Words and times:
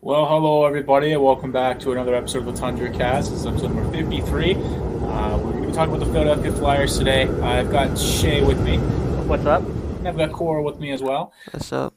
Well, 0.00 0.26
hello 0.26 0.64
everybody, 0.64 1.10
and 1.10 1.20
welcome 1.24 1.50
back 1.50 1.80
to 1.80 1.90
another 1.90 2.14
episode 2.14 2.46
of 2.46 2.54
the 2.54 2.60
Tundra 2.60 2.88
Cast. 2.88 3.30
This 3.30 3.40
is 3.40 3.46
episode 3.46 3.74
number 3.74 3.90
53. 3.90 4.54
Uh, 4.54 5.38
we're 5.38 5.50
going 5.50 5.62
to 5.62 5.68
be 5.68 5.74
talking 5.74 5.92
about 5.92 6.06
the 6.06 6.12
Philadelphia 6.12 6.52
Flyers 6.52 6.96
today. 6.96 7.26
I've 7.42 7.72
got 7.72 7.98
Shay 7.98 8.44
with 8.44 8.60
me. 8.60 8.78
What's 9.26 9.44
up? 9.44 9.64
And 9.64 10.06
I've 10.06 10.16
got 10.16 10.30
Cora 10.30 10.62
with 10.62 10.78
me 10.78 10.92
as 10.92 11.02
well. 11.02 11.32
What's 11.50 11.72
up? 11.72 11.94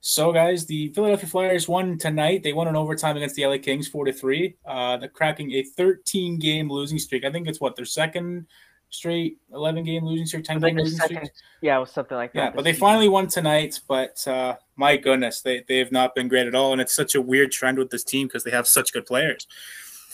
So, 0.00 0.32
guys, 0.32 0.64
the 0.64 0.88
Philadelphia 0.94 1.28
Flyers 1.28 1.68
won 1.68 1.98
tonight. 1.98 2.42
They 2.42 2.54
won 2.54 2.66
in 2.66 2.76
overtime 2.76 3.18
against 3.18 3.36
the 3.36 3.44
LA 3.44 3.58
Kings, 3.58 3.88
four 3.88 4.06
to 4.06 4.12
three. 4.12 4.56
Uh, 4.64 4.96
they're 4.96 5.10
cracking 5.10 5.52
a 5.52 5.62
13 5.62 6.38
game 6.38 6.72
losing 6.72 6.98
streak. 6.98 7.26
I 7.26 7.30
think 7.30 7.46
it's 7.46 7.60
what 7.60 7.76
their 7.76 7.84
second 7.84 8.46
straight 8.88 9.36
11 9.52 9.84
game 9.84 10.02
losing 10.02 10.24
streak, 10.24 10.44
10 10.44 10.60
game 10.60 10.76
losing 10.76 10.98
second, 10.98 11.16
streak. 11.18 11.32
Yeah, 11.60 11.76
it 11.76 11.80
was 11.80 11.90
something 11.90 12.16
like 12.16 12.32
that. 12.32 12.38
Yeah, 12.38 12.50
but 12.54 12.64
they 12.64 12.72
finally 12.72 13.10
won 13.10 13.26
tonight. 13.26 13.80
But 13.86 14.26
uh, 14.26 14.56
my 14.78 14.96
goodness, 14.96 15.40
they 15.40 15.64
they 15.66 15.78
have 15.78 15.92
not 15.92 16.14
been 16.14 16.28
great 16.28 16.46
at 16.46 16.54
all, 16.54 16.72
and 16.72 16.80
it's 16.80 16.94
such 16.94 17.14
a 17.14 17.20
weird 17.20 17.50
trend 17.50 17.78
with 17.78 17.90
this 17.90 18.04
team 18.04 18.28
because 18.28 18.44
they 18.44 18.52
have 18.52 18.66
such 18.66 18.92
good 18.92 19.04
players. 19.04 19.46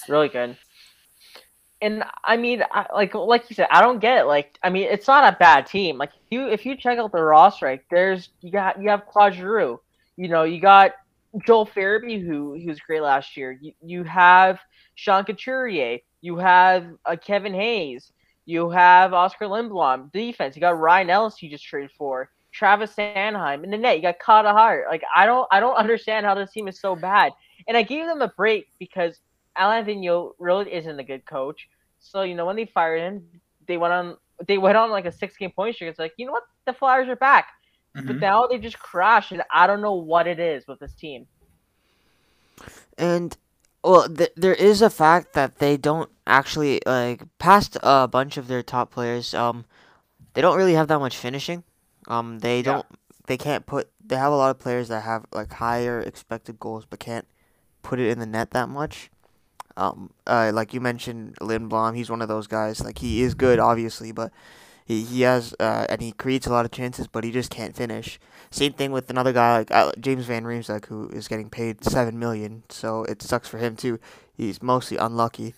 really 0.08 0.28
good. 0.28 0.56
And 1.82 2.02
I 2.24 2.38
mean, 2.38 2.64
I, 2.70 2.86
like 2.94 3.14
like 3.14 3.50
you 3.50 3.54
said, 3.54 3.68
I 3.70 3.82
don't 3.82 4.00
get 4.00 4.18
it. 4.18 4.24
Like, 4.24 4.58
I 4.62 4.70
mean, 4.70 4.88
it's 4.90 5.06
not 5.06 5.32
a 5.32 5.36
bad 5.36 5.66
team. 5.66 5.98
Like, 5.98 6.10
if 6.14 6.32
you 6.32 6.48
if 6.48 6.64
you 6.64 6.76
check 6.76 6.98
out 6.98 7.12
the 7.12 7.22
roster, 7.22 7.66
like, 7.66 7.84
there's 7.90 8.30
you 8.40 8.50
got 8.50 8.80
you 8.82 8.88
have 8.88 9.06
Claude 9.06 9.34
Giroux, 9.34 9.80
you 10.16 10.28
know, 10.28 10.44
you 10.44 10.60
got 10.60 10.92
Joel 11.46 11.66
Farabee, 11.66 12.24
who 12.24 12.54
he 12.54 12.66
was 12.66 12.80
great 12.80 13.02
last 13.02 13.36
year. 13.36 13.58
You, 13.60 13.72
you 13.84 14.02
have 14.04 14.60
Sean 14.94 15.24
Couturier, 15.24 15.98
you 16.22 16.38
have 16.38 16.86
uh, 17.04 17.16
Kevin 17.16 17.52
Hayes, 17.52 18.12
you 18.46 18.70
have 18.70 19.12
Oscar 19.12 19.46
Lindblom. 19.46 20.10
Defense, 20.10 20.56
you 20.56 20.60
got 20.60 20.78
Ryan 20.80 21.10
Ellis, 21.10 21.42
you 21.42 21.50
just 21.50 21.64
traded 21.64 21.90
for. 21.98 22.30
Travis 22.54 22.94
Sanheim 22.96 23.64
in 23.64 23.70
the 23.70 23.78
net. 23.78 23.96
You 23.96 24.02
got 24.02 24.18
Carter 24.18 24.50
Hart. 24.50 24.86
Like 24.90 24.90
I 25.04 25.16
don't, 25.26 25.36
I 25.40 25.60
don't 25.60 25.74
understand 25.76 26.26
how 26.26 26.34
this 26.34 26.52
team 26.52 26.68
is 26.68 26.80
so 26.80 26.94
bad. 26.96 27.32
And 27.68 27.76
I 27.76 27.82
gave 27.82 28.06
them 28.06 28.22
a 28.22 28.28
break 28.36 28.66
because 28.78 29.20
Alain 29.58 29.84
Vigneault 29.84 30.32
really 30.38 30.72
isn't 30.72 30.98
a 31.00 31.04
good 31.04 31.26
coach. 31.26 31.68
So 32.00 32.22
you 32.22 32.34
know 32.34 32.46
when 32.46 32.56
they 32.56 32.66
fired 32.66 33.00
him, 33.00 33.24
they 33.66 33.76
went 33.76 33.92
on, 33.94 34.16
they 34.46 34.58
went 34.58 34.76
on 34.76 34.90
like 34.90 35.06
a 35.06 35.12
six 35.12 35.36
game 35.36 35.52
point 35.52 35.74
streak. 35.74 35.90
It's 35.90 35.98
like 35.98 36.12
you 36.16 36.26
know 36.26 36.32
what, 36.32 36.44
the 36.66 36.72
Flyers 36.72 37.08
are 37.08 37.16
back. 37.16 37.48
But 38.06 38.16
Mhm. 38.16 38.20
now 38.20 38.46
they 38.46 38.58
just 38.58 38.78
crashed, 38.78 39.32
and 39.32 39.42
I 39.52 39.66
don't 39.66 39.82
know 39.82 39.94
what 39.94 40.26
it 40.26 40.38
is 40.38 40.66
with 40.68 40.78
this 40.80 40.94
team. 40.94 41.26
And 42.98 43.36
well, 43.82 44.08
th- 44.08 44.32
there 44.36 44.54
is 44.54 44.82
a 44.82 44.90
fact 44.90 45.32
that 45.34 45.58
they 45.58 45.76
don't 45.76 46.10
actually 46.26 46.80
like 46.86 47.22
past 47.38 47.76
a 47.82 48.08
bunch 48.08 48.36
of 48.36 48.48
their 48.48 48.62
top 48.62 48.90
players. 48.90 49.34
Um, 49.34 49.64
they 50.34 50.42
don't 50.42 50.56
really 50.56 50.74
have 50.74 50.88
that 50.88 50.98
much 51.00 51.16
finishing. 51.16 51.64
Um, 52.08 52.38
they 52.40 52.62
don't. 52.62 52.86
They 53.26 53.36
can't 53.36 53.66
put. 53.66 53.90
They 54.04 54.16
have 54.16 54.32
a 54.32 54.36
lot 54.36 54.50
of 54.50 54.58
players 54.58 54.88
that 54.88 55.02
have 55.02 55.24
like 55.32 55.52
higher 55.52 56.00
expected 56.00 56.58
goals, 56.60 56.86
but 56.88 57.00
can't 57.00 57.26
put 57.82 57.98
it 57.98 58.08
in 58.08 58.18
the 58.18 58.26
net 58.26 58.50
that 58.50 58.68
much. 58.68 59.10
Um, 59.76 60.12
uh, 60.26 60.52
like 60.54 60.72
you 60.72 60.80
mentioned, 60.80 61.36
Lindblom, 61.40 61.96
he's 61.96 62.10
one 62.10 62.22
of 62.22 62.28
those 62.28 62.46
guys. 62.46 62.84
Like 62.84 62.98
he 62.98 63.22
is 63.22 63.34
good, 63.34 63.58
obviously, 63.58 64.12
but 64.12 64.32
he 64.84 65.02
he 65.02 65.22
has 65.22 65.54
uh, 65.58 65.86
and 65.88 66.02
he 66.02 66.12
creates 66.12 66.46
a 66.46 66.50
lot 66.50 66.64
of 66.64 66.70
chances, 66.70 67.06
but 67.06 67.24
he 67.24 67.32
just 67.32 67.50
can't 67.50 67.74
finish. 67.74 68.20
Same 68.50 68.72
thing 68.72 68.92
with 68.92 69.10
another 69.10 69.32
guy 69.32 69.58
like 69.58 69.70
uh, 69.70 69.92
James 69.98 70.26
Van 70.26 70.44
Riemsdyk, 70.44 70.86
who 70.86 71.08
is 71.08 71.28
getting 71.28 71.50
paid 71.50 71.82
seven 71.84 72.18
million, 72.18 72.62
so 72.68 73.04
it 73.04 73.22
sucks 73.22 73.48
for 73.48 73.58
him 73.58 73.76
too. 73.76 73.98
He's 74.36 74.62
mostly 74.62 74.96
unlucky. 74.96 75.54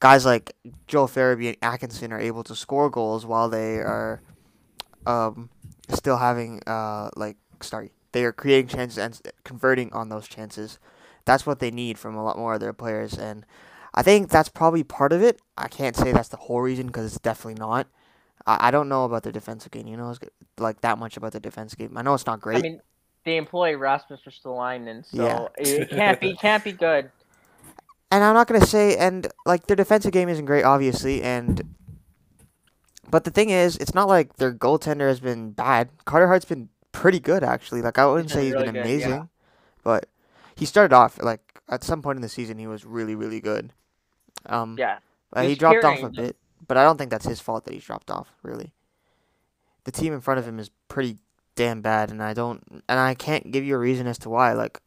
Guys 0.00 0.26
like 0.26 0.54
Joel 0.86 1.08
Farabee 1.08 1.48
and 1.48 1.56
Atkinson 1.62 2.12
are 2.12 2.20
able 2.20 2.44
to 2.44 2.54
score 2.54 2.90
goals 2.90 3.26
while 3.26 3.48
they 3.48 3.76
are 3.76 4.20
um, 5.06 5.48
still 5.94 6.18
having 6.18 6.62
uh, 6.66 7.10
like 7.16 7.36
sorry, 7.60 7.92
they 8.12 8.24
are 8.24 8.32
creating 8.32 8.68
chances 8.68 8.98
and 8.98 9.20
converting 9.44 9.92
on 9.92 10.08
those 10.08 10.28
chances. 10.28 10.78
That's 11.24 11.44
what 11.46 11.58
they 11.58 11.70
need 11.70 11.98
from 11.98 12.14
a 12.16 12.24
lot 12.24 12.38
more 12.38 12.54
of 12.54 12.60
their 12.60 12.72
players, 12.72 13.14
and 13.18 13.44
I 13.94 14.02
think 14.02 14.30
that's 14.30 14.48
probably 14.48 14.84
part 14.84 15.12
of 15.12 15.22
it. 15.22 15.40
I 15.56 15.68
can't 15.68 15.96
say 15.96 16.12
that's 16.12 16.28
the 16.28 16.36
whole 16.36 16.60
reason 16.60 16.86
because 16.86 17.06
it's 17.06 17.20
definitely 17.20 17.58
not. 17.60 17.86
I, 18.46 18.68
I 18.68 18.70
don't 18.70 18.88
know 18.88 19.04
about 19.04 19.24
their 19.24 19.32
defensive 19.32 19.70
game. 19.72 19.86
You 19.86 19.96
know, 19.96 20.14
like 20.58 20.80
that 20.80 20.98
much 20.98 21.16
about 21.16 21.32
the 21.32 21.40
defensive 21.40 21.78
game. 21.78 21.96
I 21.96 22.02
know 22.02 22.14
it's 22.14 22.26
not 22.26 22.40
great. 22.40 22.58
I 22.58 22.62
mean, 22.62 22.80
they 23.24 23.36
employ 23.36 23.76
Rasmus 23.76 24.20
Ristolainen, 24.26 25.04
so 25.04 25.22
Yeah. 25.22 25.48
it 25.58 25.90
can't 25.90 26.20
be 26.20 26.34
can't 26.34 26.64
be 26.64 26.72
good. 26.72 27.10
and 28.10 28.24
I'm 28.24 28.34
not 28.34 28.46
gonna 28.46 28.64
say 28.64 28.96
and 28.96 29.26
like 29.44 29.66
their 29.66 29.76
defensive 29.76 30.12
game 30.12 30.28
isn't 30.28 30.46
great, 30.46 30.64
obviously, 30.64 31.22
and 31.22 31.62
but 33.10 33.24
the 33.24 33.30
thing 33.30 33.50
is, 33.50 33.76
it's 33.76 33.94
not 33.94 34.08
like 34.08 34.36
their 34.36 34.52
goaltender 34.52 35.08
has 35.08 35.20
been 35.20 35.52
bad. 35.52 35.90
Carter 36.04 36.26
Hart's 36.26 36.44
been 36.44 36.68
pretty 36.92 37.20
good 37.20 37.44
actually. 37.44 37.82
Like 37.82 37.98
I 37.98 38.06
wouldn't 38.06 38.30
say 38.30 38.44
he's 38.44 38.52
really 38.52 38.66
been 38.66 38.74
good, 38.74 38.84
amazing, 38.84 39.10
yeah. 39.10 39.24
but 39.84 40.06
he 40.56 40.64
started 40.64 40.94
off 40.94 41.22
like 41.22 41.60
at 41.68 41.84
some 41.84 42.02
point 42.02 42.16
in 42.16 42.22
the 42.22 42.28
season 42.28 42.58
he 42.58 42.66
was 42.66 42.84
really 42.84 43.14
really 43.14 43.40
good. 43.40 43.72
Um, 44.46 44.76
Yeah, 44.78 44.98
uh, 45.32 45.42
he 45.42 45.54
dropped 45.54 45.84
off 45.84 46.02
a 46.02 46.10
bit, 46.10 46.36
but 46.66 46.76
I 46.76 46.84
don't 46.84 46.98
think 46.98 47.10
that's 47.10 47.26
his 47.26 47.40
fault 47.40 47.64
that 47.64 47.74
he's 47.74 47.84
dropped 47.84 48.10
off. 48.10 48.28
Really, 48.42 48.72
the 49.84 49.92
team 49.92 50.12
in 50.12 50.20
front 50.20 50.38
of 50.38 50.46
him 50.46 50.58
is 50.58 50.70
pretty 50.88 51.18
damn 51.54 51.80
bad, 51.80 52.10
and 52.10 52.22
I 52.22 52.34
don't, 52.34 52.82
and 52.88 53.00
I 53.00 53.14
can't 53.14 53.50
give 53.50 53.64
you 53.64 53.74
a 53.74 53.78
reason 53.78 54.06
as 54.06 54.18
to 54.18 54.30
why. 54.30 54.52
Like, 54.52 54.80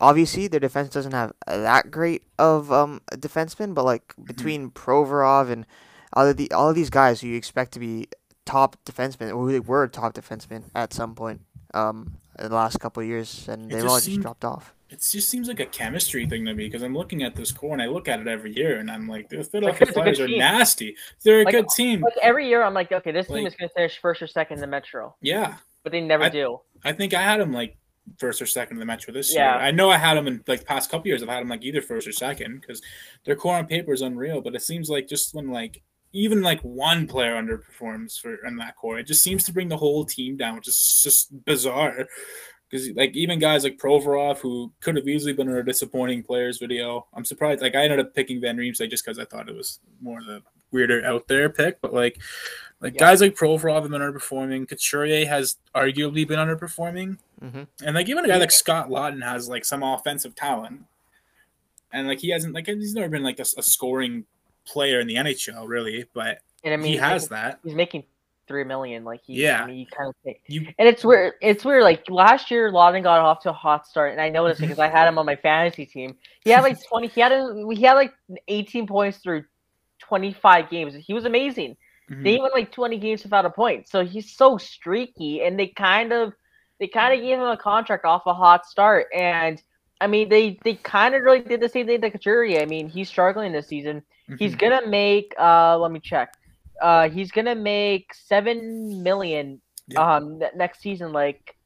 obviously 0.00 0.48
their 0.48 0.60
defense 0.60 0.88
doesn't 0.88 1.12
have 1.12 1.32
that 1.46 1.90
great 1.90 2.24
of 2.38 2.72
um 2.72 3.00
a 3.12 3.16
defenseman, 3.16 3.74
but 3.74 3.84
like 3.84 4.14
between 4.24 4.70
Provorov 4.70 5.50
and 5.50 5.66
all 6.14 6.26
of 6.26 6.36
the 6.36 6.50
all 6.52 6.68
of 6.68 6.74
these 6.74 6.90
guys 6.90 7.20
who 7.20 7.28
you 7.28 7.36
expect 7.36 7.72
to 7.72 7.80
be 7.80 8.08
top 8.46 8.76
defensemen, 8.84 9.28
or 9.34 9.44
who 9.46 9.52
they 9.52 9.60
were 9.60 9.86
top 9.88 10.14
defensemen 10.14 10.64
at 10.74 10.92
some 10.92 11.14
point, 11.14 11.40
um, 11.74 12.16
in 12.38 12.48
the 12.48 12.54
last 12.54 12.80
couple 12.80 13.02
of 13.02 13.08
years, 13.08 13.46
and 13.48 13.70
they've 13.70 13.84
all 13.84 13.96
just 13.96 14.06
seemed- 14.06 14.22
dropped 14.22 14.44
off. 14.44 14.74
It 14.88 15.06
just 15.08 15.28
seems 15.30 15.46
like 15.46 15.60
a 15.60 15.66
chemistry 15.66 16.26
thing 16.26 16.44
to 16.46 16.52
me 16.54 16.64
because 16.66 16.82
I'm 16.82 16.96
looking 16.96 17.22
at 17.22 17.36
this 17.36 17.52
core 17.52 17.72
and 17.74 17.80
I 17.80 17.86
look 17.86 18.08
at 18.08 18.18
it 18.18 18.26
every 18.26 18.52
year 18.52 18.80
and 18.80 18.90
I'm 18.90 19.06
like, 19.06 19.28
the 19.28 19.44
Philadelphia 19.44 19.82
it's 19.82 19.82
a 19.82 19.94
good 19.94 20.02
Flyers 20.02 20.18
are 20.20 20.26
team. 20.26 20.38
nasty. 20.40 20.96
They're 21.22 21.42
a 21.42 21.44
Like- 21.44 21.54
good 21.54 21.68
team. 21.68 22.00
like 22.00 22.14
every 22.20 22.48
year 22.48 22.60
I'm 22.64 22.74
like, 22.74 22.90
okay, 22.90 23.12
this 23.12 23.28
team 23.28 23.46
is 23.46 23.54
going 23.54 23.68
to 23.68 23.72
finish 23.74 24.00
first 24.00 24.20
or 24.20 24.26
second 24.26 24.56
in 24.56 24.60
the 24.62 24.66
Metro, 24.66 25.14
Yeah, 25.20 25.58
but 25.84 25.92
they 25.92 26.00
never 26.00 26.24
I- 26.24 26.28
do. 26.28 26.58
I 26.84 26.92
think 26.92 27.14
I 27.14 27.22
had 27.22 27.38
them 27.40 27.52
like 27.52 27.76
first 28.18 28.42
or 28.42 28.46
second 28.46 28.78
in 28.78 28.80
the 28.80 28.84
Metro 28.86 29.14
this 29.14 29.32
Yeah. 29.32 29.54
year. 29.58 29.62
I 29.64 29.70
know 29.70 29.90
I 29.90 29.96
had 29.96 30.14
them 30.16 30.26
in 30.26 30.42
like 30.48 30.64
past 30.66 30.90
couple 30.90 31.06
years. 31.06 31.22
I've 31.22 31.28
had 31.28 31.42
them 31.42 31.48
like 31.50 31.62
either 31.62 31.82
first 31.82 32.08
or 32.08 32.12
second 32.12 32.60
because 32.60 32.82
their 33.24 33.36
core 33.36 33.54
on 33.58 33.66
paper 33.68 33.92
is 33.92 34.02
unreal. 34.02 34.40
But 34.40 34.56
it 34.56 34.62
seems 34.62 34.90
like 34.90 35.06
just 35.06 35.32
when 35.36 35.50
like 35.52 35.82
even 36.12 36.42
like 36.42 36.60
one 36.62 37.06
player 37.06 37.34
underperforms 37.40 38.20
for 38.20 38.44
in 38.46 38.56
that 38.56 38.76
core, 38.76 38.98
it 38.98 39.06
just 39.06 39.22
seems 39.22 39.44
to 39.44 39.52
bring 39.52 39.68
the 39.68 39.76
whole 39.76 40.04
team 40.04 40.36
down, 40.36 40.56
which 40.56 40.68
is 40.68 41.00
just 41.02 41.44
bizarre. 41.44 42.06
Because 42.68 42.90
like 42.90 43.16
even 43.16 43.38
guys 43.38 43.64
like 43.64 43.78
Provorov, 43.78 44.38
who 44.38 44.72
could 44.80 44.96
have 44.96 45.08
easily 45.08 45.32
been 45.32 45.48
in 45.48 45.56
a 45.56 45.62
disappointing 45.62 46.22
players 46.22 46.58
video, 46.58 47.06
I'm 47.14 47.24
surprised. 47.24 47.62
Like 47.62 47.74
I 47.74 47.82
ended 47.84 48.00
up 48.00 48.14
picking 48.14 48.40
Van 48.40 48.56
Riemsdyk 48.56 48.90
just 48.90 49.04
because 49.04 49.18
I 49.18 49.24
thought 49.24 49.48
it 49.48 49.56
was 49.56 49.80
more 50.00 50.20
the 50.22 50.42
weirder 50.70 51.04
out 51.04 51.26
there 51.26 51.48
pick. 51.50 51.80
But 51.80 51.92
like 51.92 52.18
like 52.80 52.94
Yeah. 52.94 53.00
guys 53.00 53.20
like 53.20 53.34
Provorov 53.34 53.82
have 53.82 53.90
been 53.90 54.00
underperforming. 54.00 54.68
Couturier 54.68 55.26
has 55.26 55.56
arguably 55.74 56.26
been 56.26 56.38
underperforming. 56.38 57.18
Mm-hmm. 57.42 57.62
And 57.84 57.94
like 57.94 58.08
even 58.08 58.24
a 58.24 58.28
guy 58.28 58.36
like 58.36 58.52
Scott 58.52 58.88
Laughton 58.88 59.24
has 59.24 59.48
like 59.48 59.64
some 59.64 59.82
offensive 59.82 60.34
talent, 60.34 60.84
and 61.92 62.06
like 62.06 62.20
he 62.20 62.30
hasn't 62.30 62.54
like 62.54 62.66
he's 62.66 62.94
never 62.94 63.08
been 63.08 63.24
like 63.24 63.38
a, 63.40 63.46
a 63.58 63.62
scoring 63.62 64.26
player 64.66 65.00
in 65.00 65.06
the 65.06 65.16
NHL 65.16 65.66
really, 65.68 66.04
but 66.14 66.38
And 66.64 66.74
I 66.74 66.76
mean, 66.76 66.92
he 66.92 66.96
has 66.98 67.30
making- 67.30 67.36
that. 67.44 67.58
He's 67.64 67.74
making 67.74 68.04
three 68.46 68.64
million. 68.64 69.04
Like 69.04 69.20
he, 69.24 69.42
Yeah. 69.42 69.62
I 69.62 69.66
mean, 69.66 69.76
you 69.78 69.86
kind 69.86 70.08
of 70.08 70.14
think. 70.24 70.40
You 70.48 70.66
And 70.78 70.88
it's 70.88 71.04
weird. 71.04 71.34
It's 71.40 71.64
weird. 71.64 71.82
Like 71.84 72.08
last 72.10 72.50
year, 72.50 72.70
Laughton 72.72 73.02
got 73.02 73.20
off 73.20 73.40
to 73.42 73.50
a 73.50 73.52
hot 73.52 73.86
start, 73.86 74.12
and 74.12 74.20
I 74.20 74.28
noticed 74.28 74.60
because 74.60 74.78
I 74.78 74.88
had 74.88 75.06
him 75.08 75.18
on 75.18 75.26
my 75.26 75.36
fantasy 75.36 75.86
team. 75.86 76.16
He 76.44 76.50
had 76.50 76.62
like 76.62 76.78
twenty. 76.88 77.08
He 77.08 77.20
had 77.20 77.32
a, 77.32 77.64
he 77.72 77.82
had 77.82 77.94
like 77.94 78.12
eighteen 78.48 78.86
points 78.86 79.18
through 79.18 79.44
twenty 79.98 80.32
five 80.32 80.68
games. 80.70 80.94
He 80.94 81.14
was 81.14 81.24
amazing. 81.24 81.76
Mhm. 82.10 82.24
They 82.24 82.38
went 82.38 82.52
like 82.54 82.72
twenty 82.72 82.98
games 82.98 83.22
without 83.22 83.46
a 83.46 83.50
point. 83.50 83.88
So 83.88 84.04
he's 84.04 84.32
so 84.36 84.58
streaky, 84.58 85.42
and 85.42 85.58
they 85.58 85.68
kind 85.68 86.12
of 86.12 86.32
they 86.80 86.88
kind 86.88 87.14
of 87.14 87.20
gave 87.20 87.38
him 87.38 87.46
a 87.46 87.56
contract 87.56 88.04
off 88.04 88.22
a 88.26 88.34
hot 88.34 88.66
start. 88.66 89.06
And 89.14 89.62
I 90.00 90.06
mean, 90.08 90.28
they 90.28 90.58
they 90.64 90.74
kind 90.74 91.14
of 91.14 91.22
really 91.22 91.40
did 91.40 91.60
the 91.60 91.68
same 91.68 91.86
thing 91.86 92.00
to 92.00 92.10
Couturier. 92.10 92.60
I 92.62 92.66
mean, 92.66 92.88
he's 92.88 93.08
struggling 93.08 93.52
this 93.52 93.68
season. 93.68 94.02
He's 94.36 94.54
Mhm. 94.54 94.58
gonna 94.58 94.86
make 94.86 95.34
uh 95.38 95.78
let 95.78 95.92
me 95.92 96.00
check. 96.00 96.34
Uh 96.80 97.08
he's 97.10 97.30
gonna 97.32 97.54
make 97.54 98.14
seven 98.14 99.02
million 99.02 99.60
Yeah. 99.88 100.00
um 100.00 100.38
ne- 100.38 100.50
next 100.56 100.80
season. 100.80 101.12
Like 101.12 101.56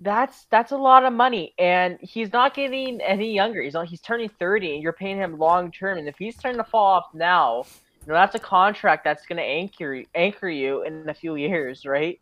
that's 0.00 0.46
that's 0.50 0.72
a 0.72 0.76
lot 0.76 1.04
of 1.04 1.12
money. 1.12 1.54
And 1.58 1.98
he's 2.00 2.32
not 2.32 2.54
getting 2.54 3.00
any 3.02 3.32
younger. 3.34 3.62
He's 3.62 3.74
not 3.74 3.88
he's 3.88 4.00
turning 4.00 4.28
30 4.38 4.74
and 4.74 4.82
you're 4.82 4.92
paying 4.92 5.18
him 5.18 5.38
long 5.38 5.70
term. 5.72 5.98
And 5.98 6.08
if 6.08 6.16
he's 6.18 6.36
starting 6.36 6.58
to 6.58 6.64
fall 6.64 6.86
off 6.94 7.06
now, 7.14 7.66
you 8.06 8.12
know, 8.12 8.14
that's 8.14 8.34
a 8.34 8.40
contract 8.40 9.04
that's 9.04 9.26
gonna 9.26 9.42
anchor 9.42 10.02
anchor 10.14 10.48
you 10.48 10.82
in 10.82 11.08
a 11.08 11.14
few 11.14 11.36
years, 11.36 11.84
right? 11.86 12.20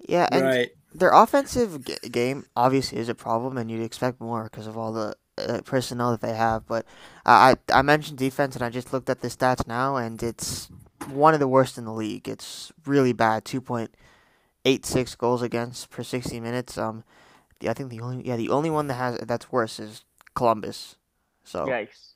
Yeah, 0.00 0.28
and 0.32 0.44
right. 0.44 0.70
their 0.92 1.12
offensive 1.12 1.84
g- 1.84 1.96
game 2.10 2.46
obviously 2.56 2.98
is 2.98 3.08
a 3.08 3.14
problem, 3.14 3.56
and 3.56 3.70
you'd 3.70 3.82
expect 3.82 4.20
more 4.20 4.44
because 4.44 4.66
of 4.66 4.76
all 4.76 4.92
the 4.92 5.16
uh, 5.38 5.60
personnel 5.64 6.10
that 6.12 6.20
they 6.20 6.34
have. 6.34 6.66
But 6.66 6.86
I 7.24 7.56
I 7.72 7.82
mentioned 7.82 8.18
defense, 8.18 8.54
and 8.54 8.64
I 8.64 8.70
just 8.70 8.92
looked 8.92 9.10
at 9.10 9.20
the 9.20 9.28
stats 9.28 9.66
now, 9.66 9.96
and 9.96 10.22
it's 10.22 10.70
one 11.08 11.34
of 11.34 11.40
the 11.40 11.48
worst 11.48 11.78
in 11.78 11.84
the 11.84 11.92
league. 11.92 12.28
It's 12.28 12.72
really 12.86 13.12
bad. 13.12 13.44
Two 13.44 13.60
point 13.60 13.94
eight 14.64 14.86
six 14.86 15.14
goals 15.14 15.42
against 15.42 15.90
per 15.90 16.02
sixty 16.02 16.40
minutes. 16.40 16.78
Um, 16.78 17.04
the, 17.60 17.68
I 17.68 17.72
think 17.74 17.90
the 17.90 18.00
only 18.00 18.26
yeah 18.26 18.36
the 18.36 18.50
only 18.50 18.70
one 18.70 18.86
that 18.88 18.94
has 18.94 19.18
that's 19.18 19.50
worse 19.50 19.78
is 19.78 20.04
Columbus. 20.34 20.96
So 21.44 21.66
Yikes. 21.66 22.14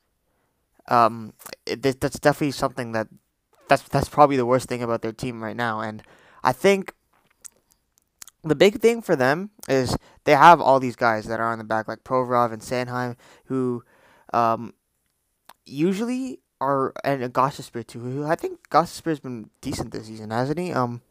um, 0.87 1.33
it, 1.65 1.81
that's 1.99 2.19
definitely 2.19 2.51
something 2.51 2.93
that 2.93 3.07
that's 3.67 3.83
that's 3.83 4.09
probably 4.09 4.37
the 4.37 4.45
worst 4.45 4.69
thing 4.69 4.81
about 4.81 5.01
their 5.01 5.11
team 5.11 5.43
right 5.43 5.55
now. 5.55 5.81
And 5.81 6.03
I 6.43 6.51
think 6.51 6.93
the 8.43 8.55
big 8.55 8.79
thing 8.79 9.01
for 9.01 9.15
them 9.15 9.51
is 9.67 9.97
they 10.27 10.35
have 10.35 10.59
all 10.59 10.81
these 10.81 10.97
guys 10.97 11.23
that 11.27 11.39
are 11.39 11.53
on 11.53 11.57
the 11.57 11.63
back, 11.63 11.87
like 11.87 12.03
Provorov 12.03 12.51
and 12.51 12.61
Sanheim, 12.61 13.15
who 13.45 13.81
um, 14.33 14.73
usually 15.65 16.41
are 16.59 16.93
and 17.05 17.23
Gostisbehere 17.33 17.87
too. 17.87 18.01
Who 18.01 18.25
I 18.25 18.35
think 18.35 18.69
Gostisbehere's 18.69 19.21
been 19.21 19.49
decent 19.61 19.91
this 19.91 20.07
season, 20.07 20.31
hasn't 20.31 20.59
he? 20.59 20.73
Um, 20.73 21.01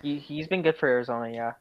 He 0.00 0.16
he's 0.16 0.48
been 0.48 0.62
good 0.62 0.78
for 0.78 0.88
Arizona, 0.88 1.30
yeah. 1.30 1.52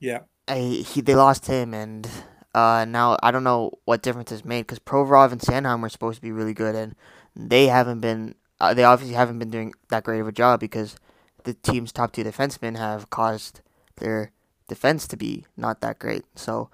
Yeah. 0.00 0.20
I, 0.48 0.56
he 0.58 1.02
they 1.02 1.14
lost 1.14 1.48
him, 1.48 1.74
and 1.74 2.08
uh, 2.54 2.86
now 2.88 3.18
I 3.22 3.30
don't 3.30 3.44
know 3.44 3.72
what 3.84 4.00
difference 4.00 4.32
it's 4.32 4.42
made 4.42 4.62
because 4.62 4.78
Provorov 4.78 5.32
and 5.32 5.40
Sanheim 5.42 5.82
were 5.82 5.90
supposed 5.90 6.16
to 6.16 6.22
be 6.22 6.32
really 6.32 6.54
good, 6.54 6.74
and 6.74 6.94
they 7.36 7.66
haven't 7.66 8.00
been. 8.00 8.36
Uh, 8.58 8.72
they 8.72 8.84
obviously 8.84 9.16
haven't 9.16 9.38
been 9.38 9.50
doing 9.50 9.74
that 9.90 10.04
great 10.04 10.20
of 10.20 10.28
a 10.28 10.32
job 10.32 10.60
because 10.60 10.96
the 11.44 11.52
team's 11.52 11.92
top 11.92 12.10
two 12.10 12.24
defensemen 12.24 12.78
have 12.78 13.10
caused 13.10 13.60
their 13.96 14.32
defense 14.74 15.06
to 15.08 15.16
be 15.16 15.44
not 15.56 15.80
that 15.80 15.98
great. 15.98 16.24
So 16.34 16.70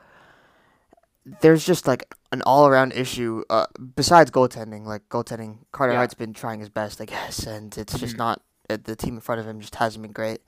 there's 1.40 1.64
just 1.64 1.86
like 1.86 2.14
an 2.32 2.42
all 2.42 2.66
around 2.66 2.92
issue. 2.92 3.44
Uh, 3.50 3.66
besides 3.96 4.30
goaltending, 4.30 4.84
like 4.86 5.08
goaltending, 5.08 5.58
Carter 5.72 5.92
Yeah. 5.92 5.98
Hart's 5.98 6.14
been 6.14 6.32
trying 6.32 6.60
his 6.60 6.68
best, 6.68 7.00
I 7.00 7.04
guess, 7.04 7.46
and 7.46 7.76
it's 7.76 7.98
just 7.98 8.14
Mhm. 8.14 8.18
not. 8.18 8.42
Uh, 8.70 8.76
the 8.82 8.96
team 8.96 9.14
in 9.14 9.20
front 9.20 9.40
of 9.40 9.46
him 9.46 9.60
just 9.60 9.74
hasn't 9.76 10.02
been 10.02 10.12
great. 10.12 10.40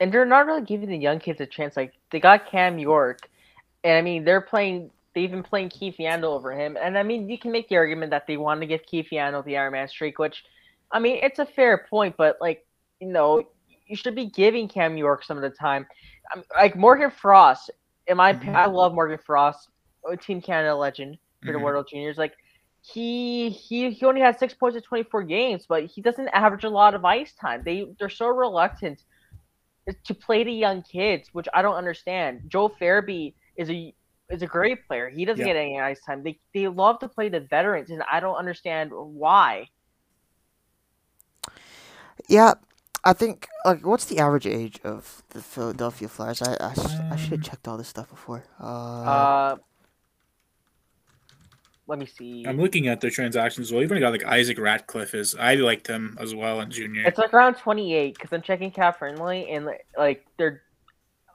And 0.00 0.12
they're 0.12 0.26
not 0.26 0.46
really 0.46 0.62
giving 0.62 0.88
the 0.88 0.96
young 0.98 1.18
kids 1.18 1.40
a 1.40 1.46
chance. 1.46 1.76
Like 1.76 1.92
they 2.10 2.20
got 2.20 2.46
Cam 2.50 2.78
York, 2.78 3.20
and 3.84 3.94
I 3.96 4.02
mean 4.02 4.24
they're 4.24 4.40
playing. 4.42 4.90
They've 5.14 5.30
been 5.30 5.42
playing 5.42 5.70
Keith 5.70 5.96
Yandle 5.98 6.24
over 6.36 6.52
him, 6.52 6.76
and 6.80 6.98
I 6.98 7.02
mean 7.02 7.28
you 7.30 7.38
can 7.38 7.50
make 7.52 7.68
the 7.70 7.76
argument 7.76 8.10
that 8.10 8.26
they 8.26 8.36
want 8.36 8.60
to 8.60 8.66
give 8.66 8.84
Keith 8.84 9.08
Yandle 9.10 9.42
the 9.44 9.56
Iron 9.56 9.72
Man 9.72 9.88
streak, 9.88 10.18
which, 10.18 10.44
I 10.90 10.98
mean 10.98 11.18
it's 11.22 11.38
a 11.38 11.46
fair 11.46 11.78
point, 11.88 12.16
but 12.18 12.36
like 12.40 12.66
you 13.00 13.08
know 13.08 13.42
you 13.86 13.96
should 13.96 14.14
be 14.14 14.26
giving 14.26 14.68
Cam 14.68 14.96
York 14.98 15.24
some 15.24 15.38
of 15.38 15.42
the 15.42 15.50
time. 15.50 15.86
Like 16.56 16.76
Morgan 16.76 17.10
Frost, 17.10 17.70
in 18.06 18.16
my 18.16 18.30
opinion, 18.30 18.54
Mhm. 18.54 18.58
I 18.58 18.66
love 18.66 18.92
Morgan 18.94 19.18
Frost, 19.24 19.68
Team 20.20 20.40
Canada 20.40 20.74
legend 20.76 21.18
for 21.44 21.52
the 21.52 21.58
Mhm. 21.58 21.60
World 21.60 21.86
Juniors. 21.90 22.18
Like 22.18 22.34
he 22.82 23.50
he 23.50 23.90
he 23.90 24.06
only 24.06 24.20
had 24.20 24.38
six 24.38 24.54
points 24.54 24.76
in 24.76 24.82
24 24.82 25.22
games, 25.24 25.66
but 25.68 25.84
he 25.84 26.02
doesn't 26.02 26.28
average 26.28 26.64
a 26.64 26.70
lot 26.70 26.94
of 26.94 27.04
ice 27.04 27.34
time. 27.34 27.62
They 27.64 27.86
they're 27.98 28.08
so 28.08 28.28
reluctant 28.28 29.00
to 30.04 30.14
play 30.14 30.44
the 30.44 30.52
young 30.52 30.82
kids, 30.82 31.28
which 31.32 31.46
I 31.54 31.62
don't 31.62 31.74
understand. 31.74 32.42
Joe 32.48 32.68
Farabee 32.68 33.34
is 33.56 33.70
a 33.70 33.94
is 34.30 34.42
a 34.42 34.46
great 34.46 34.86
player. 34.86 35.08
He 35.08 35.24
doesn't 35.24 35.44
Yeah. 35.44 35.46
get 35.46 35.56
any 35.56 35.80
ice 35.80 36.00
time. 36.04 36.22
They 36.22 36.38
they 36.54 36.68
love 36.68 36.98
to 37.00 37.08
play 37.08 37.28
the 37.28 37.40
veterans, 37.40 37.90
and 37.90 38.02
I 38.10 38.20
don't 38.20 38.36
understand 38.36 38.90
why. 38.92 39.66
Yeah, 42.28 42.54
I 43.06 43.12
think 43.12 43.46
like 43.64 43.86
what's 43.86 44.06
the 44.06 44.18
average 44.18 44.46
age 44.46 44.80
of 44.82 45.22
the 45.30 45.40
Philadelphia 45.40 46.08
Flyers? 46.08 46.42
I 46.42 46.56
I 46.60 46.74
should 47.16 47.30
have 47.30 47.32
Um, 47.38 47.42
checked 47.42 47.68
all 47.68 47.76
this 47.78 47.88
stuff 47.88 48.08
before. 48.10 48.42
Uh, 48.60 48.64
Uh, 48.66 49.56
let 51.86 52.00
me 52.00 52.06
see. 52.06 52.44
I'm 52.48 52.60
looking 52.60 52.88
at 52.88 53.00
their 53.00 53.10
transactions. 53.10 53.72
Well, 53.72 53.82
even 53.84 54.00
got 54.00 54.10
like 54.10 54.24
Isaac 54.24 54.58
Ratcliffe 54.58 55.14
is. 55.14 55.36
I 55.38 55.54
liked 55.54 55.86
him 55.86 56.18
as 56.20 56.34
well 56.34 56.60
in 56.60 56.68
junior. 56.70 57.06
It's 57.06 57.16
like 57.18 57.32
around 57.32 57.54
28 57.54 58.14
because 58.14 58.32
I'm 58.32 58.42
checking 58.42 58.72
Cap 58.72 58.98
Friendly, 58.98 59.50
and 59.50 59.68
like 59.96 60.26
they're 60.36 60.62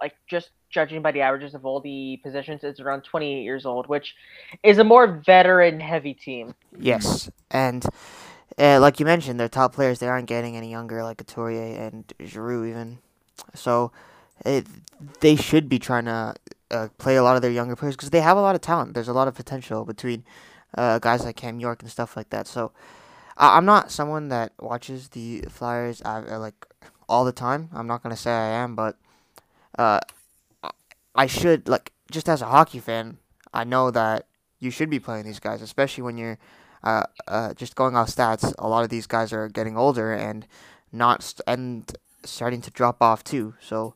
like 0.01 0.15
just 0.27 0.49
judging 0.69 1.01
by 1.01 1.11
the 1.13 1.21
averages 1.21 1.53
of 1.53 1.65
all 1.65 1.79
the 1.79 2.19
positions, 2.23 2.63
it's 2.63 2.79
around 2.79 3.03
28 3.03 3.43
years 3.43 3.65
old, 3.65 3.87
which 3.87 4.15
is 4.63 4.77
a 4.77 4.83
more 4.83 5.05
veteran 5.07 5.79
heavy 5.79 6.13
team. 6.13 6.53
yes, 6.77 7.29
and 7.51 7.85
uh, 8.61 8.79
like 8.79 8.99
you 8.99 9.05
mentioned, 9.05 9.39
their 9.39 9.49
top 9.49 9.73
players 9.73 9.99
they 9.99 10.07
aren't 10.07 10.27
getting 10.27 10.55
any 10.55 10.69
younger, 10.69 11.03
like 11.03 11.17
Couturier 11.17 11.81
and 11.81 12.13
Giroux 12.23 12.65
even. 12.65 12.99
So 13.55 13.91
it, 14.45 14.67
they 15.19 15.35
should 15.35 15.67
be 15.67 15.79
trying 15.79 16.05
to 16.05 16.35
uh, 16.69 16.87
play 16.99 17.15
a 17.15 17.23
lot 17.23 17.35
of 17.35 17.41
their 17.41 17.51
younger 17.51 17.75
players 17.75 17.95
because 17.95 18.11
they 18.11 18.21
have 18.21 18.37
a 18.37 18.41
lot 18.41 18.53
of 18.53 18.61
talent. 18.61 18.93
There's 18.93 19.07
a 19.07 19.13
lot 19.13 19.27
of 19.27 19.33
potential 19.33 19.83
between 19.83 20.23
uh, 20.77 20.99
guys 20.99 21.25
like 21.25 21.35
Cam 21.37 21.59
York 21.59 21.81
and 21.81 21.89
stuff 21.89 22.15
like 22.15 22.29
that. 22.29 22.47
So 22.47 22.71
I, 23.35 23.57
I'm 23.57 23.65
not 23.65 23.91
someone 23.91 24.29
that 24.29 24.53
watches 24.59 25.09
the 25.09 25.41
Flyers 25.49 26.01
uh, 26.05 26.23
uh, 26.29 26.39
like 26.39 26.67
all 27.09 27.25
the 27.25 27.31
time. 27.31 27.69
I'm 27.73 27.87
not 27.87 28.03
gonna 28.03 28.15
say 28.15 28.31
I 28.31 28.49
am, 28.63 28.75
but 28.75 28.95
uh, 29.77 30.01
I 31.15 31.25
should 31.25 31.67
like 31.67 31.93
just 32.11 32.29
as 32.29 32.43
a 32.43 32.47
hockey 32.47 32.79
fan, 32.79 33.17
I 33.53 33.63
know 33.63 33.89
that 33.89 34.27
you 34.59 34.69
should 34.69 34.91
be 34.91 34.99
playing 34.99 35.25
these 35.25 35.39
guys, 35.39 35.63
especially 35.63 36.03
when 36.03 36.17
you're 36.17 36.37
uh, 36.83 37.03
uh, 37.27 37.53
just 37.53 37.75
going 37.75 37.95
off 37.95 38.09
stats. 38.09 38.53
A 38.59 38.67
lot 38.67 38.83
of 38.83 38.89
these 38.89 39.07
guys 39.07 39.31
are 39.33 39.47
getting 39.47 39.77
older 39.77 40.13
and 40.13 40.45
not 40.91 41.23
st- 41.23 41.41
and 41.47 41.91
starting 42.23 42.61
to 42.61 42.71
drop 42.71 43.01
off 43.01 43.23
too. 43.23 43.53
So 43.61 43.93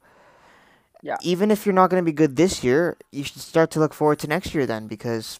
Yeah. 1.02 1.18
even 1.22 1.52
if 1.52 1.66
you're 1.66 1.74
not 1.74 1.90
going 1.90 2.02
to 2.02 2.06
be 2.06 2.14
good 2.14 2.36
this 2.36 2.64
year, 2.64 2.98
you 3.12 3.24
should 3.24 3.42
start 3.42 3.72
to 3.72 3.80
look 3.80 3.94
forward 3.94 4.20
to 4.20 4.28
next 4.28 4.54
year 4.54 4.66
then 4.66 4.88
because 4.88 5.40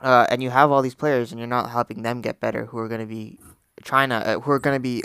uh, 0.00 0.26
and 0.30 0.42
you 0.42 0.50
have 0.50 0.70
all 0.70 0.82
these 0.82 0.94
players 0.94 1.30
and 1.30 1.38
you're 1.38 1.48
not 1.48 1.70
helping 1.70 2.02
them 2.02 2.20
get 2.20 2.40
better 2.40 2.66
who 2.66 2.78
are 2.78 2.88
going 2.88 3.00
to 3.00 3.06
be 3.06 3.38
trying 3.82 4.08
to 4.10 4.16
uh, 4.16 4.40
who 4.40 4.50
are 4.50 4.58
going 4.58 4.76
to 4.76 4.80
be 4.80 5.02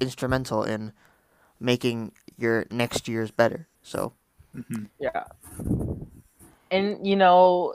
instrumental 0.00 0.62
in 0.62 0.92
making 1.60 2.12
your 2.36 2.66
next 2.70 3.08
year's 3.08 3.30
better. 3.30 3.66
So 3.82 4.12
Mhm. 4.54 4.88
Yeah. 4.98 5.24
And 6.70 7.06
you 7.06 7.16
know, 7.16 7.74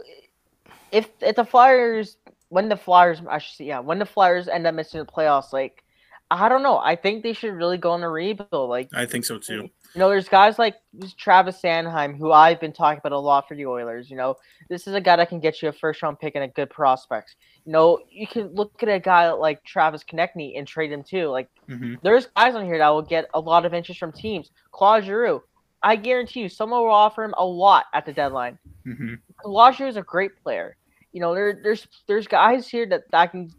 if 0.92 1.10
if 1.22 1.36
the 1.36 1.46
Flyers 1.46 2.18
when 2.52 2.68
the 2.70 2.76
Flyers 2.78 3.22
I 3.30 3.40
should 3.40 3.56
say 3.56 3.66
yeah, 3.66 3.80
when 3.80 3.98
the 4.00 4.06
Flyers 4.06 4.48
end 4.50 4.68
up 4.68 4.76
missing 4.76 5.00
the 5.00 5.06
playoffs, 5.06 5.54
like 5.54 5.84
I 6.30 6.50
don't 6.50 6.64
know. 6.64 6.78
I 6.78 6.96
think 6.96 7.24
they 7.24 7.34
should 7.34 7.54
really 7.54 7.78
go 7.78 7.92
on 7.92 8.04
a 8.04 8.10
rebuild. 8.10 8.70
Like 8.70 8.90
I 8.94 9.06
think 9.06 9.26
so 9.26 9.38
too. 9.40 9.70
you 9.94 10.00
know, 10.00 10.10
there's 10.10 10.30
guys 10.30 10.60
like 10.60 10.76
Travis 11.18 11.62
Sanheim 11.62 12.18
who 12.18 12.32
I've 12.32 12.60
been 12.60 12.74
talking 12.74 13.00
about 13.00 13.14
a 13.14 13.20
lot 13.20 13.48
for 13.48 13.56
the 13.56 13.66
Oilers. 13.66 14.10
You 14.10 14.18
know, 14.18 14.36
this 14.70 14.88
is 14.88 14.94
a 14.96 15.02
guy 15.02 15.16
that 15.18 15.30
can 15.30 15.40
get 15.40 15.62
you 15.62 15.70
a 15.70 15.74
first 15.74 16.02
round 16.02 16.20
pick 16.20 16.36
and 16.36 16.44
a 16.44 16.48
good 16.50 16.70
prospect. 16.70 17.36
You 17.66 17.72
know, 17.74 18.00
you 18.10 18.28
can 18.28 18.48
look 18.54 18.82
at 18.84 18.90
a 18.90 19.00
guy 19.00 19.32
like 19.32 19.64
Travis 19.64 20.04
Konecny 20.04 20.58
and 20.58 20.68
trade 20.68 20.92
him 20.92 21.04
too. 21.04 21.28
Like 21.30 21.50
hmm 21.68 21.96
there's 22.04 22.28
guys 22.36 22.56
on 22.56 22.66
here 22.66 22.78
that 22.80 22.90
will 22.90 23.02
get 23.02 23.26
a 23.34 23.40
lot 23.40 23.66
of 23.66 23.74
interest 23.74 24.00
from 24.00 24.12
teams. 24.14 24.52
Claude 24.72 25.06
Giroux, 25.06 25.42
I 25.84 25.96
guarantee 25.96 26.42
you, 26.42 26.50
someone 26.50 26.82
will 26.82 26.92
offer 26.92 27.24
him 27.24 27.34
a 27.38 27.46
lot 27.46 27.86
at 27.94 28.06
the 28.06 28.14
deadline. 28.14 28.60
hmm 28.86 29.16
Claude 29.42 29.76
Giroux 29.76 29.90
is 29.90 29.98
a 29.98 30.02
great 30.04 30.32
player. 30.44 30.78
You 31.12 31.22
know, 31.22 31.34
there, 31.34 31.60
there's 31.62 31.88
there's 32.08 32.28
guys 32.28 32.68
here 32.68 32.86
that, 32.88 33.10
that 33.12 33.32
can 33.32 33.54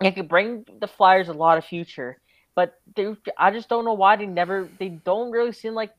that 0.00 0.14
can 0.14 0.26
bring 0.26 0.64
the 0.80 0.86
Flyers 0.86 1.28
a 1.28 1.32
lot 1.32 1.58
of 1.58 1.64
future, 1.64 2.18
but 2.54 2.78
they, 2.94 3.14
I 3.38 3.50
just 3.50 3.68
don't 3.68 3.84
know 3.84 3.94
why 3.94 4.16
they 4.16 4.26
never 4.26 4.68
they 4.78 4.90
don't 4.90 5.30
really 5.30 5.52
seem 5.52 5.74
like 5.74 5.92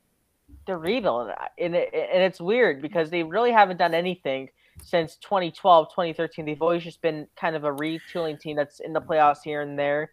they're 0.68 0.78
rebuilding 0.78 1.28
that, 1.28 1.52
and 1.58 1.76
it, 1.76 1.90
and 1.94 2.22
it's 2.22 2.40
weird 2.40 2.82
because 2.82 3.10
they 3.10 3.24
really 3.24 3.52
haven't 3.52 3.78
done 3.78 3.94
anything 3.94 4.50
since 4.84 5.16
2012, 5.18 5.90
2013. 5.90 6.46
They've 6.46 6.62
always 6.62 6.84
just 6.84 7.02
been 7.02 7.28
kind 7.36 7.56
of 7.56 7.64
a 7.64 7.72
retooling 7.72 8.40
team 8.40 8.56
that's 8.58 8.80
in 8.80 8.94
the 8.94 9.02
playoffs 9.02 9.44
here 9.44 9.62
and 9.62 9.78
there, 9.80 10.12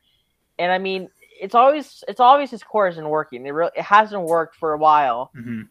and 0.59 0.73
I 0.73 0.79
mean 0.79 1.09
it's 1.41 1.55
always 1.55 2.05
it's 2.09 2.21
always 2.21 2.51
his 2.51 2.63
core 2.63 2.89
isn't 2.89 3.09
working. 3.09 3.45
It 3.45 3.51
really 3.51 3.73
it 3.77 3.85
hasn't 3.85 4.23
worked 4.23 4.57
for 4.57 4.73
a 4.73 4.79
while, 4.79 5.31
hmm 5.35 5.63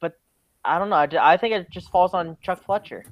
but 0.00 0.18
I 0.64 0.78
don't 0.78 0.88
know. 0.90 0.96
I, 0.96 1.34
I 1.34 1.36
think 1.36 1.54
it 1.54 1.70
just 1.70 1.90
falls 1.90 2.14
on 2.14 2.36
Chuck 2.42 2.64
Fletcher. 2.64 3.04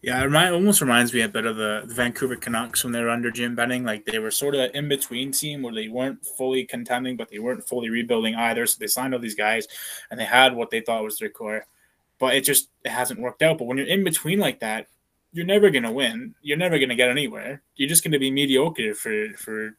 Yeah, 0.00 0.20
it 0.20 0.24
remind, 0.24 0.54
almost 0.54 0.80
reminds 0.80 1.12
me 1.12 1.22
a 1.22 1.28
bit 1.28 1.44
of 1.44 1.56
the 1.56 1.82
Vancouver 1.86 2.36
Canucks 2.36 2.84
when 2.84 2.92
they 2.92 3.02
were 3.02 3.10
under 3.10 3.30
Jim 3.32 3.56
Benning. 3.56 3.84
Like 3.84 4.04
they 4.04 4.20
were 4.20 4.30
sort 4.30 4.54
of 4.54 4.60
an 4.60 4.70
in 4.74 4.88
between 4.88 5.32
team 5.32 5.62
where 5.62 5.74
they 5.74 5.88
weren't 5.88 6.24
fully 6.24 6.64
contending, 6.64 7.16
but 7.16 7.28
they 7.28 7.40
weren't 7.40 7.66
fully 7.66 7.90
rebuilding 7.90 8.36
either. 8.36 8.66
So 8.66 8.76
they 8.78 8.86
signed 8.86 9.12
all 9.12 9.20
these 9.20 9.34
guys, 9.34 9.66
and 10.10 10.18
they 10.18 10.24
had 10.24 10.54
what 10.54 10.70
they 10.70 10.80
thought 10.80 11.02
was 11.02 11.18
their 11.18 11.30
core, 11.30 11.66
but 12.20 12.34
it 12.34 12.42
just 12.42 12.68
it 12.84 12.90
hasn't 12.90 13.20
worked 13.20 13.42
out. 13.42 13.58
But 13.58 13.64
when 13.64 13.78
you're 13.78 13.86
in 13.88 14.04
between 14.04 14.38
like 14.38 14.60
that, 14.60 14.86
you're 15.32 15.46
never 15.46 15.68
gonna 15.68 15.92
win. 15.92 16.34
You're 16.42 16.56
never 16.58 16.78
gonna 16.78 16.94
get 16.94 17.10
anywhere. 17.10 17.62
You're 17.74 17.88
just 17.88 18.04
gonna 18.04 18.20
be 18.20 18.30
mediocre 18.30 18.94
for 18.94 19.28
for 19.36 19.76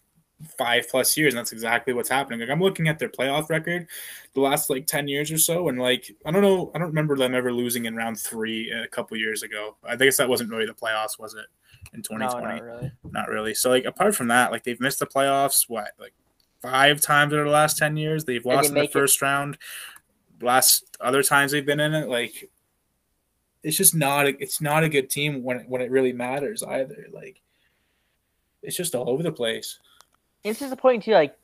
five 0.57 0.87
plus 0.89 1.15
years, 1.17 1.33
and 1.33 1.39
that's 1.39 1.51
exactly 1.51 1.93
what's 1.93 2.09
happening. 2.09 2.39
Like 2.39 2.49
I'm 2.49 2.61
looking 2.61 2.87
at 2.87 2.97
their 2.99 3.09
playoff 3.09 3.49
record, 3.49 3.87
the 4.33 4.41
last 4.41 4.69
like 4.69 4.87
ten 4.87 5.07
years 5.07 5.31
or 5.31 5.37
so, 5.37 5.69
and 5.69 5.79
like 5.79 6.15
I 6.25 6.31
don't 6.31 6.41
know, 6.41 6.71
I 6.73 6.77
don't 6.79 6.87
remember 6.89 7.15
them 7.17 7.35
ever 7.35 7.51
losing 7.51 7.85
in 7.85 7.95
round 7.95 8.19
three 8.19 8.71
a 8.71 8.87
couple 8.87 9.17
years 9.17 9.43
ago. 9.43 9.75
I 9.83 9.95
guess 9.95 10.17
that 10.17 10.29
wasn't 10.29 10.49
really 10.51 10.65
the 10.65 10.73
playoffs, 10.73 11.19
was 11.19 11.33
it? 11.35 11.45
In 11.93 11.99
No, 11.99 12.17
2020, 12.17 12.43
not 12.59 12.63
really. 12.63 12.91
not 13.11 13.29
really. 13.29 13.53
So 13.53 13.69
like 13.69 13.85
apart 13.85 14.15
from 14.15 14.27
that, 14.29 14.51
like 14.51 14.63
they've 14.63 14.79
missed 14.79 14.99
the 14.99 15.07
playoffs. 15.07 15.65
What 15.67 15.91
like 15.99 16.13
five 16.61 17.01
times 17.01 17.33
over 17.33 17.43
the 17.45 17.49
last 17.49 17.77
ten 17.77 17.97
years? 17.97 18.25
They've 18.25 18.43
they 18.43 18.49
lost 18.49 18.69
in 18.69 18.75
the 18.75 18.81
make 18.81 18.89
it- 18.91 18.93
first 18.93 19.21
round. 19.21 19.57
Last 20.41 20.97
other 21.01 21.21
times 21.23 21.51
they've 21.51 21.65
been 21.65 21.81
in 21.81 21.93
it, 21.93 22.07
like 22.07 22.49
it's 23.61 23.75
just 23.75 23.93
not. 23.93 24.25
A, 24.25 24.29
it's 24.41 24.61
not 24.61 24.83
a 24.85 24.89
good 24.89 25.09
team 25.09 25.43
when 25.43 25.59
when 25.67 25.81
it 25.81 25.91
really 25.91 26.13
matters 26.13 26.63
either. 26.63 27.07
Like 27.11 27.41
it's 28.63 28.77
just 28.77 28.95
all 28.95 29.09
over 29.09 29.21
the 29.23 29.31
place. 29.31 29.79
It's 30.43 30.59
disappointing 30.59 31.01
too. 31.01 31.13
Like 31.13 31.35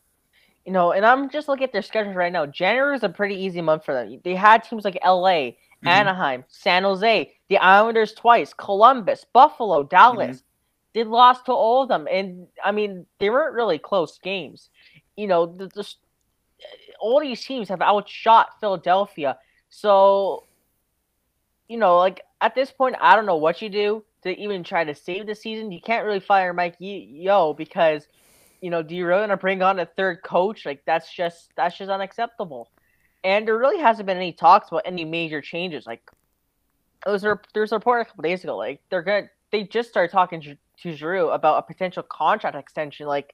You 0.65 0.71
know, 0.71 0.91
and 0.91 1.05
I'm 1.05 1.29
just 1.29 1.47
looking 1.47 1.65
at 1.65 1.73
their 1.73 1.81
schedules 1.81 2.15
right 2.15 2.31
now. 2.31 2.45
January 2.45 2.95
is 2.95 3.03
a 3.03 3.09
pretty 3.09 3.35
easy 3.35 3.61
month 3.61 3.85
for 3.85 3.93
them. 3.93 4.19
They 4.23 4.35
had 4.35 4.63
teams 4.63 4.85
like 4.85 4.97
LA, 5.03 5.51
Mm-hmm. 5.85 5.87
Anaheim, 5.87 6.43
San 6.47 6.83
Jose, 6.83 7.31
the 7.47 7.57
Islanders 7.57 8.13
twice, 8.13 8.53
Columbus, 8.53 9.25
Buffalo, 9.33 9.83
Dallas. 9.83 10.37
Mm-hmm. 10.37 10.45
They 10.93 11.03
lost 11.03 11.45
to 11.45 11.51
all 11.51 11.83
of 11.83 11.89
them, 11.89 12.07
and 12.09 12.47
I 12.63 12.71
mean 12.71 13.05
they 13.19 13.29
weren't 13.29 13.53
really 13.53 13.77
close 13.77 14.17
games. 14.17 14.69
You 15.15 15.27
know, 15.27 15.45
the, 15.45 15.67
the 15.67 15.87
all 16.99 17.19
these 17.19 17.43
teams 17.43 17.69
have 17.69 17.81
outshot 17.81 18.59
Philadelphia. 18.59 19.37
So, 19.69 20.45
you 21.67 21.77
know, 21.77 21.97
like 21.97 22.21
at 22.41 22.55
this 22.55 22.71
point, 22.71 22.95
I 22.99 23.15
don't 23.15 23.25
know 23.25 23.35
what 23.35 23.61
you 23.61 23.69
do 23.69 24.03
to 24.23 24.35
even 24.39 24.63
try 24.63 24.85
to 24.85 24.95
save 24.95 25.27
the 25.27 25.35
season. 25.35 25.71
You 25.71 25.81
can't 25.81 26.05
really 26.05 26.21
fire 26.21 26.53
Mike 26.53 26.77
Yeo 26.79 27.53
because, 27.53 28.07
you 28.61 28.69
know, 28.69 28.81
do 28.83 28.95
you 28.95 29.05
really 29.05 29.21
want 29.21 29.31
to 29.31 29.37
bring 29.37 29.61
on 29.61 29.79
a 29.79 29.85
third 29.85 30.23
coach? 30.23 30.65
Like 30.65 30.83
that's 30.85 31.11
just 31.13 31.51
that's 31.55 31.77
just 31.77 31.89
unacceptable. 31.91 32.71
And 33.23 33.47
there 33.47 33.57
really 33.57 33.81
hasn't 33.81 34.05
been 34.05 34.17
any 34.17 34.33
talks 34.33 34.67
about 34.69 34.83
any 34.85 35.03
major 35.03 35.41
changes. 35.41 35.87
Like, 35.87 36.03
there 37.03 37.13
was 37.13 37.23
a, 37.23 37.39
there's 37.55 37.71
a 37.71 37.75
report 37.75 38.01
a 38.01 38.05
couple 38.05 38.21
days 38.23 38.43
ago. 38.43 38.57
Like 38.57 38.81
they're 38.89 39.01
gonna 39.03 39.29
they 39.51 39.63
just 39.63 39.89
started 39.89 40.11
talking 40.11 40.41
to, 40.41 40.57
to 40.81 40.91
Giroux 40.95 41.29
about 41.29 41.57
a 41.59 41.61
potential 41.61 42.03
contract 42.03 42.55
extension. 42.55 43.07
Like, 43.07 43.33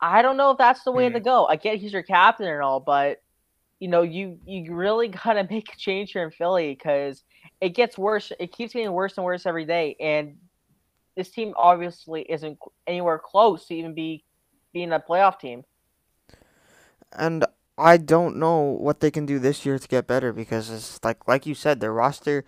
I 0.00 0.22
don't 0.22 0.36
know 0.36 0.50
if 0.50 0.58
that's 0.58 0.84
the 0.84 0.92
way 0.92 1.08
Hmm. 1.08 1.14
to 1.14 1.20
go. 1.20 1.46
I 1.46 1.56
get 1.56 1.78
he's 1.78 1.92
your 1.92 2.02
captain 2.02 2.46
and 2.48 2.62
all, 2.62 2.80
but 2.80 3.22
you 3.80 3.88
know, 3.88 4.02
you 4.02 4.38
you 4.46 4.74
really 4.74 5.08
gotta 5.24 5.46
make 5.48 5.72
a 5.72 5.76
change 5.76 6.12
here 6.12 6.24
in 6.24 6.30
Philly 6.30 6.74
because 6.74 7.24
it 7.60 7.70
gets 7.70 7.96
worse. 7.98 8.32
It 8.38 8.52
keeps 8.52 8.72
getting 8.72 8.92
worse 8.92 9.16
and 9.16 9.24
worse 9.24 9.46
every 9.46 9.64
day, 9.64 9.96
and 10.00 10.36
this 11.16 11.30
team 11.30 11.54
obviously 11.56 12.22
isn't 12.22 12.58
anywhere 12.86 13.20
close 13.22 13.66
to 13.66 13.74
even 13.74 13.94
be 13.94 14.24
being 14.74 14.92
a 14.92 15.00
playoff 15.00 15.38
team. 15.38 15.64
And 17.12 17.46
I 17.78 17.96
don't 17.96 18.36
know 18.36 18.60
what 18.60 19.00
they 19.00 19.10
can 19.10 19.24
do 19.24 19.38
this 19.38 19.64
year 19.64 19.78
to 19.78 19.88
get 19.88 20.06
better 20.06 20.32
because 20.32 20.68
it's 20.68 21.02
like 21.02 21.26
like 21.26 21.46
you 21.46 21.54
said, 21.54 21.80
their 21.80 21.92
roster, 21.92 22.44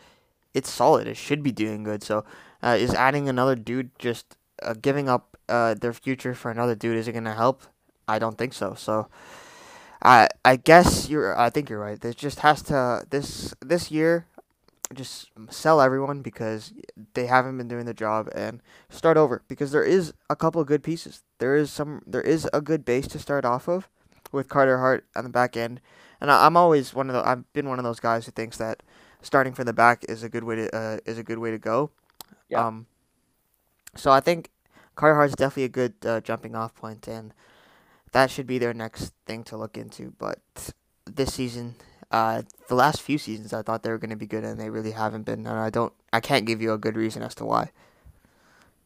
it's 0.52 0.68
solid. 0.68 1.06
It 1.06 1.16
should 1.16 1.42
be 1.42 1.52
doing 1.52 1.85
good. 1.85 2.02
So, 2.02 2.25
uh, 2.62 2.76
is 2.78 2.92
adding 2.92 3.28
another 3.28 3.56
dude 3.56 3.90
just 3.99 4.37
uh, 4.62 4.75
giving 4.75 5.09
up 5.09 5.38
uh, 5.49 5.75
their 5.75 5.92
future 5.95 6.35
for 6.35 6.50
another 6.50 6.75
dude? 6.75 6.99
Is 6.99 7.09
it 7.09 7.12
gonna 7.12 7.35
help? 7.35 7.62
I 8.09 8.18
don't 8.18 8.37
think 8.37 8.52
so. 8.52 8.75
So, 8.75 9.09
I 10.02 10.28
I 10.45 10.56
guess 10.56 11.09
you're. 11.09 11.38
I 11.38 11.50
think 11.50 11.71
you're 11.71 11.80
right. 11.80 12.00
This 12.00 12.14
just 12.14 12.40
has 12.40 12.62
to 12.64 13.04
this 13.11 13.54
this 13.61 13.90
year, 13.90 14.26
just 14.95 15.31
sell 15.50 15.81
everyone 15.81 16.23
because 16.23 16.73
they 17.14 17.26
haven't 17.26 17.59
been 17.59 17.69
doing 17.69 17.87
the 17.87 17.95
job 17.95 18.28
and 18.35 18.62
start 18.88 19.16
over 19.16 19.43
because 19.49 19.73
there 19.73 19.83
is 19.83 20.12
a 20.31 20.37
couple 20.37 20.61
of 20.61 20.66
good 20.66 20.83
pieces. 20.83 21.23
There 21.38 21.57
is 21.57 21.71
some. 21.71 22.02
There 22.07 22.23
is 22.23 22.49
a 22.52 22.61
good 22.61 22.85
base 22.85 23.07
to 23.09 23.19
start 23.19 23.45
off 23.45 23.69
of 23.69 23.88
with 24.33 24.49
Carter 24.49 24.78
Hart 24.78 25.07
on 25.16 25.25
the 25.25 25.31
back 25.31 25.57
end, 25.57 25.81
and 26.21 26.31
I, 26.31 26.47
I'm 26.47 26.57
always 26.57 26.95
one 26.95 27.11
of 27.11 27.14
the. 27.14 27.28
I've 27.28 27.50
been 27.52 27.69
one 27.69 27.78
of 27.78 27.85
those 27.85 28.00
guys 28.00 28.26
who 28.26 28.33
thinks 28.33 28.57
that 28.59 28.83
starting 29.23 29.55
from 29.55 29.66
the 29.66 29.73
back 29.73 30.05
is 30.09 30.23
a 30.23 30.28
good 30.28 30.45
way 30.45 30.57
to 30.57 30.76
uh, 30.76 30.99
is 31.05 31.19
a 31.19 31.25
good 31.25 31.38
way 31.38 31.50
to 31.50 31.59
go. 31.59 31.90
Yeah. 32.49 32.66
Um. 32.66 32.87
So 33.97 34.11
I 34.11 34.21
think 34.21 34.50
Carter 34.95 35.16
Hart's 35.16 35.35
definitely 35.35 35.64
a 35.64 35.69
good 35.69 35.95
uh, 36.05 36.21
jumping 36.21 36.55
off 36.55 36.75
point, 36.75 37.09
and 37.09 37.35
that 38.12 38.31
should 38.31 38.47
be 38.47 38.59
their 38.59 38.75
next 38.75 39.12
thing 39.26 39.43
to 39.45 39.57
look 39.57 39.76
into. 39.76 40.12
But 40.19 40.38
this 41.07 41.35
season, 41.35 41.75
uh, 42.11 42.43
the 42.69 42.75
last 42.75 43.03
few 43.03 43.19
seasons, 43.19 43.53
I 43.53 43.63
thought 43.63 43.83
they 43.83 43.91
were 43.91 43.99
going 43.99 44.11
to 44.11 44.17
be 44.17 44.27
good, 44.27 44.45
and 44.45 44.59
they 44.61 44.71
really 44.71 44.93
haven't 44.93 45.23
been. 45.25 45.47
And 45.47 45.59
I 45.59 45.71
don't, 45.71 45.93
I 46.13 46.21
can't 46.21 46.47
give 46.47 46.63
you 46.63 46.73
a 46.73 46.79
good 46.79 46.97
reason 46.97 47.23
as 47.23 47.35
to 47.37 47.45
why. 47.45 47.71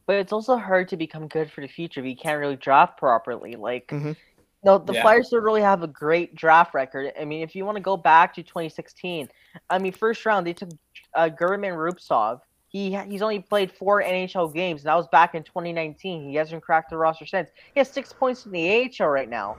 But 0.06 0.16
it's 0.16 0.32
also 0.32 0.56
hard 0.56 0.88
to 0.88 0.96
become 0.96 1.28
good 1.28 1.50
for 1.52 1.60
the 1.60 1.68
future 1.68 2.00
if 2.00 2.06
you 2.06 2.16
can't 2.16 2.40
really 2.40 2.56
draft 2.56 2.98
properly. 2.98 3.54
Like, 3.54 3.88
Mhm. 3.88 4.16
no, 4.64 4.78
the 4.78 4.94
Yeah. 4.94 5.02
Flyers 5.02 5.28
don't 5.28 5.42
really 5.42 5.62
have 5.62 5.82
a 5.82 5.86
great 5.86 6.34
draft 6.34 6.74
record. 6.74 7.12
I 7.18 7.24
mean, 7.24 7.42
if 7.42 7.54
you 7.54 7.64
want 7.64 7.76
to 7.76 7.82
go 7.82 7.96
back 7.96 8.34
to 8.34 8.42
2016, 8.42 9.28
I 9.68 9.78
mean, 9.78 9.92
first 9.92 10.24
round 10.26 10.46
they 10.46 10.52
took 10.52 10.70
uh, 11.14 11.28
German 11.28 11.74
Rubtsov. 11.74 12.40
He 12.68 12.96
he's 12.96 13.20
only 13.22 13.40
played 13.40 13.72
four 13.72 14.00
NHL 14.00 14.48
games, 14.48 14.82
and 14.82 14.88
that 14.88 14.94
was 14.94 15.08
back 15.08 15.34
in 15.34 15.42
2019. 15.42 16.28
He 16.28 16.36
hasn't 16.36 16.62
cracked 16.62 16.90
the 16.90 16.96
roster 16.96 17.26
since. 17.26 17.50
He 17.74 17.80
has 17.80 17.90
six 17.90 18.12
points 18.12 18.46
in 18.46 18.52
the 18.52 18.68
AHL 18.68 19.08
right 19.08 19.28
now. 19.28 19.56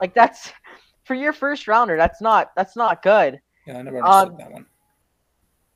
Like 0.00 0.14
that's 0.14 0.52
for 1.04 1.14
your 1.14 1.32
first 1.32 1.66
rounder. 1.68 1.96
That's 1.96 2.20
not 2.20 2.52
that's 2.56 2.76
not 2.76 3.02
good. 3.02 3.40
Yeah, 3.66 3.78
I 3.78 3.82
never 3.82 3.98
understood 4.02 4.28
Um, 4.32 4.36
that 4.38 4.52
one. 4.52 4.66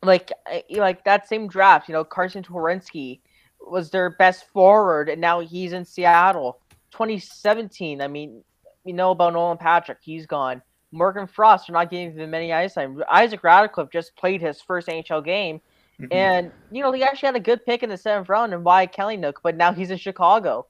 like 0.02 0.30
like 0.70 1.04
that 1.04 1.28
same 1.28 1.48
draft, 1.48 1.88
you 1.88 1.92
know, 1.92 2.04
Carsen 2.04 2.42
Twarynski 2.42 3.20
was 3.60 3.90
their 3.90 4.10
best 4.10 4.46
forward, 4.48 5.08
and 5.08 5.20
now 5.20 5.40
he's 5.40 5.72
in 5.72 5.84
Seattle. 5.84 6.58
2017, 6.92 8.00
I 8.00 8.08
mean, 8.08 8.42
you 8.84 8.92
know 8.92 9.10
about 9.10 9.32
Nolan 9.32 9.58
Patrick, 9.58 9.98
he's 10.00 10.26
gone. 10.26 10.62
Morgan 10.92 11.26
Frost, 11.26 11.66
they're 11.66 11.74
not 11.74 11.90
giving 11.90 12.16
him 12.16 12.32
any 12.34 12.52
ice 12.52 12.74
time. 12.74 13.02
Isaac 13.10 13.42
Ratcliffe 13.42 13.90
just 13.90 14.14
played 14.16 14.40
his 14.40 14.60
first 14.62 14.88
NHL 14.88 15.20
game, 15.24 15.60
Mhm. 16.00 16.08
and 16.12 16.52
you 16.70 16.82
know 16.82 16.92
he 16.92 17.02
actually 17.02 17.26
had 17.26 17.36
a 17.36 17.40
good 17.40 17.64
pick 17.66 17.82
in 17.82 17.90
the 17.90 17.96
seventh 17.96 18.28
round 18.28 18.54
and 18.54 18.64
Wyatt 18.64 18.92
Kalynuk, 18.92 19.34
but 19.42 19.56
now 19.56 19.72
he's 19.72 19.90
in 19.90 19.98
Chicago. 19.98 20.66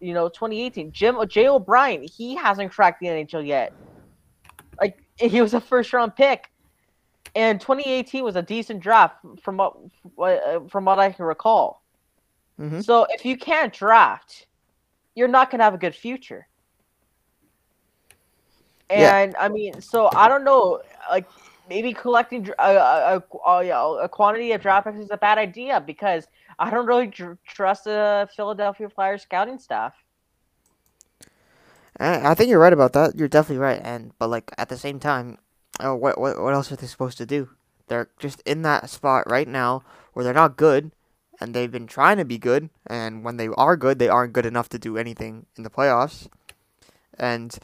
You 0.00 0.14
know, 0.14 0.28
2018, 0.28 0.92
Jim 0.92 1.16
Jay 1.28 1.48
O'Brien, 1.48 2.02
he 2.02 2.36
hasn't 2.36 2.70
cracked 2.70 3.00
the 3.00 3.06
NHL 3.06 3.46
yet. 3.46 3.72
Like 4.80 4.98
he 5.16 5.42
was 5.42 5.54
a 5.54 5.60
first 5.60 5.92
round 5.92 6.14
pick 6.16 6.50
and 7.34 7.60
2018 7.60 8.24
was 8.24 8.36
a 8.36 8.42
decent 8.42 8.80
draft 8.80 9.24
from 9.42 9.58
what 9.58 9.76
uh, 10.20 10.60
from 10.68 10.84
what 10.84 10.98
I 10.98 11.12
can 11.12 11.24
recall. 11.24 11.82
Mhm. 12.58 12.84
So 12.84 13.06
if 13.10 13.24
you 13.24 13.36
can't 13.36 13.72
draft, 13.72 14.46
you're 15.14 15.28
not 15.28 15.50
gonna 15.50 15.64
have 15.64 15.74
a 15.74 15.78
good 15.78 15.94
future. 15.94 16.48
Yeah. 18.90 19.18
And 19.18 19.36
I 19.36 19.48
mean, 19.48 19.80
so 19.80 20.08
I 20.14 20.28
don't 20.28 20.44
know, 20.44 20.80
like 21.10 21.28
maybe 21.68 21.92
collecting 21.92 22.48
a, 22.58 22.74
a, 22.74 23.22
a, 23.46 24.04
a 24.04 24.08
quantity 24.08 24.52
of 24.52 24.62
draft 24.62 24.86
picks 24.86 24.98
is 24.98 25.10
a 25.10 25.18
bad 25.18 25.36
idea 25.38 25.80
because 25.80 26.26
I 26.58 26.70
don't 26.70 26.86
really 26.86 27.08
tr- 27.08 27.32
trust 27.46 27.84
the 27.84 28.28
Philadelphia 28.34 28.88
Flyers 28.88 29.22
scouting 29.22 29.58
staff. 29.58 29.94
I 32.00 32.34
think 32.34 32.48
you're 32.48 32.60
right 32.60 32.72
about 32.72 32.92
that. 32.92 33.16
You're 33.16 33.28
definitely 33.28 33.58
right. 33.62 33.80
And 33.82 34.12
but 34.18 34.28
like 34.28 34.52
at 34.56 34.68
the 34.68 34.76
same 34.76 35.00
time, 35.00 35.38
oh, 35.80 35.94
what 35.94 36.20
what 36.20 36.40
what 36.40 36.54
else 36.54 36.70
are 36.70 36.76
they 36.76 36.86
supposed 36.86 37.18
to 37.18 37.26
do? 37.26 37.50
They're 37.88 38.08
just 38.18 38.40
in 38.42 38.62
that 38.62 38.88
spot 38.90 39.28
right 39.28 39.48
now 39.48 39.82
where 40.12 40.24
they're 40.24 40.34
not 40.34 40.56
good, 40.56 40.92
and 41.40 41.54
they've 41.54 41.70
been 41.70 41.86
trying 41.86 42.18
to 42.18 42.24
be 42.24 42.38
good. 42.38 42.70
And 42.86 43.24
when 43.24 43.36
they 43.36 43.48
are 43.48 43.76
good, 43.76 43.98
they 43.98 44.08
aren't 44.08 44.32
good 44.32 44.46
enough 44.46 44.68
to 44.70 44.78
do 44.78 44.96
anything 44.96 45.46
in 45.56 45.64
the 45.64 45.70
playoffs. 45.70 46.28
And 47.18 47.56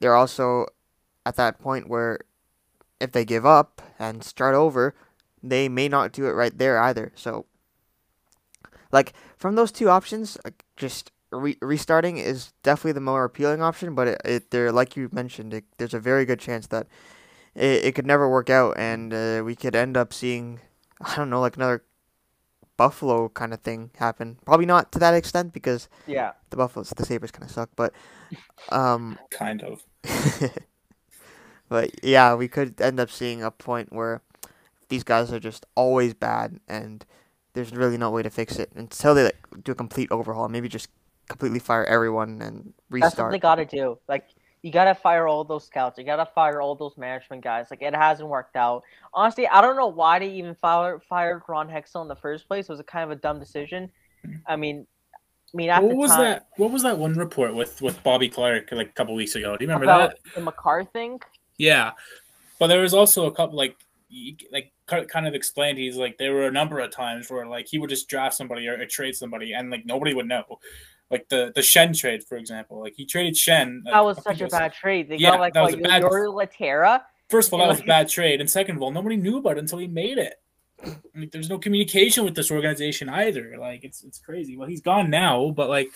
they're 0.00 0.16
also 0.16 0.66
at 1.24 1.36
that 1.36 1.58
point 1.60 1.88
where 1.88 2.20
if 3.00 3.12
they 3.12 3.24
give 3.24 3.46
up 3.46 3.80
and 3.98 4.22
start 4.22 4.54
over, 4.54 4.94
they 5.42 5.68
may 5.68 5.88
not 5.88 6.12
do 6.12 6.26
it 6.26 6.32
right 6.32 6.56
there 6.56 6.80
either. 6.82 7.12
So, 7.14 7.46
like 8.92 9.12
from 9.38 9.54
those 9.54 9.72
two 9.72 9.88
options, 9.88 10.36
like, 10.44 10.64
just 10.76 11.12
re- 11.30 11.58
restarting 11.62 12.18
is 12.18 12.52
definitely 12.62 12.92
the 12.92 13.00
more 13.00 13.24
appealing 13.24 13.62
option. 13.62 13.94
But 13.94 14.08
it, 14.08 14.20
it 14.24 14.50
there, 14.50 14.72
like 14.72 14.96
you 14.96 15.08
mentioned, 15.12 15.54
it, 15.54 15.64
there's 15.78 15.94
a 15.94 16.00
very 16.00 16.24
good 16.24 16.40
chance 16.40 16.66
that 16.68 16.86
it, 17.54 17.84
it 17.84 17.94
could 17.94 18.06
never 18.06 18.28
work 18.28 18.50
out, 18.50 18.76
and 18.78 19.12
uh, 19.14 19.42
we 19.44 19.54
could 19.56 19.74
end 19.76 19.96
up 19.96 20.12
seeing, 20.12 20.60
I 21.00 21.16
don't 21.16 21.30
know, 21.30 21.40
like 21.40 21.56
another 21.56 21.84
Buffalo 22.76 23.28
kind 23.28 23.52
of 23.52 23.60
thing 23.60 23.90
happen. 23.96 24.38
Probably 24.44 24.66
not 24.66 24.90
to 24.92 24.98
that 25.00 25.14
extent 25.14 25.52
because 25.52 25.88
Yeah. 26.06 26.32
the 26.50 26.56
Buffaloes, 26.56 26.90
the 26.90 27.04
Sabres 27.04 27.30
kind 27.30 27.44
of 27.44 27.50
suck, 27.50 27.70
but 27.76 27.92
um. 28.70 29.18
Kind 29.30 29.62
of. 29.62 29.82
but 31.68 31.90
yeah, 32.02 32.34
we 32.34 32.48
could 32.48 32.80
end 32.80 32.98
up 32.98 33.10
seeing 33.10 33.42
a 33.42 33.50
point 33.50 33.92
where 33.92 34.22
these 34.88 35.04
guys 35.04 35.32
are 35.32 35.38
just 35.40 35.66
always 35.74 36.14
bad, 36.14 36.58
and 36.66 37.04
there's 37.52 37.72
really 37.72 37.98
no 37.98 38.10
way 38.10 38.22
to 38.22 38.30
fix 38.30 38.58
it 38.58 38.70
until 38.74 39.14
they 39.14 39.24
like, 39.24 39.36
do 39.64 39.72
a 39.72 39.74
complete 39.74 40.10
overhaul. 40.10 40.48
Maybe 40.48 40.68
just 40.68 40.88
completely 41.28 41.58
fire 41.58 41.84
everyone 41.84 42.42
and 42.42 42.72
restart. 42.90 43.12
That's 43.12 43.18
what 43.18 43.30
they 43.30 43.36
restart. 43.36 43.58
got 43.58 43.70
to 43.70 43.76
do. 43.76 43.98
Like, 44.08 44.28
you 44.62 44.70
got 44.70 44.84
to 44.84 44.94
fire 44.94 45.26
all 45.26 45.42
those 45.44 45.64
scouts. 45.64 45.98
You 45.98 46.04
got 46.04 46.16
to 46.16 46.26
fire 46.26 46.60
all 46.60 46.74
those 46.74 46.96
management 46.96 47.42
guys. 47.42 47.68
Like, 47.70 47.82
it 47.82 47.94
hasn't 47.94 48.28
worked 48.28 48.56
out. 48.56 48.82
Honestly, 49.14 49.48
I 49.48 49.60
don't 49.62 49.76
know 49.76 49.88
why 49.88 50.18
they 50.18 50.28
even 50.30 50.54
fired 50.54 51.02
fired 51.08 51.42
Ron 51.48 51.68
Hextall 51.68 52.02
in 52.02 52.08
the 52.08 52.16
first 52.16 52.46
place. 52.46 52.66
It 52.66 52.72
was 52.72 52.80
a 52.80 52.84
kind 52.84 53.04
of 53.04 53.10
a 53.10 53.20
dumb 53.20 53.38
decision. 53.38 53.90
I 54.46 54.56
mean, 54.56 54.86
I 55.52 55.56
mean, 55.56 55.70
at 55.70 55.82
What 55.82 55.96
was 55.96 56.10
time, 56.10 56.20
that? 56.20 56.48
What 56.56 56.70
was 56.70 56.82
that 56.82 56.98
one 56.98 57.14
report 57.14 57.54
with 57.54 57.80
with 57.80 58.02
Bobby 58.02 58.28
Clarke 58.28 58.70
like 58.72 58.88
a 58.88 58.92
couple 58.92 59.14
weeks 59.14 59.34
ago? 59.34 59.56
Do 59.56 59.64
you 59.64 59.68
remember 59.68 59.84
about 59.84 60.14
that? 60.34 60.34
the 60.34 60.50
McCarr 60.50 60.88
thing. 60.92 61.20
Yeah, 61.56 61.92
but 62.58 62.66
there 62.68 62.82
was 62.82 62.94
also 62.94 63.26
a 63.26 63.32
couple 63.32 63.56
like 63.56 63.76
y- 63.80 63.89
like 64.52 64.72
kind 64.86 65.26
of 65.26 65.34
explained. 65.34 65.78
He's 65.78 65.96
like 65.96 66.18
there 66.18 66.32
were 66.34 66.46
a 66.46 66.52
number 66.52 66.78
of 66.80 66.90
times 66.90 67.30
where 67.30 67.46
like 67.46 67.66
he 67.68 67.78
would 67.78 67.90
just 67.90 68.08
draft 68.08 68.34
somebody 68.34 68.66
or, 68.68 68.74
or 68.80 68.86
trade 68.86 69.14
somebody, 69.14 69.52
and 69.52 69.70
like 69.70 69.86
nobody 69.86 70.14
would 70.14 70.26
know. 70.26 70.58
Like 71.10 71.28
the 71.28 71.52
the 71.54 71.60
Schenn 71.60 71.98
trade, 71.98 72.22
for 72.24 72.36
example. 72.36 72.80
Like 72.80 72.94
he 72.96 73.04
traded 73.06 73.34
Schenn. 73.34 73.84
like, 73.84 73.94
That 73.94 74.04
was 74.04 74.22
such 74.22 74.40
a 74.40 74.44
was- 74.44 74.52
bad 74.52 74.72
trade. 74.72 75.08
They 75.08 75.16
Yeah, 75.16 75.30
got 75.30 75.40
like 75.40 75.54
that 75.54 75.62
was 75.62 75.74
what, 75.76 75.80
a 75.84 75.88
bad- 75.88 76.02
Lehtera. 76.02 77.02
First 77.28 77.48
of 77.48 77.54
all, 77.54 77.60
that 77.60 77.68
was 77.68 77.80
a 77.80 77.84
bad 77.84 78.08
trade, 78.08 78.40
and 78.40 78.50
second 78.50 78.76
of 78.76 78.82
all, 78.82 78.90
nobody 78.90 79.16
knew 79.16 79.38
about 79.38 79.56
it 79.56 79.58
until 79.60 79.78
he 79.78 79.86
made 79.86 80.18
it. 80.18 80.34
Like, 81.14 81.30
there's 81.30 81.48
no 81.50 81.58
communication 81.58 82.24
with 82.24 82.34
this 82.34 82.50
organization 82.50 83.08
either. 83.08 83.56
Like, 83.58 83.84
it's 83.84 84.02
it's 84.02 84.18
crazy. 84.18 84.56
Well, 84.56 84.66
he's 84.68 84.80
gone 84.80 85.10
now, 85.10 85.50
but 85.50 85.68
like, 85.68 85.90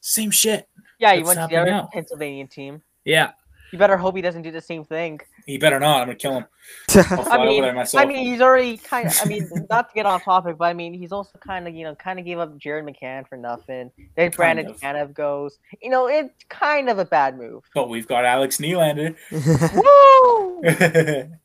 Same 0.00 0.30
shit. 0.30 0.68
Yeah, 0.98 1.14
he 1.14 1.22
went 1.22 1.38
to 1.40 1.46
the 1.48 1.56
other 1.56 1.70
now? 1.70 1.88
Pennsylvania 1.92 2.46
team. 2.46 2.82
Yeah, 3.04 3.32
You 3.72 3.78
better 3.78 3.96
hope 3.96 4.14
he 4.16 4.22
doesn't 4.22 4.42
do 4.42 4.50
the 4.52 4.60
same 4.60 4.84
thing. 4.84 5.20
He 5.46 5.58
better 5.58 5.80
not. 5.80 6.00
I'm 6.00 6.06
gonna 6.06 6.16
kill 6.16 6.34
him. 6.34 6.46
I'll 6.94 7.04
fly 7.04 7.36
I 7.36 7.38
mean, 7.38 7.48
over 7.48 7.62
there 7.62 7.74
myself. 7.74 8.02
I 8.02 8.06
mean, 8.06 8.24
he's 8.24 8.40
already 8.40 8.76
kind 8.76 9.08
of. 9.08 9.18
I 9.22 9.24
mean, 9.26 9.48
not 9.70 9.88
to 9.88 9.94
get 9.94 10.06
off 10.06 10.24
topic, 10.24 10.56
but 10.58 10.66
I 10.66 10.72
mean, 10.72 10.94
he's 10.94 11.12
also 11.12 11.38
kind 11.38 11.66
of, 11.66 11.74
you 11.74 11.84
know, 11.84 11.94
kind 11.94 12.18
of 12.18 12.24
gave 12.24 12.38
up 12.38 12.56
Jared 12.58 12.84
McCann 12.84 13.28
for 13.28 13.36
nothing. 13.36 13.90
Then 14.16 14.30
Brandon 14.30 14.66
of. 14.66 14.80
Tanev 14.80 15.14
goes. 15.14 15.58
You 15.82 15.90
know, 15.90 16.06
it's 16.06 16.44
kind 16.48 16.88
of 16.88 16.98
a 16.98 17.04
bad 17.04 17.36
move. 17.36 17.64
but 17.74 17.88
we've 17.88 18.06
got 18.06 18.24
Alex 18.24 18.58
Nylander. 18.58 19.16
Woo! 21.30 21.38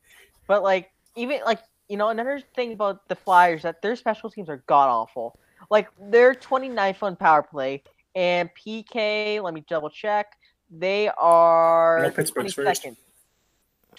But 0.46 0.62
like, 0.62 0.90
even 1.14 1.40
like, 1.44 1.60
you 1.88 1.96
know, 1.96 2.08
another 2.08 2.40
thing 2.54 2.72
about 2.72 3.06
the 3.08 3.16
Flyers 3.16 3.62
that 3.62 3.82
their 3.82 3.96
special 3.96 4.30
teams 4.30 4.48
are 4.48 4.62
god 4.66 4.88
awful. 4.88 5.38
Like 5.70 5.88
they're 6.10 6.34
29th 6.34 7.02
on 7.02 7.16
power 7.16 7.42
play 7.42 7.82
and 8.14 8.50
PK. 8.54 9.42
Let 9.42 9.54
me 9.54 9.64
double 9.68 9.90
check. 9.90 10.36
They 10.70 11.08
are 11.18 12.02
No, 12.02 12.10
Pittsburgh's 12.10 12.54
first. 12.54 12.86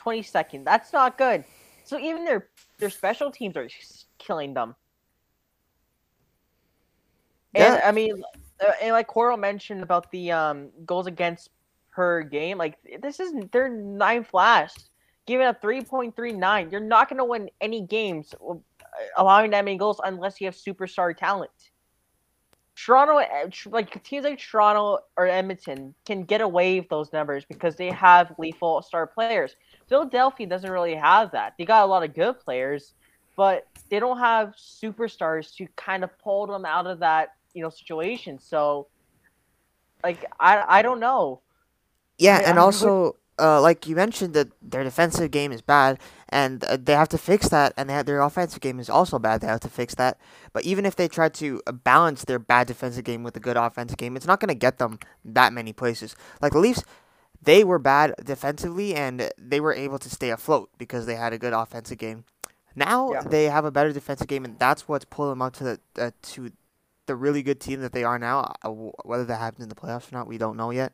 22nd. 0.03 0.63
22nd. 0.63 0.65
That's 0.65 0.93
not 0.93 1.17
good. 1.17 1.43
So 1.83 1.99
even 1.99 2.23
their 2.25 2.49
their 2.77 2.89
special 2.89 3.31
teams 3.31 3.57
are 3.57 3.67
killing 4.17 4.53
them. 4.53 4.75
And 7.55 7.75
Yeah. 7.75 7.81
I 7.83 7.91
mean, 7.91 8.21
uh, 8.61 8.71
and 8.81 8.91
like 8.93 9.07
Coral 9.07 9.37
mentioned 9.37 9.81
about 9.81 10.11
the 10.11 10.31
um 10.31 10.69
goals 10.85 11.07
against 11.07 11.49
per 11.91 12.21
game, 12.21 12.57
like 12.57 12.77
this 13.01 13.19
isn't 13.19 13.51
they're 13.51 13.69
ninth 13.69 14.33
last, 14.33 14.91
giving 15.25 15.47
up 15.47 15.61
three 15.61 15.81
point 15.81 16.15
three 16.15 16.33
nine. 16.33 16.69
You're 16.71 16.81
not 16.81 17.09
gonna 17.09 17.25
win 17.25 17.49
any 17.59 17.81
games 17.81 18.35
uh, 18.47 18.55
allowing 19.17 19.51
that 19.51 19.65
many 19.65 19.77
goals 19.77 19.99
unless 20.03 20.39
you 20.39 20.45
have 20.45 20.55
superstar 20.55 21.15
talent. 21.17 21.71
Toronto, 22.75 23.17
uh, 23.17 23.49
like 23.71 24.01
teams 24.03 24.23
like 24.23 24.39
Toronto 24.39 24.99
or 25.17 25.27
Edmonton, 25.27 25.93
can 26.05 26.23
get 26.23 26.39
away 26.39 26.79
with 26.79 26.87
those 26.87 27.11
numbers 27.11 27.43
because 27.43 27.75
they 27.75 27.89
have 27.89 28.33
lethal 28.37 28.81
star 28.81 29.05
players. 29.05 29.55
Philadelphia 29.89 30.47
doesn't 30.47 30.69
really 30.71 30.95
have 30.95 31.31
that. 31.31 31.55
They 31.57 31.65
got 31.65 31.83
a 31.83 31.87
lot 31.87 32.03
of 32.03 32.13
good 32.13 32.39
players, 32.39 32.93
but 33.35 33.67
they 33.89 33.99
don't 33.99 34.19
have 34.19 34.53
superstars 34.55 35.53
to 35.55 35.67
kind 35.75 36.03
of 36.03 36.17
pull 36.19 36.47
them 36.47 36.65
out 36.65 36.87
of 36.87 36.99
that 36.99 37.33
you 37.53 37.63
know 37.63 37.69
situation. 37.69 38.39
So, 38.39 38.87
like, 40.03 40.25
I 40.39 40.79
I 40.79 40.81
don't 40.81 40.99
know. 40.99 41.41
Yeah, 42.17 42.37
I- 42.37 42.41
and 42.49 42.59
I 42.59 42.61
would- 42.61 42.65
also, 42.65 43.15
uh, 43.39 43.61
like 43.61 43.87
you 43.87 43.95
mentioned, 43.95 44.33
that 44.33 44.49
their 44.61 44.83
defensive 44.83 45.31
game 45.31 45.51
is 45.51 45.61
bad, 45.61 45.97
and 46.27 46.63
uh, 46.65 46.77
they 46.79 46.93
have 46.93 47.09
to 47.09 47.17
fix 47.17 47.49
that. 47.49 47.73
And 47.77 47.89
they 47.89 47.93
have, 47.93 48.05
their 48.05 48.21
offensive 48.21 48.59
game 48.59 48.79
is 48.79 48.89
also 48.89 49.17
bad. 49.17 49.41
They 49.41 49.47
have 49.47 49.61
to 49.61 49.69
fix 49.69 49.95
that. 49.95 50.19
But 50.53 50.65
even 50.65 50.85
if 50.85 50.95
they 50.95 51.07
try 51.07 51.29
to 51.29 51.61
uh, 51.65 51.71
balance 51.71 52.25
their 52.25 52.39
bad 52.39 52.67
defensive 52.67 53.05
game 53.05 53.23
with 53.23 53.35
a 53.37 53.39
good 53.39 53.57
offensive 53.57 53.97
game, 53.97 54.15
it's 54.17 54.27
not 54.27 54.39
going 54.39 54.49
to 54.49 54.55
get 54.55 54.77
them 54.77 54.99
that 55.25 55.53
many 55.53 55.71
places. 55.73 56.15
Like 56.41 56.51
the 56.51 56.59
Leafs, 56.59 56.83
they 57.43 57.63
were 57.63 57.79
bad 57.79 58.13
defensively, 58.23 58.95
and 58.95 59.31
they 59.37 59.59
were 59.59 59.73
able 59.73 59.99
to 59.99 60.09
stay 60.09 60.29
afloat 60.31 60.69
because 60.77 61.05
they 61.05 61.15
had 61.15 61.33
a 61.33 61.37
good 61.37 61.53
offensive 61.53 61.97
game. 61.97 62.25
Now 62.75 63.13
Yeah. 63.13 63.21
they 63.21 63.45
have 63.45 63.65
a 63.65 63.71
better 63.71 63.91
defensive 63.93 64.27
game, 64.27 64.45
and 64.45 64.59
that's 64.59 64.87
what's 64.87 65.05
pulling 65.05 65.31
them 65.31 65.41
up 65.41 65.53
to 65.55 65.63
the 65.63 65.79
uh, 65.99 66.11
to 66.33 66.51
the 67.07 67.15
really 67.15 67.43
good 67.43 67.59
team 67.59 67.81
that 67.81 67.93
they 67.93 68.03
are 68.03 68.19
now. 68.19 68.53
Uh, 68.63 68.69
wh- 68.69 69.05
whether 69.05 69.25
that 69.25 69.39
happens 69.39 69.63
in 69.63 69.69
the 69.69 69.75
playoffs 69.75 70.11
or 70.11 70.15
not, 70.15 70.27
we 70.27 70.37
don't 70.37 70.57
know 70.57 70.71
yet. 70.71 70.93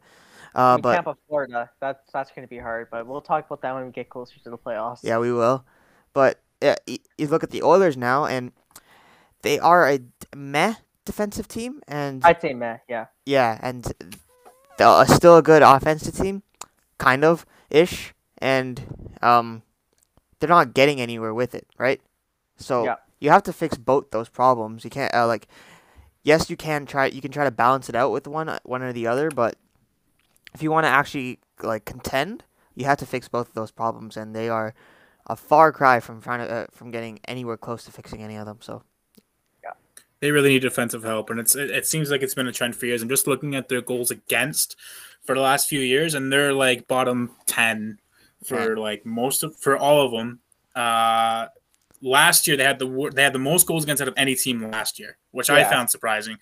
I 0.70 0.74
Uh, 0.74 0.78
mean, 0.78 0.84
but 0.84 0.92
Tampa, 0.92 1.16
Florida, 1.28 1.70
that's 1.80 2.12
that's 2.12 2.32
going 2.32 2.44
to 2.46 2.50
be 2.50 2.58
hard. 2.58 2.90
But 2.90 3.06
we'll 3.08 3.22
talk 3.22 3.46
about 3.46 3.62
that 3.62 3.74
when 3.76 3.86
we 3.86 3.92
get 3.92 4.10
closer 4.10 4.40
to 4.40 4.50
the 4.50 4.58
playoffs. 4.58 5.00
Yeah, 5.04 5.20
we 5.20 5.32
will. 5.32 5.66
But 6.14 6.40
yeah, 6.62 6.76
y- 6.88 7.00
you 7.18 7.28
look 7.28 7.44
at 7.44 7.52
the 7.52 7.64
Oilers 7.64 7.98
now, 7.98 8.26
and 8.26 8.52
they 9.42 9.60
are 9.60 9.90
a 9.90 10.00
meh 10.36 10.76
defensive 11.06 11.48
team, 11.48 11.82
and 11.88 12.24
I'd 12.24 12.42
say 12.42 12.54
meh. 12.54 12.78
Yeah. 12.90 13.08
yeah, 13.26 13.60
and 13.62 13.94
uh, 14.80 15.06
still 15.06 15.38
a 15.38 15.42
good 15.42 15.62
offensive 15.62 16.16
team, 16.16 16.44
kind 16.98 17.24
of 17.24 17.46
ish, 17.70 18.14
and 18.40 18.82
um, 19.22 19.62
they're 20.40 20.50
not 20.50 20.74
getting 20.74 21.00
anywhere 21.02 21.34
with 21.34 21.56
it, 21.56 21.68
right? 21.78 22.02
So 22.58 22.84
Yeah. 22.86 22.96
you 23.20 23.30
have 23.30 23.44
to 23.44 23.54
fix 23.54 23.78
both 23.78 24.12
those 24.12 24.30
problems. 24.30 24.84
You 24.84 24.90
can't 24.90 25.14
uh, 25.14 25.28
like, 25.28 25.48
yes, 26.24 26.50
you 26.50 26.58
can 26.58 26.86
try. 26.86 27.08
You 27.08 27.22
can 27.22 27.32
try 27.32 27.44
to 27.44 27.52
balance 27.52 27.90
it 27.90 27.96
out 27.96 28.12
with 28.12 28.28
one, 28.28 28.50
uh, 28.50 28.60
one 28.64 28.82
or 28.82 28.94
the 28.94 29.08
other, 29.08 29.30
but 29.30 29.56
if 30.54 30.64
you 30.64 30.72
want 30.72 30.86
to 30.86 30.90
actually 30.90 31.40
like 31.62 31.86
contend, 31.86 32.44
you 32.76 32.86
have 32.86 32.98
to 32.98 33.06
fix 33.06 33.28
both 33.28 33.50
of 33.50 33.54
those 33.54 33.72
problems, 33.72 34.18
and 34.18 34.36
they 34.36 34.50
are 34.50 34.74
a 35.28 35.36
far 35.36 35.72
cry 35.72 36.00
from 36.00 36.22
trying 36.22 36.46
to 36.46 36.54
uh, 36.54 36.66
from 36.72 36.92
getting 36.92 37.20
anywhere 37.26 37.58
close 37.58 37.84
to 37.86 37.92
fixing 37.92 38.22
any 38.22 38.36
of 38.36 38.46
them. 38.46 38.60
So 38.62 38.84
they 40.20 40.32
really 40.32 40.50
need 40.50 40.62
defensive 40.62 41.04
help, 41.04 41.30
and 41.30 41.40
it's 41.40 41.56
it, 41.56 41.72
it 41.72 41.86
seems 41.86 42.10
like 42.10 42.22
it's 42.22 42.34
been 42.34 42.48
a 42.48 42.52
trend 42.52 42.76
for 42.76 42.86
years. 42.86 43.02
I'm 43.02 43.10
just 43.10 43.28
looking 43.28 43.56
at 43.56 43.70
their 43.70 43.82
goals 43.82 44.12
against 44.12 44.76
for 45.24 45.36
the 45.36 45.42
last 45.42 45.68
few 45.68 45.80
years, 45.80 46.14
and 46.14 46.32
they're 46.32 46.54
like 46.54 46.88
bottom 46.88 47.32
ten 47.46 48.00
for 48.44 48.78
like 48.78 49.06
most 49.06 49.44
of 49.44 49.56
for 49.58 49.78
all 49.78 50.06
of 50.06 50.12
them. 50.12 50.40
Uh, 50.76 51.48
last 52.02 52.48
year 52.48 52.56
they 52.58 52.64
had 52.64 52.80
the 52.80 53.12
they 53.14 53.24
had 53.24 53.34
the 53.34 53.40
most 53.40 53.68
goals 53.68 53.84
against 53.84 54.02
out 54.02 54.08
of 54.08 54.14
any 54.18 54.36
team 54.36 54.62
last 54.72 55.00
year, 55.00 55.18
which 55.32 55.50
I 55.50 55.64
found 55.64 55.90
surprising. 55.90 56.38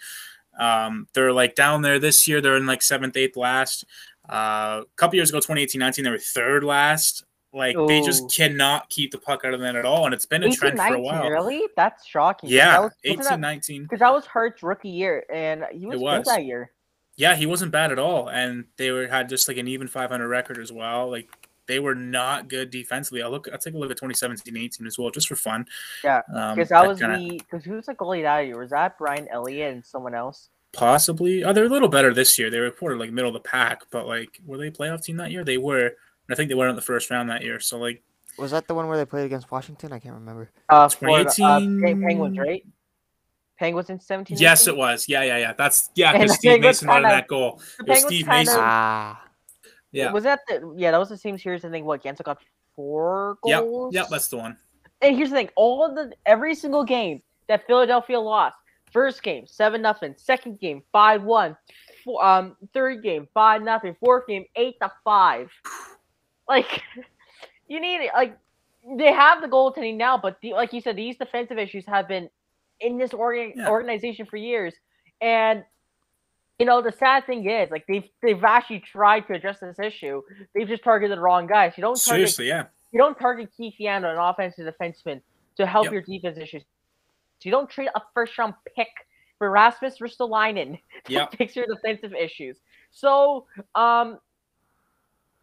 Um, 0.59 1.07
they're 1.13 1.33
like 1.33 1.55
down 1.55 1.81
there 1.81 1.99
this 1.99 2.27
year. 2.27 2.41
They're 2.41 2.57
in 2.57 2.65
like 2.65 2.81
seventh, 2.81 3.17
eighth 3.17 3.37
last. 3.37 3.85
Uh, 4.29 4.81
a 4.83 4.85
couple 4.95 5.15
years 5.15 5.29
ago, 5.29 5.39
2018, 5.39 5.79
19, 5.79 6.05
they 6.05 6.11
were 6.11 6.17
third 6.17 6.63
last. 6.63 7.25
Like 7.53 7.75
they 7.87 8.01
just 8.01 8.35
cannot 8.35 8.89
keep 8.89 9.11
the 9.11 9.19
puck 9.19 9.45
out 9.45 9.53
of 9.53 9.59
the 9.59 9.65
net 9.65 9.75
at 9.75 9.85
all, 9.85 10.05
and 10.05 10.13
it's 10.13 10.25
been 10.25 10.41
a 10.43 10.47
18, 10.47 10.57
trend 10.57 10.79
for 10.79 10.95
a 10.95 10.99
while. 10.99 11.29
Really? 11.29 11.63
That's 11.75 12.05
shocking. 12.05 12.49
Yeah, 12.49 12.71
that 12.71 12.81
was, 12.81 12.91
18, 13.03 13.39
19. 13.39 13.83
Because 13.83 13.99
that 13.99 14.11
was 14.11 14.25
Hart's 14.25 14.63
rookie 14.63 14.89
year, 14.89 15.23
and 15.31 15.63
he 15.71 15.85
was, 15.85 15.99
was. 15.99 16.23
good 16.23 16.33
that 16.33 16.45
year. 16.45 16.71
Yeah, 17.15 17.35
he 17.35 17.45
wasn't 17.45 17.71
bad 17.71 17.91
at 17.91 17.99
all, 17.99 18.27
and 18.29 18.65
they 18.77 18.89
were 18.89 19.07
had 19.07 19.29
just 19.29 19.47
like 19.47 19.57
an 19.57 19.67
even 19.67 19.87
500 19.87 20.27
record 20.27 20.57
as 20.57 20.71
well. 20.71 21.11
Like 21.11 21.29
they 21.67 21.79
were 21.79 21.93
not 21.93 22.49
good 22.49 22.71
defensively. 22.71 23.21
I'll 23.21 23.29
look. 23.29 23.47
I'll 23.51 23.59
take 23.59 23.75
a 23.75 23.77
look 23.77 23.91
at 23.91 23.99
2017-18 23.99 24.87
as 24.87 24.97
well, 24.97 25.11
just 25.11 25.27
for 25.27 25.35
fun. 25.35 25.67
Yeah, 26.03 26.23
um, 26.33 26.55
Because 26.55 26.69
that 26.69 26.87
was 26.87 26.99
kinda- 26.99 27.17
the 27.17 27.37
because 27.37 27.63
who 27.63 27.73
was 27.75 27.85
the 27.85 27.93
goalie 27.93 28.23
that 28.23 28.39
year? 28.39 28.57
Was 28.57 28.71
that 28.71 28.97
Brian 28.97 29.27
Elliott 29.29 29.73
and 29.73 29.85
someone 29.85 30.15
else? 30.15 30.49
possibly. 30.73 31.43
Oh, 31.43 31.53
they're 31.53 31.65
a 31.65 31.69
little 31.69 31.87
better 31.87 32.15
this 32.15 32.39
year. 32.39 32.49
They 32.49 32.57
were 32.57 32.65
reported 32.65 32.97
like 32.99 33.11
middle 33.11 33.29
of 33.29 33.35
the 33.35 33.47
pack, 33.47 33.83
but 33.91 34.07
like 34.07 34.41
were 34.43 34.57
they 34.57 34.67
a 34.67 34.71
playoff 34.71 35.03
team 35.03 35.17
that 35.17 35.29
year? 35.31 35.43
They 35.43 35.57
were. 35.59 35.91
And 36.27 36.33
I 36.33 36.35
think 36.35 36.49
they 36.49 36.55
went 36.55 36.69
in 36.69 36.75
the 36.75 36.81
first 36.81 37.09
round 37.09 37.29
that 37.29 37.43
year. 37.43 37.59
So 37.59 37.77
like 37.77 38.01
was 38.37 38.51
that 38.51 38.67
the 38.67 38.73
one 38.73 38.87
where 38.87 38.97
they 38.97 39.05
played 39.05 39.25
against 39.25 39.51
Washington? 39.51 39.93
I 39.93 39.99
can't 39.99 40.15
remember. 40.15 40.49
Uh, 40.69 40.89
Florida, 40.89 41.29
uh, 41.29 41.33
2018? 41.59 42.01
Penguins, 42.01 42.37
right? 42.39 42.65
Penguins 43.59 43.89
in 43.89 43.99
seventeen. 43.99 44.37
yes, 44.39 44.63
18? 44.63 44.73
it 44.73 44.77
was. 44.77 45.07
Yeah, 45.07 45.23
yeah, 45.23 45.37
yeah. 45.37 45.53
That's 45.53 45.91
yeah. 45.95 46.11
Because 46.13 46.35
Steve 46.35 46.51
Penguins 46.53 46.77
Mason 46.77 46.87
wanted 46.87 47.09
that 47.09 47.27
goal. 47.27 47.61
It 47.79 47.89
was 47.89 48.01
Steve 48.05 48.25
kind 48.25 48.39
Mason. 48.39 48.55
of 48.55 48.63
Ah, 48.65 49.23
Yeah. 49.91 50.11
was 50.11 50.23
that 50.23 50.39
the 50.47 50.73
yeah 50.75 50.91
that 50.91 50.97
was 50.97 51.09
the 51.09 51.17
same 51.17 51.37
series. 51.37 51.63
I 51.63 51.69
think 51.69 51.85
what 51.85 52.03
Guentzel 52.03 52.23
got 52.23 52.39
four 52.75 53.37
Yep. 53.45 53.61
goals. 53.61 53.93
Yep. 53.93 54.07
That's 54.09 54.27
the 54.29 54.37
one. 54.37 54.57
And 55.01 55.15
here's 55.15 55.29
the 55.29 55.35
thing: 55.35 55.49
all 55.55 55.85
of 55.85 55.93
the 55.95 56.13
every 56.25 56.55
single 56.55 56.83
game 56.83 57.21
that 57.47 57.67
Philadelphia 57.67 58.19
lost, 58.19 58.57
first 58.91 59.21
game 59.21 59.45
seven 59.45 59.81
nothing, 59.83 60.15
second 60.17 60.59
game 60.59 60.81
five 60.91 61.21
one, 61.23 61.55
um, 62.19 62.57
third 62.73 63.03
game 63.03 63.27
five 63.35 63.61
nothing, 63.61 63.95
fourth 63.99 64.25
game 64.25 64.45
eight 64.55 64.75
to 64.81 64.91
five. 65.03 65.51
Like, 66.47 66.81
you 67.67 67.79
need 67.79 68.09
like 68.13 68.37
they 68.97 69.13
have 69.13 69.41
the 69.41 69.47
goaltending 69.47 69.95
now, 69.97 70.17
but 70.17 70.37
the, 70.41 70.53
like 70.53 70.73
you 70.73 70.81
said, 70.81 70.95
these 70.95 71.17
defensive 71.17 71.57
issues 71.57 71.85
have 71.85 72.07
been 72.07 72.29
in 72.79 72.97
this 72.97 73.13
organ- 73.13 73.53
Yeah. 73.55 73.69
organization 73.69 74.25
for 74.25 74.37
years, 74.37 74.73
and. 75.21 75.63
You 76.59 76.67
know 76.67 76.83
the 76.83 76.91
sad 76.91 77.25
thing 77.25 77.49
is, 77.49 77.71
like 77.71 77.83
they've 77.87 78.07
they've 78.21 78.41
actually 78.43 78.79
tried 78.81 79.21
to 79.27 79.33
address 79.33 79.59
this 79.59 79.79
issue. 79.79 80.21
They've 80.53 80.67
just 80.67 80.83
targeted 80.83 81.17
the 81.17 81.21
wrong 81.21 81.47
guys. 81.47 81.73
You 81.75 81.81
don't 81.81 81.95
target 81.95 82.29
Seriously, 82.29 82.47
yeah. 82.47 82.65
you 82.91 82.99
don't 82.99 83.17
target 83.19 83.49
Keith 83.57 83.73
Yandle, 83.81 84.11
an 84.13 84.17
offensive 84.19 84.71
defenseman, 84.71 85.19
to 85.57 85.65
help 85.65 85.85
Yep. 85.85 85.93
your 85.93 86.01
defense 86.03 86.37
issues. 86.37 86.61
So 87.39 87.49
you 87.49 87.51
don't 87.51 87.67
trade 87.69 87.89
a 87.95 88.01
first 88.13 88.37
round 88.37 88.53
pick 88.77 88.87
for 89.39 89.49
Rasmus 89.49 89.97
Ristolainen 89.99 90.79
to 91.05 91.11
Yep. 91.11 91.35
fix 91.37 91.55
your 91.55 91.65
defensive 91.65 92.13
issues. 92.13 92.59
So, 92.91 93.47
um, 93.73 94.19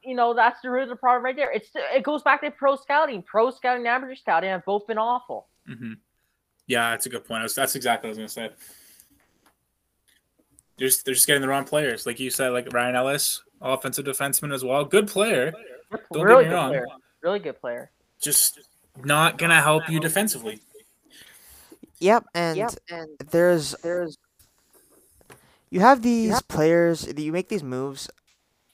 you 0.02 0.14
know, 0.14 0.32
that's 0.34 0.60
the 0.62 0.70
root 0.70 0.84
of 0.84 0.88
the 0.88 0.96
problem 0.96 1.24
right 1.24 1.36
there. 1.36 1.50
It's 1.52 1.68
it 1.74 2.02
goes 2.02 2.22
back 2.22 2.40
to 2.42 2.50
pro 2.50 2.76
scouting. 2.76 3.22
Pro 3.22 3.50
scouting 3.50 3.86
and 3.86 3.88
amateur 3.88 4.14
scouting 4.14 4.50
have 4.50 4.64
both 4.64 4.86
been 4.86 4.98
awful. 4.98 5.48
hmm 5.66 5.94
Yeah, 6.66 6.90
that's 6.90 7.06
a 7.06 7.08
good 7.10 7.24
point. 7.24 7.40
I 7.40 7.42
was- 7.44 7.54
That's 7.54 7.74
exactly 7.76 8.08
what 8.08 8.18
I 8.18 8.22
was 8.22 8.34
gonna 8.34 8.48
say. 8.48 8.54
They're 10.78 10.88
just, 10.88 11.04
they're 11.04 11.14
just 11.14 11.26
getting 11.26 11.42
the 11.42 11.48
wrong 11.48 11.64
players, 11.64 12.06
like 12.06 12.18
you 12.18 12.30
said, 12.30 12.50
like 12.50 12.72
Ryan 12.72 12.96
Ellis, 12.96 13.42
offensive 13.60 14.06
defenseman 14.06 14.54
as 14.54 14.64
well. 14.64 14.82
Good 14.84 15.08
player, 15.08 15.52
Don't 15.90 16.00
get 16.12 16.22
really 16.22 16.44
me 16.44 16.48
good 16.50 16.54
wrong. 16.54 16.68
player. 16.70 16.86
Really 17.22 17.38
good 17.38 17.60
player. 17.60 17.90
just 18.20 18.60
not 19.04 19.36
gonna 19.36 19.60
help 19.60 19.88
you 19.90 20.00
defensively. 20.00 20.60
yep, 21.98 22.24
and 22.34 22.58
and 22.90 23.08
there's 23.30 23.72
there's 23.82 24.16
you 25.68 25.80
have 25.80 26.00
these 26.02 26.40
players 26.42 27.02
that 27.02 27.18
you 27.20 27.30
make 27.32 27.48
these 27.50 27.62
moves 27.62 28.08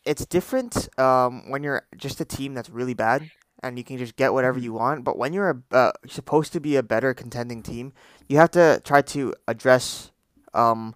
it's 0.07 0.27
different 0.27 0.88
um, 0.99 1.51
when 1.51 1.62
you're 1.64 1.87
just 1.97 2.21
a 2.21 2.25
team 2.25 2.55
that's 2.55 2.71
really 2.71 2.95
bad 2.95 3.31
and 3.62 3.79
you 3.79 3.85
can 3.85 3.99
just 3.99 4.16
get 4.16 4.33
whatever 4.33 4.59
you 4.59 4.73
want 4.73 5.05
but 5.05 5.19
when 5.19 5.33
you're 5.33 5.51
a, 5.73 5.77
uh, 5.77 5.92
supposed 6.09 6.53
to 6.53 6.61
be 6.61 6.77
a 6.77 6.83
better 6.83 7.14
contending 7.14 7.62
team 7.62 7.92
you 8.29 8.38
have 8.38 8.51
to 8.51 8.81
try 8.85 9.03
to 9.03 9.35
address 9.49 10.12
um, 10.55 10.95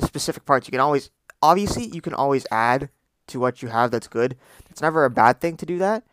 specific 0.00 0.44
parts 0.46 0.66
you 0.66 0.72
can 0.72 0.80
always 0.80 1.10
obviously 1.42 1.86
you 1.86 2.00
can 2.02 2.14
always 2.14 2.46
add 2.50 2.88
to 3.28 3.40
what 3.40 3.62
you 3.62 3.68
have 3.68 3.90
that's 3.90 4.08
good. 4.08 4.36
It's 4.70 4.80
never 4.82 5.04
a 5.04 5.10
bad 5.10 5.40
thing 5.40 5.56
to 5.58 5.66
do 5.66 5.78
that. 5.78 6.04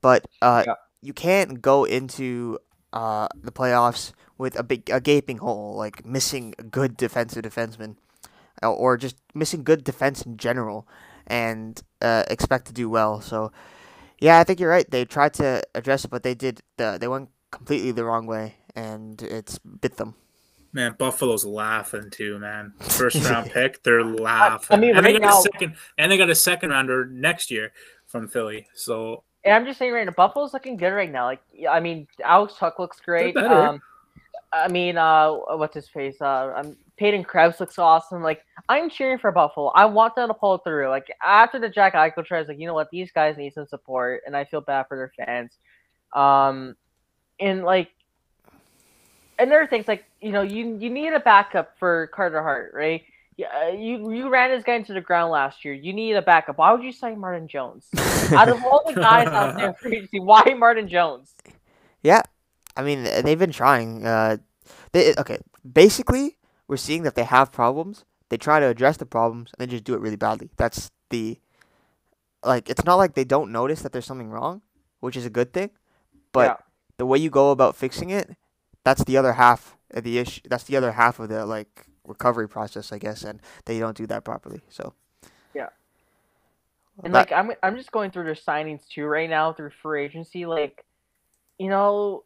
But 0.00 0.26
uh, 0.42 0.64
Yeah. 0.66 0.74
you 1.02 1.12
can't 1.12 1.62
go 1.62 1.84
into 1.84 2.58
uh, 2.92 3.28
the 3.34 3.52
playoffs 3.52 4.12
with 4.38 4.58
a 4.58 4.62
big 4.62 4.90
a 4.90 5.00
gaping 5.00 5.38
hole, 5.38 5.74
like 5.76 6.04
missing 6.04 6.54
a 6.58 6.62
good 6.62 6.96
defensive 6.96 7.44
defenseman, 7.44 7.96
uh, 8.62 8.72
or 8.72 8.96
just 8.96 9.16
missing 9.34 9.64
good 9.64 9.84
defense 9.84 10.22
in 10.22 10.36
general, 10.36 10.86
and 11.26 11.80
uh, 12.02 12.24
expect 12.28 12.66
to 12.66 12.72
do 12.72 12.88
well. 12.88 13.20
So, 13.20 13.52
yeah, 14.20 14.38
I 14.38 14.44
think 14.44 14.60
you're 14.60 14.70
right. 14.70 14.88
They 14.90 15.04
tried 15.04 15.34
to 15.34 15.62
address 15.74 16.04
it, 16.04 16.10
but 16.10 16.22
they 16.22 16.34
did. 16.34 16.60
The, 16.76 16.98
they 17.00 17.08
went 17.08 17.30
completely 17.50 17.92
the 17.92 18.04
wrong 18.04 18.26
way, 18.26 18.56
and 18.74 19.20
it's 19.22 19.58
bit 19.58 19.96
them. 19.96 20.14
Man, 20.72 20.96
Buffalo's 20.98 21.44
laughing 21.44 22.10
too, 22.10 22.38
man. 22.38 22.72
First 22.80 23.24
round 23.30 23.50
pick, 23.50 23.82
they're 23.84 24.02
laughing. 24.04 24.76
I 24.76 24.80
mean, 24.80 24.96
and 24.96 25.06
they 25.06 25.12
right 25.12 25.22
got 25.22 25.28
now- 25.28 25.38
a 25.38 25.42
second, 25.42 25.76
and 25.98 26.10
they 26.10 26.18
got 26.18 26.30
a 26.30 26.34
second 26.34 26.70
rounder 26.70 27.06
next 27.06 27.50
year 27.50 27.72
from 28.06 28.26
Philly. 28.28 28.66
So 28.74 29.22
And 29.44 29.54
I'm 29.54 29.64
just 29.66 29.78
saying 29.78 29.92
right 29.92 30.04
now, 30.04 30.12
Buffalo's 30.16 30.52
looking 30.52 30.76
good 30.76 30.90
right 30.90 31.10
now. 31.10 31.26
Like, 31.26 31.42
yeah, 31.52 31.70
I 31.70 31.78
mean, 31.80 32.06
Alex 32.24 32.54
Tuch 32.58 32.74
looks 32.78 32.98
great. 33.00 33.34
better. 33.34 33.66
Um, 33.68 33.82
I 34.52 34.68
mean, 34.68 34.96
uh, 34.96 35.30
what's 35.32 35.74
his 35.74 35.88
face? 35.88 36.20
Uh, 36.20 36.52
um, 36.56 36.76
Peyton 36.96 37.24
Krebs 37.24 37.58
looks 37.60 37.78
awesome. 37.78 38.22
Like, 38.22 38.42
I'm 38.68 38.88
cheering 38.88 39.18
for 39.18 39.32
Buffalo. 39.32 39.68
I 39.68 39.84
want 39.86 40.14
them 40.14 40.28
to 40.28 40.34
pull 40.34 40.54
it 40.54 40.60
through. 40.64 40.88
Like, 40.88 41.08
after 41.22 41.58
the 41.58 41.68
Jack 41.68 41.94
Eichel 41.94 42.24
trade, 42.24 42.46
like, 42.48 42.58
you 42.58 42.66
know 42.66 42.74
what? 42.74 42.90
These 42.90 43.10
guys 43.12 43.36
need 43.36 43.52
some 43.52 43.66
support, 43.66 44.22
and 44.26 44.36
I 44.36 44.44
feel 44.44 44.60
bad 44.60 44.86
for 44.88 44.96
their 44.96 45.12
fans. 45.16 45.58
Um, 46.12 46.76
and 47.40 47.64
like, 47.64 47.90
another 49.38 49.66
thing's 49.66 49.88
like, 49.88 50.04
you 50.20 50.30
know, 50.32 50.42
you 50.42 50.78
you 50.78 50.90
need 50.90 51.12
a 51.12 51.20
backup 51.20 51.78
for 51.78 52.08
Carter 52.08 52.42
Hart, 52.42 52.72
right? 52.74 53.02
Yeah, 53.36 53.70
you 53.70 54.12
you 54.12 54.28
ran 54.28 54.50
this 54.50 54.62
guy 54.62 54.74
into 54.74 54.92
the 54.92 55.00
ground 55.00 55.32
last 55.32 55.64
year. 55.64 55.74
You 55.74 55.92
need 55.92 56.14
a 56.14 56.22
backup. 56.22 56.58
Why 56.58 56.72
would 56.72 56.84
you 56.84 56.92
sign 56.92 57.18
Martin 57.18 57.48
Jones? 57.48 57.88
out 58.32 58.48
of 58.48 58.62
all 58.64 58.82
the 58.86 58.94
guys 59.00 59.26
out 59.26 59.56
there 59.56 59.74
for 59.80 59.88
agency, 59.88 60.20
why 60.20 60.44
Martin 60.56 60.88
Jones? 60.88 61.34
Yeah, 62.02 62.22
I 62.76 62.84
mean 62.84 63.02
they've 63.02 63.38
been 63.38 63.52
trying. 63.52 64.06
Uh, 64.06 64.36
they 64.92 65.14
okay. 65.16 65.38
Basically, 65.70 66.36
we're 66.68 66.76
seeing 66.76 67.02
that 67.02 67.14
they 67.14 67.24
have 67.24 67.52
problems. 67.52 68.04
They 68.30 68.36
try 68.36 68.58
to 68.60 68.66
address 68.66 68.96
the 68.96 69.06
problems 69.06 69.52
and 69.52 69.66
they 69.68 69.70
just 69.70 69.84
do 69.84 69.94
it 69.94 70.00
really 70.00 70.16
badly. 70.16 70.50
That's 70.56 70.90
the 71.10 71.38
like. 72.44 72.68
It's 72.70 72.84
not 72.84 72.96
like 72.96 73.14
they 73.14 73.24
don't 73.24 73.52
notice 73.52 73.82
that 73.82 73.92
there's 73.92 74.06
something 74.06 74.30
wrong, 74.30 74.62
which 75.00 75.16
is 75.16 75.26
a 75.26 75.30
good 75.30 75.52
thing. 75.52 75.70
But 76.32 76.46
Yeah. 76.48 76.56
the 76.98 77.06
way 77.06 77.18
you 77.18 77.30
go 77.30 77.50
about 77.50 77.76
fixing 77.76 78.10
it, 78.10 78.36
that's 78.82 79.04
the 79.04 79.16
other 79.16 79.34
half 79.34 79.76
of 79.90 80.04
the 80.04 80.18
issue. 80.18 80.40
That's 80.48 80.64
the 80.64 80.76
other 80.76 80.92
half 80.92 81.20
of 81.20 81.28
the 81.28 81.46
like 81.46 81.86
recovery 82.06 82.48
process, 82.48 82.92
I 82.92 82.98
guess, 82.98 83.22
and 83.24 83.40
they 83.66 83.78
don't 83.78 83.96
do 83.96 84.06
that 84.08 84.24
properly. 84.24 84.62
So 84.68 84.94
Yeah. 85.54 85.68
And 87.02 87.14
That- 87.14 87.30
like 87.30 87.32
I'm 87.32 87.52
I'm 87.62 87.76
just 87.76 87.92
going 87.92 88.10
through 88.10 88.24
their 88.24 88.34
signings 88.34 88.88
too 88.88 89.04
right 89.06 89.28
now 89.30 89.52
through 89.52 89.70
free 89.70 90.04
agency. 90.04 90.46
Like, 90.46 90.84
you 91.58 91.68
know, 91.68 92.24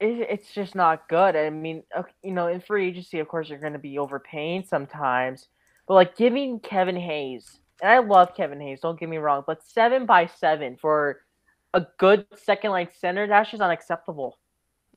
it, 0.00 0.28
it's 0.30 0.52
just 0.52 0.74
not 0.74 1.08
good. 1.08 1.36
I 1.36 1.50
mean, 1.50 1.82
you 2.22 2.32
know, 2.32 2.48
in 2.48 2.60
free 2.60 2.88
agency, 2.88 3.18
of 3.20 3.28
course, 3.28 3.48
you're 3.48 3.58
going 3.58 3.72
to 3.72 3.78
be 3.78 3.98
overpaying 3.98 4.64
sometimes. 4.64 5.48
But 5.86 5.94
like 5.94 6.16
giving 6.16 6.60
Kevin 6.60 6.96
Hayes, 6.96 7.60
and 7.82 7.90
I 7.90 7.98
love 7.98 8.34
Kevin 8.36 8.60
Hayes. 8.60 8.80
Don't 8.80 8.98
get 8.98 9.08
me 9.08 9.18
wrong, 9.18 9.44
but 9.46 9.62
seven 9.62 10.06
by 10.06 10.26
seven 10.26 10.76
for 10.80 11.20
a 11.74 11.86
good 11.98 12.26
second 12.36 12.70
line 12.72 12.88
center, 12.98 13.26
that's 13.26 13.50
just 13.50 13.62
unacceptable. 13.62 14.38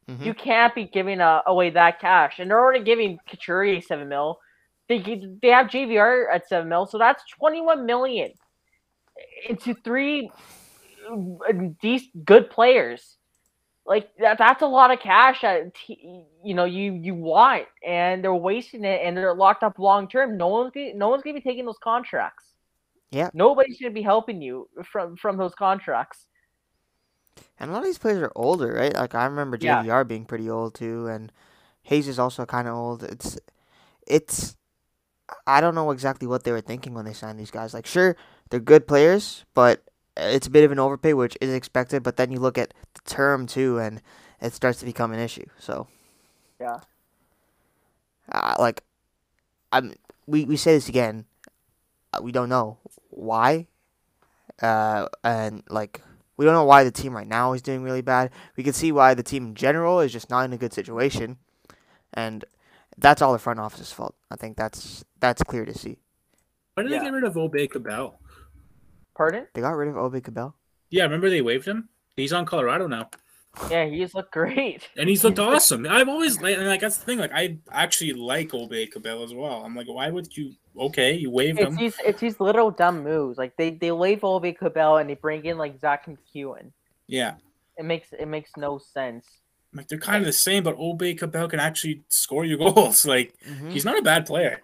mhm. 0.09 0.25
You 0.25 0.33
can't 0.33 0.73
be 0.73 0.85
giving 0.85 1.21
uh, 1.21 1.41
away 1.45 1.69
that 1.71 1.99
cash, 1.99 2.39
and 2.39 2.49
they're 2.49 2.59
already 2.59 2.83
giving 2.83 3.19
Couturier 3.29 3.81
seven 3.81 4.09
mil. 4.09 4.39
They 4.87 4.99
they 5.41 5.49
have 5.49 5.67
JVR 5.67 6.25
at 6.33 6.47
seven 6.47 6.69
mil, 6.69 6.87
so 6.87 6.97
that's 6.97 7.23
twenty 7.37 7.61
one 7.61 7.85
million 7.85 8.31
into 9.47 9.73
three 9.75 10.31
uh, 11.11 11.53
decent 11.81 12.25
good 12.25 12.49
players. 12.49 13.17
Like 13.89 14.11
that, 14.19 14.37
that's 14.37 14.61
a 14.61 14.67
lot 14.67 14.91
of 14.91 14.99
cash 14.99 15.41
that 15.41 15.73
you 15.87 16.53
know 16.53 16.65
you 16.65 16.93
you 16.93 17.15
want, 17.15 17.65
and 17.85 18.23
they're 18.23 18.35
wasting 18.35 18.85
it, 18.85 19.01
and 19.03 19.17
they're 19.17 19.33
locked 19.33 19.63
up 19.63 19.79
long 19.79 20.07
term. 20.07 20.37
No 20.37 20.47
one's 20.47 20.71
gonna, 20.71 20.93
no 20.93 21.09
one's 21.09 21.23
gonna 21.23 21.33
be 21.33 21.41
taking 21.41 21.65
those 21.65 21.79
contracts. 21.83 22.45
Yeah. 23.11 23.31
nobody's 23.33 23.79
gonna 23.81 23.91
be 23.91 24.03
helping 24.03 24.41
you 24.43 24.69
from 24.91 25.17
from 25.17 25.37
those 25.37 25.55
contracts. 25.55 26.27
And 27.59 27.71
a 27.71 27.73
lot 27.73 27.79
of 27.79 27.85
these 27.85 27.97
players 27.97 28.21
are 28.21 28.31
older, 28.35 28.73
right? 28.73 28.93
Like 28.93 29.15
I 29.15 29.25
remember 29.25 29.57
Yeah. 29.59 30.03
Being 30.03 30.25
pretty 30.25 30.49
old 30.49 30.75
too, 30.75 31.07
and 31.07 31.31
Hayes 31.83 32.07
is 32.07 32.19
also 32.19 32.45
kind 32.45 32.67
of 32.67 32.75
old. 32.75 33.03
It's, 33.03 33.39
it's, 34.05 34.55
I 35.47 35.61
don't 35.61 35.75
know 35.75 35.91
exactly 35.91 36.27
what 36.27 36.43
they 36.43 36.51
were 36.51 36.61
thinking 36.61 36.93
when 36.93 37.05
they 37.05 37.13
signed 37.13 37.39
these 37.39 37.51
guys. 37.51 37.73
Like, 37.73 37.87
sure, 37.87 38.15
they're 38.49 38.59
good 38.59 38.87
players, 38.87 39.45
but 39.55 39.83
it's 40.17 40.47
a 40.47 40.51
bit 40.51 40.63
of 40.63 40.71
an 40.71 40.79
overpay, 40.79 41.13
which 41.13 41.37
is 41.41 41.53
expected. 41.53 42.03
But 42.03 42.17
then 42.17 42.31
you 42.31 42.39
look 42.39 42.57
at 42.57 42.73
the 43.03 43.09
term 43.09 43.47
too, 43.47 43.77
and 43.79 44.01
it 44.41 44.53
starts 44.53 44.79
to 44.79 44.85
become 44.85 45.11
an 45.11 45.19
issue. 45.19 45.45
So, 45.59 45.87
Yeah. 46.59 46.79
uh, 48.31 48.55
like, 48.59 48.83
I'm 49.71 49.93
we 50.27 50.45
we 50.45 50.57
say 50.57 50.73
this 50.73 50.89
again. 50.89 51.25
uh, 52.13 52.19
We 52.21 52.31
don't 52.31 52.49
know 52.49 52.77
why, 53.09 53.67
uh, 54.61 55.07
and 55.23 55.63
like 55.69 56.01
we 56.37 56.45
don't 56.45 56.53
know 56.53 56.63
why 56.65 56.83
the 56.83 56.91
team 56.91 57.15
right 57.15 57.27
now 57.27 57.53
is 57.53 57.61
doing 57.61 57.83
really 57.83 58.01
bad. 58.01 58.31
We 58.55 58.63
can 58.63 58.73
see 58.73 58.91
why 58.91 59.13
the 59.13 59.23
team 59.23 59.47
in 59.47 59.55
general 59.55 59.99
is 59.99 60.11
just 60.11 60.29
not 60.29 60.45
in 60.45 60.53
a 60.53 60.57
good 60.57 60.73
situation, 60.73 61.37
and 62.13 62.45
that's 62.97 63.21
all 63.21 63.33
the 63.33 63.39
front 63.39 63.59
office's 63.59 63.91
fault. 63.91 64.15
I 64.31 64.35
think 64.35 64.57
that's 64.57 65.03
that's 65.19 65.43
clear 65.43 65.65
to 65.65 65.73
see. 65.77 65.97
why 66.75 66.83
did 66.83 66.91
Yeah. 66.91 66.99
they 66.99 67.05
get 67.05 67.13
rid 67.13 67.23
of 67.25 67.33
Aube-Kubel? 67.35 68.15
Pardon? 69.15 69.47
They 69.53 69.59
got 69.61 69.75
rid 69.75 69.89
of 69.89 69.95
Aube-Kubel. 69.95 70.53
Yeah, 70.89 71.03
remember 71.03 71.29
they 71.29 71.41
waived 71.41 71.65
him. 71.65 71.89
He's 72.19 72.33
on 72.33 72.45
Colorado 72.45 72.87
now, 72.87 73.09
Yeah, 73.69 73.85
he's 73.85 74.13
looked 74.13 74.31
great. 74.31 74.87
and 74.97 75.09
he's 75.09 75.23
looked 75.23 75.39
awesome. 75.49 75.85
I've 75.87 76.07
always 76.09 76.41
like, 76.41 76.57
and 76.57 76.67
like 76.67 76.81
that's 76.81 76.97
the 76.97 77.05
thing. 77.05 77.19
Like 77.19 77.31
I 77.33 77.57
actually 77.71 78.13
like 78.13 78.49
Aube-Kubel 78.49 79.23
as 79.23 79.33
well. 79.33 79.63
I'm 79.65 79.75
like, 79.75 79.87
why 79.87 80.09
would 80.09 80.35
you? 80.37 80.53
Okay, 80.77 81.13
you 81.15 81.29
wave 81.31 81.57
It's 81.59 81.67
him. 81.67 81.75
these 81.75 81.95
it's 82.05 82.21
these 82.21 82.39
little 82.39 82.71
dumb 82.71 83.03
moves. 83.03 83.37
Like 83.37 83.55
they 83.57 83.71
they 83.71 83.91
leave 83.91 84.19
Aube-Kubel 84.21 84.97
and 85.01 85.09
they 85.09 85.15
bring 85.15 85.43
in 85.45 85.57
like 85.57 85.79
Zack 85.79 86.05
MacEwen. 86.07 86.71
Yeah, 87.07 87.35
It 87.77 87.85
makes 87.85 88.09
it 88.13 88.27
makes 88.27 88.51
no 88.55 88.77
sense. 88.77 89.25
like 89.73 89.87
they're 89.87 89.97
kind 89.99 90.21
of 90.21 90.25
the 90.25 90.31
same, 90.33 90.63
but 90.63 90.77
Aube-Kubel 90.77 91.49
can 91.49 91.59
actually 91.59 92.03
score 92.09 92.45
your 92.45 92.57
goals. 92.65 93.05
Like 93.05 93.33
Mm-hmm. 93.49 93.71
he's 93.71 93.85
not 93.85 93.97
a 93.97 94.01
bad 94.03 94.25
player. 94.25 94.61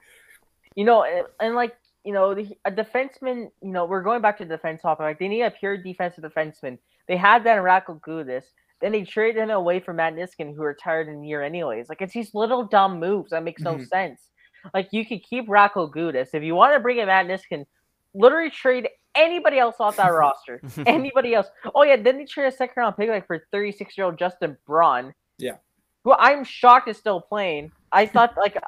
You 0.76 0.84
know, 0.86 1.04
and, 1.04 1.26
and 1.40 1.56
like 1.56 1.76
you 2.06 2.14
know, 2.14 2.36
the, 2.36 2.56
a 2.66 2.72
defenseman. 2.72 3.50
You 3.62 3.72
know, 3.72 3.86
we're 3.86 4.04
going 4.04 4.22
back 4.22 4.38
to 4.38 4.46
the 4.46 4.56
defense 4.58 4.84
topic. 4.84 5.02
Like 5.04 5.20
they 5.20 5.28
need 5.28 5.42
a 5.42 5.52
pure 5.52 5.76
defensive 5.76 6.24
defenseman. 6.24 6.78
They 7.08 7.18
had 7.18 7.44
that 7.46 7.58
in 7.58 7.64
Radko 7.64 8.00
Gudas. 8.02 8.44
Then 8.82 8.92
they 8.92 9.04
traded 9.04 9.42
him 9.44 9.50
away 9.52 9.80
for 9.80 9.94
Matt 9.94 10.16
Niskanen, 10.16 10.56
who 10.56 10.64
retired 10.64 11.08
in 11.08 11.22
the 11.22 11.28
year 11.28 11.42
anyways. 11.44 11.88
Like 11.90 12.02
it's 12.02 12.14
these 12.14 12.34
little 12.34 12.64
dumb 12.66 13.00
moves 13.00 13.32
that 13.32 13.44
makes 13.44 13.62
no 13.62 13.76
Mhm. 13.76 13.88
sense. 13.88 14.30
Like 14.74 14.90
you 14.92 15.06
could 15.06 15.24
keep 15.24 15.48
Radko 15.48 15.90
Gudas 15.92 16.30
if 16.34 16.44
you 16.44 16.56
want 16.56 16.74
to 16.74 16.80
bring 16.80 16.98
in 16.98 17.08
Matt 17.08 17.28
Niskanen. 17.28 17.66
Literally 18.14 18.50
trade 18.50 18.90
anybody 19.16 19.60
else 19.60 19.76
off 19.80 19.96
that 19.98 20.08
roster. 20.14 20.62
anybody 20.86 21.34
else. 21.36 21.48
Oh 21.74 21.84
yeah, 21.84 21.96
then 21.96 22.18
they 22.18 22.26
trade 22.26 22.48
a 22.48 22.52
second 22.52 22.74
round 22.82 22.98
pick 22.98 23.10
like 23.10 23.28
for 23.28 23.46
36 23.52 23.98
year 23.98 24.06
old 24.06 24.18
Justin 24.18 24.58
Braun. 24.66 25.14
Yeah. 25.38 25.58
Who 26.04 26.14
I'm 26.14 26.44
shocked 26.44 26.88
is 26.88 26.98
still 26.98 27.22
playing. 27.22 27.72
I 27.92 28.06
thought 28.06 28.36
like 28.38 28.56
uh, 28.58 28.60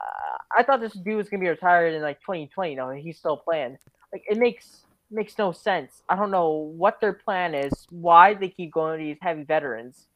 I 0.58 0.64
thought 0.64 0.80
this 0.80 0.94
dude 0.94 1.18
was 1.18 1.30
gonna 1.30 1.42
be 1.42 1.50
retired 1.50 1.94
in 1.94 2.02
like 2.02 2.20
2020. 2.22 2.76
No, 2.76 2.90
he's 2.92 3.18
still 3.20 3.38
playing. 3.38 3.78
Like 4.14 4.24
it 4.30 4.38
makes 4.38 4.84
makes 5.10 5.38
no 5.38 5.52
sense. 5.52 6.04
I 6.10 6.16
don't 6.16 6.32
know 6.32 6.50
what 6.50 7.00
their 7.02 7.14
plan 7.14 7.56
is. 7.56 7.88
Why 7.90 8.34
they 8.34 8.50
keep 8.50 8.72
going 8.72 9.00
to 9.00 9.06
these 9.06 9.18
heavy 9.22 9.44
veterans, 9.44 10.08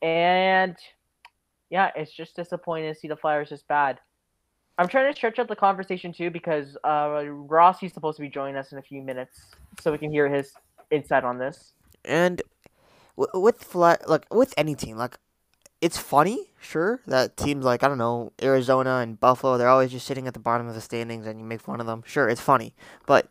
and 0.00 0.76
yeah, 1.70 1.90
it's 1.96 2.12
just 2.12 2.36
disappointing 2.36 2.92
to 2.92 2.98
see 2.98 3.08
the 3.08 3.16
Flyers 3.16 3.50
this 3.50 3.62
bad. 3.62 3.98
I'm 4.78 4.88
trying 4.88 5.12
to 5.12 5.16
stretch 5.16 5.38
out 5.38 5.48
the 5.48 5.56
conversation 5.56 6.12
too 6.12 6.30
because 6.30 6.76
uh, 6.84 7.24
Rossi's 7.26 7.92
supposed 7.92 8.16
to 8.16 8.22
be 8.22 8.28
joining 8.28 8.56
us 8.56 8.72
in 8.72 8.78
a 8.78 8.82
few 8.82 9.02
minutes, 9.02 9.40
so 9.80 9.92
we 9.92 9.98
can 9.98 10.10
hear 10.10 10.28
his 10.28 10.52
insight 10.90 11.24
on 11.24 11.38
this. 11.38 11.72
And 12.04 12.42
with 13.16 13.62
fly, 13.62 13.96
like 14.06 14.26
with 14.32 14.54
any 14.56 14.74
team, 14.74 14.96
like 14.96 15.18
it's 15.80 15.98
funny, 15.98 16.50
sure, 16.60 17.00
that 17.06 17.36
teams 17.36 17.64
like 17.64 17.82
I 17.82 17.88
don't 17.88 17.98
know 17.98 18.32
Arizona 18.42 18.98
and 18.98 19.18
Buffalo, 19.18 19.58
they're 19.58 19.68
always 19.68 19.92
just 19.92 20.06
sitting 20.06 20.26
at 20.26 20.34
the 20.34 20.40
bottom 20.40 20.68
of 20.68 20.74
the 20.74 20.80
standings, 20.80 21.26
and 21.26 21.38
you 21.38 21.44
make 21.44 21.60
fun 21.60 21.80
of 21.80 21.86
them. 21.86 22.02
Sure, 22.06 22.28
it's 22.28 22.40
funny, 22.40 22.74
but 23.06 23.28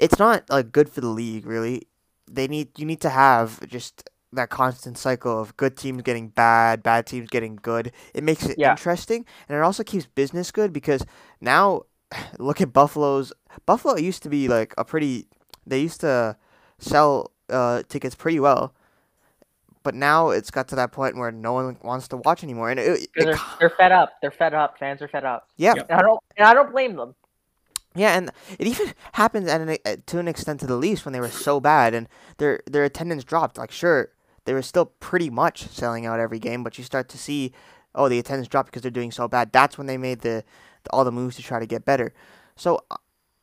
it's 0.00 0.18
not 0.18 0.48
like 0.50 0.72
good 0.72 0.88
for 0.88 1.00
the 1.00 1.08
league, 1.08 1.46
really. 1.46 1.86
They 2.28 2.48
need 2.48 2.76
you 2.78 2.86
need 2.86 3.00
to 3.02 3.10
have 3.10 3.64
just 3.68 4.08
that 4.32 4.48
constant 4.48 4.96
cycle 4.96 5.40
of 5.40 5.56
good 5.56 5.76
teams 5.76 6.02
getting 6.02 6.28
bad, 6.28 6.82
bad 6.82 7.06
teams 7.06 7.28
getting 7.28 7.56
good. 7.56 7.92
It 8.14 8.24
makes 8.24 8.44
it 8.46 8.56
Yeah. 8.58 8.70
interesting, 8.70 9.24
and 9.48 9.56
it 9.56 9.60
also 9.62 9.82
keeps 9.84 10.06
business 10.06 10.50
good 10.50 10.72
because 10.72 11.04
now 11.40 11.82
look 12.38 12.60
at 12.60 12.72
Buffalo's. 12.72 13.32
Buffalo 13.66 13.96
used 13.96 14.22
to 14.24 14.28
be 14.28 14.48
like 14.48 14.74
a 14.78 14.84
pretty. 14.84 15.26
They 15.66 15.80
used 15.80 16.00
to 16.00 16.36
sell 16.78 17.30
uh, 17.50 17.82
tickets 17.88 18.14
pretty 18.14 18.40
well, 18.40 18.72
but 19.82 19.94
now 19.94 20.30
it's 20.30 20.50
got 20.50 20.68
to 20.68 20.76
that 20.76 20.92
point 20.92 21.16
where 21.16 21.32
no 21.32 21.52
one 21.52 21.76
wants 21.82 22.08
to 22.08 22.16
watch 22.16 22.42
anymore, 22.44 22.70
and 22.70 22.78
it, 22.80 23.02
it, 23.02 23.08
They're, 23.26 23.38
they're 23.58 23.70
fed 23.70 23.92
up. 23.92 24.12
They're 24.22 24.30
fed 24.30 24.54
up. 24.54 24.78
Fans 24.78 25.02
are 25.02 25.08
fed 25.08 25.24
up. 25.24 25.48
yeah, 25.56 25.74
Yep. 25.76 25.86
And 25.90 25.98
I 25.98 26.02
don't. 26.02 26.20
And 26.36 26.46
I 26.46 26.54
don't 26.54 26.70
blame 26.70 26.96
them. 26.96 27.14
Yeah, 27.94 28.16
and 28.16 28.30
it 28.58 28.66
even 28.66 28.92
happened 29.12 29.48
at 29.48 29.60
an, 29.60 29.76
uh, 29.84 29.96
to 30.06 30.18
an 30.18 30.28
extent 30.28 30.60
to 30.60 30.66
the 30.66 30.76
Leafs 30.76 31.04
when 31.04 31.12
they 31.12 31.20
were 31.20 31.28
so 31.28 31.60
bad 31.60 31.94
and 31.94 32.08
their 32.38 32.60
their 32.66 32.84
attendance 32.84 33.24
dropped. 33.24 33.58
Like, 33.58 33.70
sure, 33.70 34.10
they 34.44 34.54
were 34.54 34.62
still 34.62 34.86
pretty 34.86 35.30
much 35.30 35.68
selling 35.68 36.06
out 36.06 36.20
every 36.20 36.38
game, 36.38 36.62
but 36.62 36.78
you 36.78 36.84
start 36.84 37.08
to 37.10 37.18
see, 37.18 37.52
oh, 37.94 38.08
the 38.08 38.18
attendance 38.18 38.48
dropped 38.48 38.70
because 38.70 38.82
they're 38.82 38.90
doing 38.90 39.10
so 39.10 39.28
bad. 39.28 39.52
That's 39.52 39.76
when 39.76 39.86
they 39.86 39.96
made 39.96 40.20
the, 40.20 40.44
the 40.84 40.90
all 40.90 41.04
the 41.04 41.12
moves 41.12 41.36
to 41.36 41.42
try 41.42 41.58
to 41.58 41.66
get 41.66 41.84
better. 41.84 42.12
So 42.56 42.84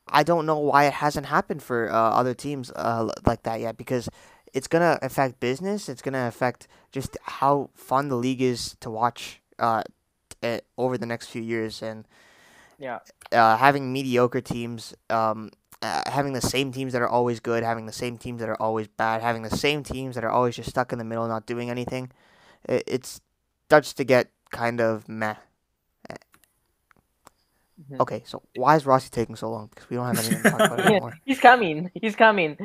I 0.07 0.23
don't 0.23 0.45
know 0.45 0.57
why 0.57 0.85
it 0.85 0.93
hasn't 0.93 1.25
happened 1.25 1.61
for 1.61 1.89
uh, 1.91 1.95
other 1.95 2.33
teams 2.33 2.71
uh, 2.75 3.09
like 3.25 3.43
that 3.43 3.59
yet 3.59 3.77
because 3.77 4.09
it's 4.53 4.67
gonna 4.67 4.97
affect 5.01 5.39
business. 5.39 5.89
It's 5.89 6.01
gonna 6.01 6.27
affect 6.27 6.67
just 6.91 7.17
how 7.23 7.69
fun 7.75 8.07
the 8.07 8.15
league 8.15 8.41
is 8.41 8.77
to 8.79 8.89
watch 8.89 9.41
uh, 9.59 9.83
t- 10.41 10.61
over 10.77 10.97
the 10.97 11.05
next 11.05 11.27
few 11.27 11.41
years 11.41 11.81
and 11.81 12.07
Yeah. 12.79 12.99
uh, 13.31 13.57
having 13.57 13.91
mediocre 13.91 14.41
teams, 14.41 14.93
um, 15.09 15.49
uh, 15.81 16.03
having 16.07 16.33
the 16.33 16.41
same 16.41 16.71
teams 16.71 16.93
that 16.93 17.01
are 17.01 17.09
always 17.09 17.39
good, 17.39 17.63
having 17.63 17.85
the 17.85 17.91
same 17.91 18.17
teams 18.17 18.39
that 18.39 18.49
are 18.49 18.61
always 18.61 18.87
bad, 18.87 19.21
having 19.21 19.41
the 19.43 19.55
same 19.55 19.83
teams 19.83 20.15
that 20.15 20.23
are 20.23 20.29
always 20.29 20.55
just 20.55 20.69
stuck 20.69 20.91
in 20.91 20.99
the 20.99 21.05
middle, 21.05 21.27
not 21.27 21.45
doing 21.45 21.69
anything. 21.69 22.11
It, 22.67 22.83
it 22.87 23.19
starts 23.69 23.93
to 23.93 24.03
get 24.03 24.29
kind 24.51 24.79
of 24.81 25.09
meh. 25.09 25.35
Mhm. 27.79 27.99
Okay, 27.99 28.23
so 28.25 28.41
why 28.55 28.75
is 28.75 28.85
Rossi 28.87 29.09
taking 29.09 29.35
so 29.35 29.49
long? 29.51 29.67
Because 29.67 29.87
we 29.89 29.97
don't 29.97 30.07
have 30.07 30.17
anything 30.17 30.41
to 30.43 30.49
talk 30.49 30.59
about 30.61 30.79
anymore. 30.87 31.13
he's 31.25 31.39
coming. 31.39 31.91
He's 31.93 32.15
coming. 32.15 32.57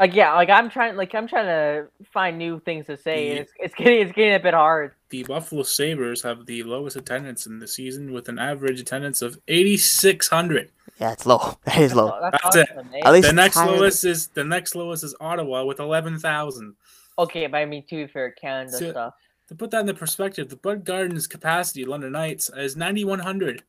Like 0.00 0.14
yeah, 0.14 0.34
like 0.34 0.50
I'm 0.50 0.68
trying. 0.68 0.96
Like 0.96 1.14
I'm 1.14 1.28
trying 1.28 1.46
to 1.46 1.86
find 2.12 2.38
new 2.38 2.58
things 2.60 2.86
to 2.86 2.96
say. 2.96 3.30
and 3.30 3.38
It's, 3.40 3.52
it's 3.60 3.74
getting 3.74 4.00
it's 4.02 4.12
getting 4.12 4.34
a 4.34 4.40
bit 4.40 4.54
hard. 4.54 4.92
The 5.10 5.22
Buffalo 5.24 5.62
Sabres 5.62 6.22
have 6.22 6.44
the 6.46 6.62
lowest 6.64 6.96
attendance 6.96 7.46
in 7.46 7.60
the 7.60 7.68
season 7.68 8.12
with 8.12 8.28
an 8.28 8.38
average 8.38 8.80
attendance 8.80 9.22
of 9.22 9.38
8,600. 9.48 10.70
Yeah, 11.00 11.12
it's 11.12 11.24
low. 11.26 11.56
That 11.64 11.78
is 11.78 11.94
low. 11.94 12.18
That's 12.20 12.56
it. 12.56 12.68
awesome, 12.72 12.90
eh? 12.94 13.00
At 13.04 13.12
least 13.12 13.28
The 13.28 13.34
next 13.34 13.56
higher 13.56 13.70
lowest 13.70 14.04
is 14.04 14.26
the 14.28 14.44
next 14.44 14.74
lowest 14.74 15.04
is 15.04 15.14
Ottawa 15.20 15.64
with 15.64 15.78
11,000. 15.80 16.74
Okay, 17.18 17.46
but 17.46 17.58
I 17.58 17.64
mean, 17.64 17.84
to 17.88 17.96
be 17.96 18.06
fair, 18.12 18.32
Canada 18.32 18.72
So- 18.76 18.90
stuff. 18.90 19.14
To 19.48 19.54
put 19.54 19.70
that 19.70 19.80
in 19.80 19.86
the 19.86 19.94
perspective, 19.94 20.50
the 20.50 20.56
Bud 20.56 20.84
Gardens 20.84 21.26
capacity 21.26 21.86
London 21.86 22.12
Knights 22.12 22.50
is 22.54 22.76
9,100. 22.76 23.62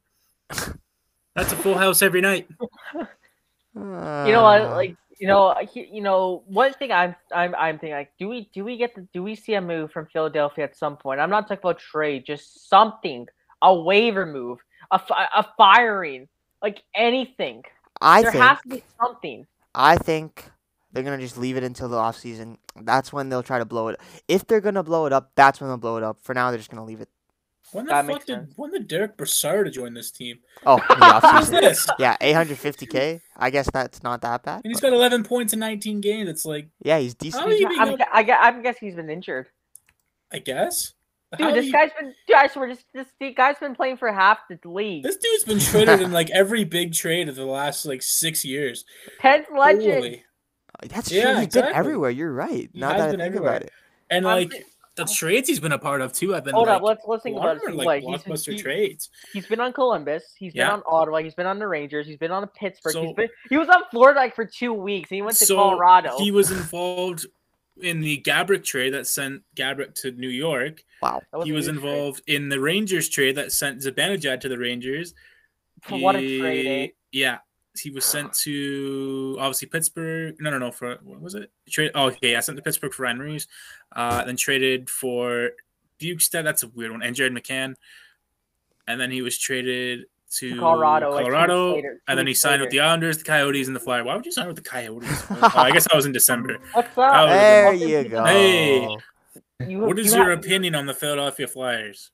That's 1.35 1.53
a 1.53 1.55
full 1.55 1.77
house 1.77 2.01
every 2.01 2.21
night. 2.21 2.47
You 3.75 4.33
know 4.33 4.43
what? 4.43 4.71
Like 4.71 4.97
you 5.19 5.27
know, 5.27 5.55
you 5.73 6.01
know, 6.01 6.43
one 6.47 6.73
thing 6.73 6.91
I'm 6.91 7.15
I'm 7.33 7.53
I'm 7.55 7.77
thinking 7.77 7.95
like, 7.95 8.11
do 8.17 8.27
we 8.27 8.49
do 8.53 8.63
we 8.63 8.77
get 8.77 8.95
the 8.95 9.07
do 9.13 9.21
we 9.21 9.35
see 9.35 9.53
a 9.53 9.61
move 9.61 9.91
from 9.91 10.07
Philadelphia 10.07 10.63
at 10.63 10.75
some 10.75 10.97
point? 10.97 11.19
I'm 11.19 11.29
not 11.29 11.41
talking 11.47 11.59
about 11.61 11.79
trade, 11.79 12.25
just 12.25 12.69
something, 12.69 13.27
a 13.61 13.73
waiver 13.73 14.25
move, 14.25 14.59
a 14.91 14.99
a 15.35 15.45
firing, 15.57 16.27
like 16.61 16.81
anything. 16.95 17.63
I 18.01 18.21
there 18.21 18.31
think 18.31 18.43
has 18.43 18.61
to 18.61 18.67
be 18.69 18.83
something. 18.99 19.45
I 19.75 19.97
think 19.97 20.45
they're 20.91 21.03
gonna 21.03 21.19
just 21.19 21.37
leave 21.37 21.57
it 21.57 21.63
until 21.63 21.89
the 21.89 21.97
off 21.97 22.17
season. 22.17 22.57
That's 22.81 23.11
when 23.11 23.29
they'll 23.29 23.43
try 23.43 23.59
to 23.59 23.65
blow 23.65 23.89
it. 23.89 23.99
If 24.27 24.47
they're 24.47 24.61
gonna 24.61 24.83
blow 24.83 25.05
it 25.05 25.13
up, 25.13 25.31
that's 25.35 25.59
when 25.59 25.69
they'll 25.69 25.77
blow 25.77 25.97
it 25.97 26.03
up. 26.03 26.19
For 26.23 26.33
now, 26.33 26.49
they're 26.49 26.57
just 26.57 26.71
gonna 26.71 26.85
leave 26.85 27.01
it. 27.01 27.09
When 27.71 27.85
the 27.85 27.91
That 27.91 28.05
fuck 28.07 28.25
did 28.25 28.35
sense. 28.35 28.53
when 28.55 28.71
did 28.71 28.87
Derek 28.87 29.15
Brassard 29.17 29.71
join 29.73 29.93
this 29.93 30.11
team? 30.11 30.39
Oh, 30.65 30.77
in 30.77 30.99
the 30.99 31.05
off 31.05 31.23
Who's 31.37 31.49
this? 31.49 31.87
Yeah, 31.99 32.17
850k. 32.21 33.21
I 33.37 33.49
guess 33.49 33.69
that's 33.71 34.01
not 34.03 34.21
that 34.21 34.43
bad. 34.43 34.61
And 34.63 34.71
he's 34.71 34.81
but- 34.81 34.89
got 34.89 34.93
11 34.95 35.23
points 35.23 35.53
in 35.53 35.59
19 35.59 36.01
games. 36.01 36.29
It's 36.29 36.45
like, 36.45 36.69
yeah, 36.83 36.99
he's 36.99 37.13
decent. 37.13 37.43
How 37.43 37.49
are 37.49 37.53
you 37.53 37.67
I'm, 37.77 37.87
being 37.87 37.97
gu- 37.97 38.03
I, 38.11 38.47
I'm 38.47 38.61
guessing 38.63 38.87
he's 38.87 38.95
been 38.95 39.09
injured. 39.09 39.47
I 40.31 40.39
guess. 40.39 40.93
Dude, 41.37 41.47
How 41.47 41.53
this 41.53 41.65
you- 41.67 41.71
guy's 41.71 41.91
been. 41.99 42.13
Dude, 42.27 42.35
I 42.37 42.47
swear, 42.47 42.69
this 42.69 42.83
this 42.93 43.07
dude- 43.19 43.35
guy's 43.35 43.57
been 43.59 43.75
playing 43.75 43.97
for 43.97 44.11
half 44.11 44.39
the 44.49 44.57
league. 44.67 45.03
This 45.03 45.17
dude's 45.17 45.43
been 45.43 45.59
traded 45.59 46.01
in 46.01 46.11
like 46.19 46.29
every 46.31 46.63
big 46.63 46.93
trade 46.93 47.29
of 47.29 47.35
the 47.35 47.45
last 47.45 47.85
like 47.85 48.01
six 48.01 48.43
years. 48.43 48.83
Tenth 49.21 49.47
legend. 49.55 49.83
Holy. 49.93 50.23
That's 50.87 51.11
Yeah, 51.11 51.23
true. 51.23 51.35
He's 51.35 51.43
exactly. 51.45 51.69
been 51.71 51.77
everywhere. 51.79 52.09
You're 52.09 52.33
right. 52.33 52.69
He 52.73 52.79
Now 52.79 52.89
that 52.93 53.01
I 53.01 53.09
think 53.11 53.21
everywhere. 53.21 53.49
about 53.49 53.61
it. 53.63 53.71
And 54.09 54.27
I'm 54.27 54.37
like 54.39 54.51
thi- 54.51 54.63
the 55.07 55.13
trades 55.13 55.47
he's 55.49 55.59
been 55.59 55.71
a 55.71 55.79
part 55.79 56.01
of 56.01 56.13
too 56.13 56.35
I've 56.35 56.43
been 56.43 56.53
Hold 56.53 56.67
like, 56.67 56.77
up, 56.77 56.83
let's 56.83 57.03
let's 57.07 57.23
think 57.23 57.37
about 57.37 57.57
it. 57.57 57.63
them 57.63 57.75
Like, 57.75 58.03
are 58.03 58.07
like 58.07 58.23
he's, 58.23 58.23
blockbuster 58.23 58.53
he, 58.53 58.61
trades. 58.61 59.09
he's 59.33 59.45
been 59.47 59.59
on 59.59 59.73
Columbus. 59.73 60.23
He's 60.37 60.53
been 60.53 60.61
Yeah. 60.61 60.73
on 60.73 60.83
Ottawa. 60.85 61.19
He's 61.19 61.33
been 61.35 61.45
on 61.47 61.57
the 61.59 61.67
Rangers. 61.67 62.05
He's 62.05 62.17
been 62.17 62.31
on 62.31 62.41
the 62.41 62.47
Pittsburgh. 62.47 62.93
So- 62.93 63.01
he's 63.03 63.13
been 63.15 63.29
he 63.49 63.57
was 63.57 63.67
on 63.69 63.83
Florida 63.91 64.19
like 64.19 64.35
for 64.35 64.45
two 64.45 64.73
weeks. 64.73 65.09
And 65.11 65.15
he 65.15 65.21
went 65.21 65.37
to 65.37 65.45
So 65.45 65.55
Colorado. 65.55 66.17
he 66.19 66.31
was 66.31 66.51
involved 66.51 67.25
in 67.81 68.01
the 68.01 68.21
Gaborik 68.21 68.63
trade 68.65 68.93
that 68.93 69.07
sent 69.07 69.41
Gaborik 69.55 69.95
to 70.01 70.11
New 70.11 70.27
York. 70.27 70.83
Wow. 71.01 71.21
That 71.31 71.43
he 71.45 71.51
was 71.53 71.65
huge 71.67 71.77
trade. 71.79 71.89
involved 71.89 72.21
in 72.27 72.49
the 72.49 72.59
Rangers 72.59 73.07
trade 73.09 73.35
that 73.35 73.51
sent 73.53 73.79
Zibanejad 73.81 74.41
to 74.41 74.49
the 74.49 74.57
Rangers. 74.57 75.13
What 75.89 76.15
a 76.17 76.39
trade, 76.39 76.65
eh? 76.65 76.87
He- 77.11 77.25
Yeah, 77.79 77.89
he 77.89 77.89
was 77.91 78.05
sent 78.05 78.33
to 78.43 79.37
obviously 79.39 79.67
Pittsburgh. 79.67 80.35
No, 80.39 80.49
no, 80.49 80.57
no. 80.57 80.71
For 80.71 80.97
what 81.03 81.21
was 81.21 81.35
it? 81.35 81.51
Trade. 81.69 81.91
Oh, 81.95 82.05
okay. 82.07 82.35
I 82.35 82.39
sent 82.39 82.57
to 82.57 82.61
Pittsburgh 82.61 82.93
for 82.93 83.03
Ryan 83.03 83.19
Reaves. 83.19 83.47
Uh, 83.95 84.23
then 84.23 84.35
traded 84.35 84.89
for 84.89 85.51
Bjugstad. 85.99 86.43
That's 86.43 86.63
a 86.63 86.67
weird 86.69 86.91
one. 86.91 87.01
And 87.03 87.15
Jared 87.15 87.33
McCann. 87.33 87.75
And 88.87 88.99
then 88.99 89.11
he 89.11 89.21
was 89.21 89.37
traded 89.37 90.05
to 90.31 90.53
To 90.53 90.59
Colorado, 90.59 91.11
like, 91.11 91.23
Colorado, 91.23 91.75
weeks 91.75 91.87
and 92.07 92.17
then 92.19 92.27
he 92.27 92.31
weeks 92.31 92.41
signed 92.41 92.61
with 92.61 92.69
the 92.69 92.79
Islanders, 92.79 93.17
the 93.17 93.23
Coyotes, 93.23 93.67
and 93.67 93.75
the 93.75 93.79
Flyers. 93.79 94.05
Why 94.05 94.15
would 94.15 94.25
you 94.25 94.31
sign 94.31 94.47
with 94.47 94.55
the 94.57 94.61
Coyotes? 94.61 95.09
oh, 95.31 95.51
I 95.55 95.71
guess 95.71 95.85
that 95.85 95.95
was 95.95 96.05
in 96.05 96.11
December. 96.11 96.57
What's 96.73 96.95
up? 96.97 97.29
There 97.29 97.73
you 97.73 98.03
go. 98.07 98.23
Hey. 98.25 98.81
You- 99.67 99.79
What 99.79 99.97
is 99.99 100.11
you 100.13 100.19
your 100.19 100.29
have- 100.31 100.39
opinion 100.39 100.75
on 100.75 100.85
the 100.85 100.93
Philadelphia 100.93 101.47
Flyers? 101.47 102.11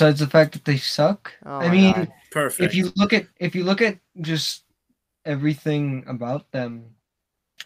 Besides 0.00 0.20
the 0.20 0.28
fact 0.28 0.54
that 0.54 0.64
they 0.64 0.78
suck. 0.78 1.30
Oh 1.44 1.58
I 1.58 1.68
mean, 1.70 1.92
God. 1.92 2.12
Perfect. 2.30 2.66
if 2.66 2.74
you 2.74 2.90
look 2.96 3.12
at 3.12 3.26
if 3.38 3.54
you 3.54 3.64
look 3.64 3.82
at 3.82 3.98
just 4.22 4.64
everything 5.26 6.04
about 6.06 6.50
them, 6.52 6.94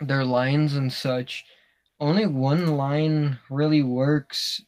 their 0.00 0.24
lines 0.24 0.74
and 0.74 0.92
such, 0.92 1.44
only 2.00 2.26
one 2.26 2.76
line 2.76 3.38
really 3.50 3.82
works. 3.84 4.60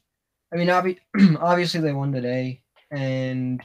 I 0.54 0.56
mean, 0.58 0.68
obvi- 0.68 1.00
obviously 1.40 1.80
they 1.80 1.92
won 1.92 2.12
today, 2.12 2.62
and 2.92 3.60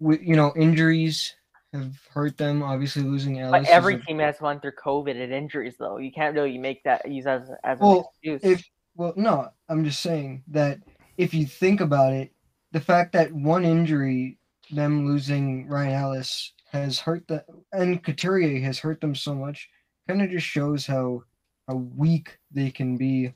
with 0.00 0.22
you 0.22 0.34
know 0.34 0.54
injuries 0.56 1.34
have 1.74 2.00
hurt 2.14 2.38
them. 2.38 2.62
Obviously, 2.62 3.02
losing 3.02 3.40
Ellis. 3.40 3.50
But 3.50 3.62
is 3.64 3.68
every 3.68 3.96
a- 3.96 4.00
team 4.04 4.20
has 4.20 4.38
gone 4.38 4.58
through 4.58 4.72
COVID 4.82 5.22
and 5.22 5.34
injuries, 5.34 5.74
though. 5.78 5.98
You 5.98 6.12
can't 6.12 6.34
really 6.34 6.56
make 6.56 6.82
that 6.84 7.06
use 7.06 7.26
as 7.26 7.42
as 7.62 7.78
an 7.78 7.86
Well, 7.86 8.10
excuse. 8.22 8.40
if 8.42 8.64
well, 8.96 9.12
no, 9.16 9.50
I'm 9.68 9.84
just 9.84 10.00
saying 10.00 10.44
that 10.48 10.78
if 11.18 11.34
you 11.34 11.44
think 11.44 11.82
about 11.82 12.14
it, 12.14 12.32
the 12.72 12.80
fact 12.80 13.12
that 13.12 13.32
one 13.32 13.64
injury, 13.64 14.38
them 14.70 15.06
losing 15.06 15.66
Ryan 15.68 15.92
Ellis, 15.94 16.52
has 16.70 16.98
hurt 16.98 17.26
the 17.28 17.44
and 17.72 18.02
Couturier 18.02 18.60
has 18.60 18.78
hurt 18.78 19.00
them 19.00 19.14
so 19.14 19.34
much, 19.34 19.68
kind 20.06 20.20
of 20.22 20.30
just 20.30 20.46
shows 20.46 20.86
how 20.86 21.22
how 21.66 21.76
weak 21.76 22.38
they 22.50 22.70
can 22.70 22.96
be. 22.96 23.32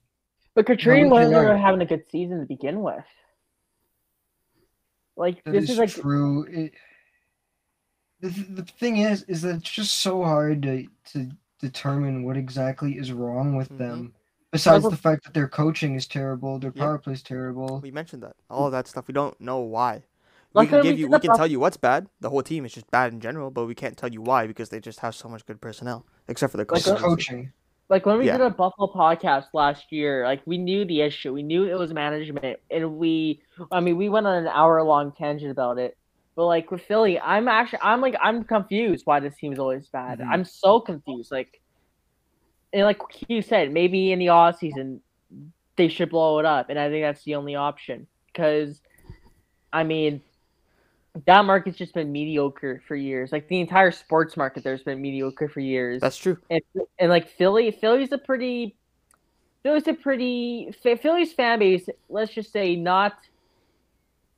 But 0.54 0.66
Couturier 0.66 1.04
No, 1.04 1.10
wasn't 1.10 1.32
you're 1.32 1.56
having 1.56 1.80
a 1.80 1.86
good 1.86 2.04
season 2.10 2.40
to 2.40 2.46
begin 2.46 2.82
with. 2.82 3.04
Like 5.16 5.42
That 5.44 5.52
this 5.52 5.64
is 5.64 5.70
is 5.70 5.78
like 5.78 5.90
true. 5.94 6.44
It, 6.44 6.72
the, 8.20 8.28
the 8.28 8.62
thing 8.64 8.98
is, 8.98 9.22
is 9.24 9.42
that 9.42 9.56
it's 9.56 9.70
just 9.70 10.00
so 10.00 10.22
hard 10.22 10.62
to 10.62 10.86
to 11.12 11.30
determine 11.60 12.24
what 12.24 12.36
exactly 12.36 12.98
is 12.98 13.12
wrong 13.12 13.56
with 13.56 13.70
Mhm. 13.70 13.78
them. 13.78 14.14
Besides 14.52 14.84
the 14.88 14.96
fact 14.96 15.24
that 15.24 15.32
their 15.34 15.48
coaching 15.48 15.94
is 15.94 16.06
terrible, 16.06 16.58
their 16.58 16.72
Yeah. 16.74 16.84
power 16.84 16.98
play 16.98 17.14
is 17.14 17.22
terrible. 17.22 17.80
We 17.82 17.90
mentioned 17.90 18.22
that. 18.22 18.36
All 18.50 18.66
of 18.66 18.72
that 18.72 18.86
stuff. 18.86 19.08
We 19.08 19.14
don't 19.14 19.38
know 19.40 19.58
why. 19.60 20.02
We 20.54 20.58
Like 20.60 20.68
can 20.68 20.82
give 20.82 20.94
we 20.96 21.00
you. 21.00 21.08
We 21.08 21.18
can 21.20 21.28
Buff- 21.28 21.36
tell 21.38 21.46
you 21.46 21.58
what's 21.58 21.78
bad. 21.78 22.06
The 22.20 22.28
whole 22.28 22.42
team 22.42 22.66
is 22.66 22.74
just 22.74 22.90
bad 22.90 23.14
in 23.14 23.20
general, 23.20 23.50
but 23.50 23.64
we 23.64 23.74
can't 23.74 23.96
tell 23.96 24.10
you 24.12 24.20
why 24.20 24.46
because 24.46 24.68
they 24.68 24.78
just 24.80 25.00
have 25.00 25.14
so 25.14 25.26
much 25.28 25.46
good 25.46 25.60
personnel, 25.62 26.04
except 26.28 26.50
for 26.50 26.58
the 26.58 26.66
Like, 26.70 26.84
coaching. 26.84 26.96
coaching. 26.96 27.52
like 27.88 28.04
when 28.06 28.18
we 28.18 28.26
Yeah. 28.26 28.36
did 28.38 28.46
a 28.46 28.50
Buffalo 28.50 28.88
podcast 28.92 29.46
last 29.54 29.90
year, 29.90 30.24
like 30.26 30.42
we 30.46 30.58
knew 30.58 30.84
the 30.84 31.00
issue. 31.00 31.32
We 31.32 31.42
knew 31.42 31.64
it 31.64 31.78
was 31.78 31.92
management, 31.94 32.58
and 32.70 32.96
we, 32.98 33.40
I 33.70 33.80
mean, 33.80 33.96
we 33.96 34.10
went 34.10 34.26
on 34.26 34.34
an 34.34 34.46
hour 34.48 34.82
long 34.82 35.12
tangent 35.12 35.50
about 35.50 35.78
it. 35.78 35.96
But 36.34 36.46
like 36.46 36.70
with 36.70 36.82
Philly, 36.82 37.18
I'm 37.20 37.48
actually, 37.48 37.80
I'm 37.82 38.00
like, 38.02 38.16
I'm 38.22 38.44
confused 38.44 39.06
why 39.06 39.20
this 39.20 39.34
team 39.36 39.52
is 39.54 39.58
always 39.58 39.88
bad. 39.88 40.18
Mhm. 40.20 40.28
I'm 40.28 40.44
so 40.44 40.78
confused. 40.80 41.30
Like, 41.32 41.60
and 42.72 42.84
like 42.84 43.00
you 43.28 43.42
said, 43.42 43.72
maybe 43.72 44.12
in 44.12 44.18
the 44.18 44.28
off 44.28 44.58
season 44.58 45.00
they 45.76 45.88
should 45.88 46.10
blow 46.10 46.38
it 46.38 46.44
up, 46.44 46.68
and 46.70 46.78
I 46.78 46.88
think 46.90 47.02
that's 47.04 47.24
the 47.24 47.34
only 47.34 47.54
option 47.54 48.06
because, 48.26 48.80
I 49.72 49.84
mean. 49.84 50.20
That 51.26 51.44
market's 51.44 51.76
just 51.76 51.92
been 51.92 52.10
mediocre 52.10 52.82
for 52.88 52.96
years. 52.96 53.32
Like 53.32 53.46
the 53.48 53.60
entire 53.60 53.90
sports 53.90 54.34
market, 54.34 54.64
there's 54.64 54.82
been 54.82 55.02
mediocre 55.02 55.46
for 55.46 55.60
years 55.60 56.00
That's 56.00 56.16
true. 56.16 56.38
and, 56.48 56.62
and 56.98 57.10
like 57.10 57.28
Philly, 57.28 57.70
Philly's 57.70 58.12
a 58.12 58.16
pretty, 58.16 58.74
Philly's 59.62 59.86
a 59.88 59.92
pretty, 59.92 60.72
Philly's 60.82 61.34
fan 61.34 61.58
base. 61.58 61.86
Let's 62.08 62.32
just 62.32 62.50
say 62.50 62.76
not. 62.76 63.12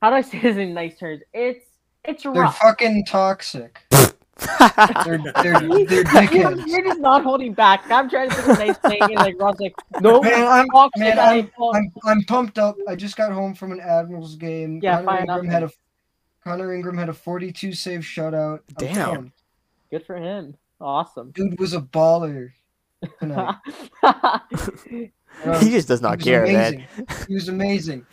How 0.01 0.09
do 0.09 0.17
I 0.17 0.21
say 0.21 0.41
this 0.41 0.57
in 0.57 0.73
nice 0.73 0.97
terms? 0.99 1.21
It's 1.33 1.63
it's 2.03 2.23
They're 2.23 2.33
rough. 2.33 2.57
fucking 2.57 3.05
toxic. 3.05 3.79
They're 4.37 5.17
they're 5.41 5.63
You- 5.63 5.85
they're 5.85 5.97
You're, 5.97 6.03
dickheads. 6.05 6.63
you're 6.67 6.83
just 6.83 6.99
not 6.99 7.23
holding 7.23 7.53
back. 7.53 7.89
I'm 7.89 8.09
trying 8.09 8.29
to 8.29 8.35
think 8.35 8.47
of 8.49 8.59
a 8.59 8.65
nice 8.67 8.77
thing, 8.79 9.01
and 9.01 9.15
like 9.15 9.35
Rob's 9.39 9.59
like, 9.61 9.75
no, 10.01 10.21
Man, 10.21 10.45
I'm 10.45 10.67
toxic, 10.67 10.99
man, 10.99 11.19
I 11.19 11.33
I'm. 11.37 11.51
I'm 11.73 11.91
I'm 12.03 12.23
pumped 12.23 12.57
up. 12.59 12.75
I 12.87 12.95
just 12.95 13.15
got 13.15 13.31
home 13.31 13.53
from 13.55 13.71
an 13.71 13.79
Admirals 13.79 14.35
game. 14.35 14.79
Yeah, 14.83 14.97
Connor 14.97 15.05
fire 15.05 15.19
Ingram 15.21 15.47
had 15.47 15.63
a 15.63 15.71
Connor 16.43 16.73
Ingram 16.75 16.97
had 16.97 17.09
a 17.09 17.13
42 17.13 17.73
save 17.73 18.01
shutout. 18.01 18.59
I'm 18.69 18.75
Damn. 18.77 19.33
Good 19.89 20.05
for 20.05 20.15
him. 20.17 20.55
Awesome. 20.81 21.31
Dude 21.31 21.57
was 21.59 21.73
a 21.73 21.79
baller 21.81 22.51
tonight. 23.19 23.55
he 25.59 25.69
just 25.69 25.87
does 25.87 26.01
not 26.01 26.19
care, 26.19 26.43
amazing. 26.43 26.79
man. 26.97 27.07
He 27.27 27.33
was 27.35 27.47
amazing. 27.47 28.05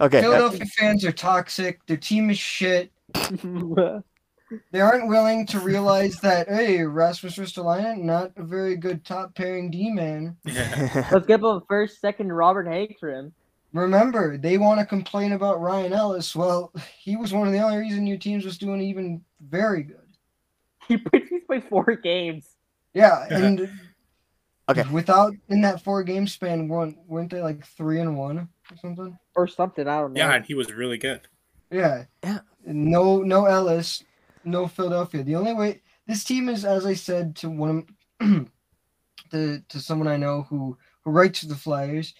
Okay. 0.00 0.18
uh, 0.18 0.22
Philadelphia 0.22 0.64
fans 0.78 1.04
are 1.04 1.12
toxic. 1.12 1.84
Their 1.86 1.96
team 1.98 2.30
is 2.30 2.38
shit. 2.38 2.90
They 4.70 4.80
aren't 4.80 5.08
willing 5.08 5.44
to 5.46 5.58
realize 5.60 6.16
that 6.20 6.48
hey, 6.48 6.82
Rasmus 6.82 7.36
Ristolainen, 7.36 8.02
not 8.02 8.30
a 8.36 8.42
very 8.44 8.76
good 8.76 9.04
top 9.04 9.34
pairing 9.34 9.70
D 9.70 9.90
man. 9.90 10.36
Yeah. 10.44 11.08
Let's 11.12 11.26
give 11.26 11.42
a 11.44 11.60
first, 11.68 12.00
second 12.00 12.32
Robert 12.32 12.68
Haig 12.68 12.96
for 13.00 13.10
him. 13.10 13.32
Remember, 13.72 14.38
they 14.38 14.56
want 14.56 14.78
to 14.80 14.86
complain 14.86 15.32
about 15.32 15.60
Ryan 15.60 15.92
Ellis. 15.92 16.34
Well, 16.36 16.72
he 16.98 17.16
was 17.16 17.32
one 17.32 17.46
of 17.46 17.52
the 17.52 17.58
only 17.60 17.78
reason 17.78 18.06
your 18.06 18.16
teams 18.18 18.44
was 18.44 18.56
doing 18.56 18.80
even 18.80 19.22
very 19.40 19.82
good. 19.82 19.98
He 20.88 20.96
played, 20.96 21.24
he's 21.28 21.42
played 21.44 21.64
four 21.64 21.84
games. 21.96 22.48
Yeah, 22.94 23.26
and 23.30 23.68
Okay. 24.68 24.84
without 24.90 25.32
in 25.48 25.60
that 25.62 25.82
four 25.82 26.02
game 26.04 26.26
span, 26.26 26.68
weren't 26.68 26.96
weren't 27.06 27.30
they 27.30 27.40
like 27.42 27.64
three 27.66 28.00
and 28.00 28.16
one 28.16 28.48
or 28.70 28.76
something? 28.80 29.18
Or 29.34 29.46
something, 29.48 29.86
I 29.86 29.98
don't 30.00 30.12
know. 30.12 30.18
yeah, 30.20 30.34
and 30.34 30.44
he 30.46 30.54
was 30.54 30.72
really 30.72 30.98
good. 30.98 31.22
Yeah. 31.70 32.04
Yeah. 32.24 32.38
No, 32.64 33.18
no 33.22 33.44
Ellis, 33.46 34.02
no 34.46 34.66
Philadelphia. 34.66 35.22
The 35.22 35.36
only 35.36 35.52
way 35.52 35.82
this 36.06 36.24
team 36.24 36.48
is, 36.48 36.64
as 36.64 36.86
I 36.86 36.94
said 36.94 37.36
to 37.36 37.50
one, 37.50 37.86
of- 38.20 38.48
to 39.30 39.60
to 39.68 39.80
someone 39.80 40.08
I 40.08 40.16
know 40.16 40.42
who 40.48 40.78
who 41.04 41.10
writes 41.10 41.40
for 41.40 41.46
the 41.46 41.54
Flyers, 41.56 42.14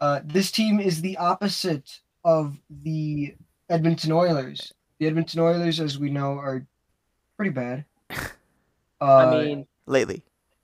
uh, 0.00 0.20
this 0.24 0.50
team 0.50 0.80
is 0.80 1.00
the 1.00 1.16
opposite 1.16 2.00
of 2.24 2.58
the 2.82 3.34
Edmonton 3.68 4.12
Oilers. 4.12 4.72
The 4.98 5.06
Edmonton 5.06 5.40
Oilers, 5.40 5.80
as 5.80 5.98
we 5.98 6.10
know, 6.10 6.32
are 6.38 6.66
pretty 7.36 7.52
bad. 7.52 7.84
Uh, 9.02 9.16
I 9.16 9.30
mean, 9.30 9.66
Lately. 9.86 10.22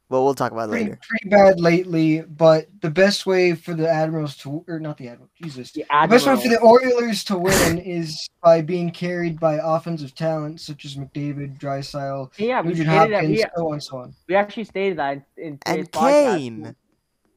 Well, 0.08 0.24
we'll 0.24 0.34
talk 0.34 0.52
about 0.52 0.68
it 0.68 0.70
pretty, 0.70 0.84
later. 0.84 0.98
pretty 1.08 1.28
bad 1.28 1.58
lately. 1.60 2.20
But 2.20 2.68
the 2.80 2.90
best 2.90 3.26
way 3.26 3.54
for 3.56 3.74
the 3.74 3.88
Admirals 3.90 4.36
to, 4.38 4.64
or 4.68 4.78
not 4.78 4.96
the 4.98 5.08
Admirals, 5.08 5.32
Jesus, 5.42 5.72
the 5.72 5.84
the 6.02 6.06
best 6.08 6.26
way 6.28 6.36
for 6.40 6.48
the 6.48 6.60
Oilers 6.62 7.24
to 7.24 7.36
win 7.36 7.78
is 7.84 8.28
by 8.40 8.62
being 8.62 8.90
carried 8.90 9.40
by 9.40 9.58
offensive 9.60 10.14
talent 10.14 10.60
such 10.60 10.84
as 10.84 10.94
McDavid, 10.94 11.58
Draisaitl, 11.58 12.30
yeah, 12.38 12.60
we 12.62 12.68
Nugent 12.68 12.88
stated 12.88 13.10
that. 13.12 13.14
Hopkins, 13.14 13.30
We, 13.30 13.44
so 13.56 13.66
on 13.66 13.72
and 13.72 13.82
so 13.82 13.96
on. 13.98 14.14
we 14.28 14.34
actually 14.36 14.64
stated 14.64 14.98
that 14.98 15.22
in 15.36 15.58
today's 15.58 15.78
And 15.78 15.90
podcast. 15.92 16.36
Kane, 16.38 16.76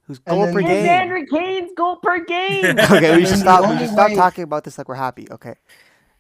who's 0.04 0.20
goal 0.20 0.46
then- 0.46 0.54
per 0.54 0.60
And 0.60 0.68
game. 0.68 0.86
Evander 0.86 1.26
Kane's 1.26 1.72
goal 1.76 1.96
per 1.96 2.24
game. 2.24 2.66
okay, 2.80 3.16
we 3.16 3.24
And 3.24 3.28
should 3.28 3.40
stop. 3.40 3.68
We 3.68 3.80
should 3.80 3.90
stop 3.90 4.10
way- 4.10 4.16
talking 4.16 4.44
about 4.44 4.64
this 4.64 4.78
like 4.78 4.88
we're 4.88 4.94
happy. 4.96 5.28
Okay. 5.32 5.56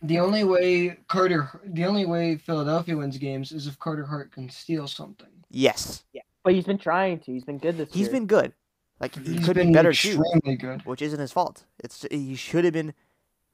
The 0.01 0.17
only 0.19 0.43
way 0.45 0.97
Carter, 1.07 1.49
the 1.63 1.85
only 1.85 2.05
way 2.07 2.38
Philadelphia 2.38 2.97
wins 2.97 3.17
games 3.17 3.51
is 3.51 3.67
if 3.67 3.77
Carter 3.77 4.05
Hart 4.05 4.31
can 4.31 4.49
steal 4.49 4.88
something. 4.88 5.27
Yes, 5.51 6.03
but 6.43 6.54
he's 6.54 6.65
been 6.65 6.78
trying 6.78 7.19
to. 7.19 7.32
He's 7.32 7.43
been 7.43 7.58
good 7.58 7.78
this 7.78 7.89
he's 7.93 8.08
year. 8.08 8.12
been 8.12 8.25
good. 8.28 8.54
Like 8.99 9.15
he 9.15 9.36
He's 9.36 9.45
could 9.45 9.56
been 9.56 9.67
be 9.67 9.73
better 9.73 9.93
too, 9.93 10.21
good. 10.60 10.82
which 10.86 11.02
isn't 11.02 11.19
his 11.19 11.32
fault. 11.32 11.65
It's 11.84 12.06
he 12.12 12.36
should 12.36 12.65
have 12.65 12.73
been. 12.73 12.93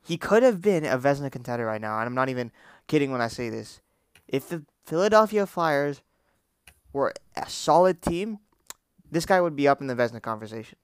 He 0.03 0.17
could 0.17 0.43
have 0.43 0.61
been 0.61 0.85
a 0.85 0.97
Vezina 0.97 1.31
contender 1.31 1.65
right 1.65 1.81
now, 1.81 1.97
and 1.99 2.07
I'm 2.07 2.15
not 2.15 2.29
even 2.29 2.51
kidding 2.87 3.11
when 3.11 3.21
I 3.21 3.27
say 3.27 3.49
this. 3.49 3.81
If 4.27 4.49
the 4.49 4.63
Philadelphia 4.85 5.45
Flyers 5.45 6.01
were 6.93 7.13
a 7.35 7.47
solid 7.49 8.01
team, 8.01 8.39
this 9.11 9.25
guy 9.25 9.39
would 9.41 9.55
be 9.55 9.67
up 9.67 9.81
in 9.81 9.87
the 9.87 9.95
Vezina 9.95 10.21
conversation. 10.21 10.77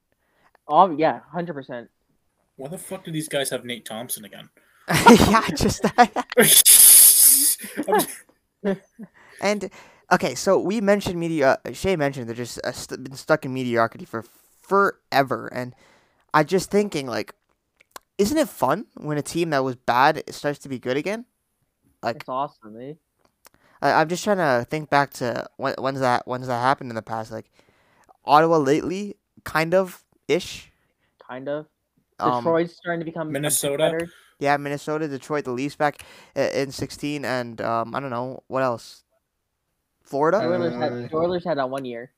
Oh 0.68 0.90
yeah, 0.96 1.20
hundred 1.32 1.54
percent. 1.54 1.88
Why 2.56 2.68
the 2.68 2.78
fuck 2.78 3.04
do 3.04 3.10
these 3.10 3.28
guys 3.28 3.50
have 3.50 3.64
Nate 3.64 3.84
Thompson 3.84 4.24
again? 4.24 4.48
yeah, 5.10 5.48
just 5.56 5.84
I'm 5.98 6.08
just- 6.38 7.58
And 9.40 9.70
okay, 10.12 10.34
so 10.34 10.58
we 10.58 10.80
mentioned 10.80 11.18
media. 11.18 11.58
Shay 11.72 11.96
mentioned 11.96 12.28
they're 12.28 12.36
just 12.36 12.60
uh, 12.64 12.72
st- 12.72 13.02
been 13.02 13.16
stuck 13.16 13.44
in 13.44 13.52
mediocrity 13.52 14.04
for 14.04 14.24
forever, 14.60 15.48
and 15.48 15.74
I 16.32 16.44
just 16.44 16.70
thinking 16.70 17.06
like, 17.06 17.34
isn't 18.18 18.36
it 18.36 18.48
fun 18.48 18.86
when 18.94 19.18
a 19.18 19.22
team 19.22 19.50
that 19.50 19.64
was 19.64 19.76
bad 19.76 20.22
starts 20.32 20.58
to 20.60 20.68
be 20.68 20.78
good 20.78 20.96
again? 20.96 21.24
Like 22.02 22.16
It's 22.16 22.28
awesome, 22.28 22.78
eh? 22.80 22.94
I, 23.80 23.92
I'm 23.92 24.08
just 24.08 24.22
trying 24.22 24.38
to 24.38 24.64
think 24.68 24.90
back 24.90 25.10
to 25.14 25.46
when 25.56 25.74
when's 25.78 26.00
that 26.00 26.26
when's 26.26 26.46
that 26.46 26.60
happened 26.60 26.90
in 26.90 26.96
the 26.96 27.02
past? 27.02 27.32
Like 27.32 27.50
Ottawa 28.24 28.58
lately, 28.58 29.16
kind 29.44 29.74
of 29.74 30.04
ish. 30.28 30.70
Kind 31.26 31.48
of. 31.48 31.66
Um, 32.18 32.44
Detroit's 32.44 32.76
starting 32.76 33.00
to 33.00 33.04
become 33.04 33.32
Minnesota? 33.32 33.78
better. 33.78 34.08
yeah, 34.38 34.56
Minnesota, 34.56 35.08
Detroit, 35.08 35.44
the 35.44 35.50
Leafs 35.50 35.74
back 35.74 36.04
in 36.36 36.70
16, 36.70 37.24
and 37.24 37.60
um, 37.60 37.94
I 37.94 38.00
don't 38.00 38.10
know 38.10 38.42
what 38.46 38.62
else. 38.62 39.02
Florida. 40.02 40.38
The 40.40 40.46
Oilers 40.46 40.74
had, 40.74 40.92
Uh, 40.92 40.96
the 41.08 41.16
Oilers 41.16 41.44
had 41.44 41.58
that 41.58 41.70
one 41.70 41.84
year. 41.84 42.10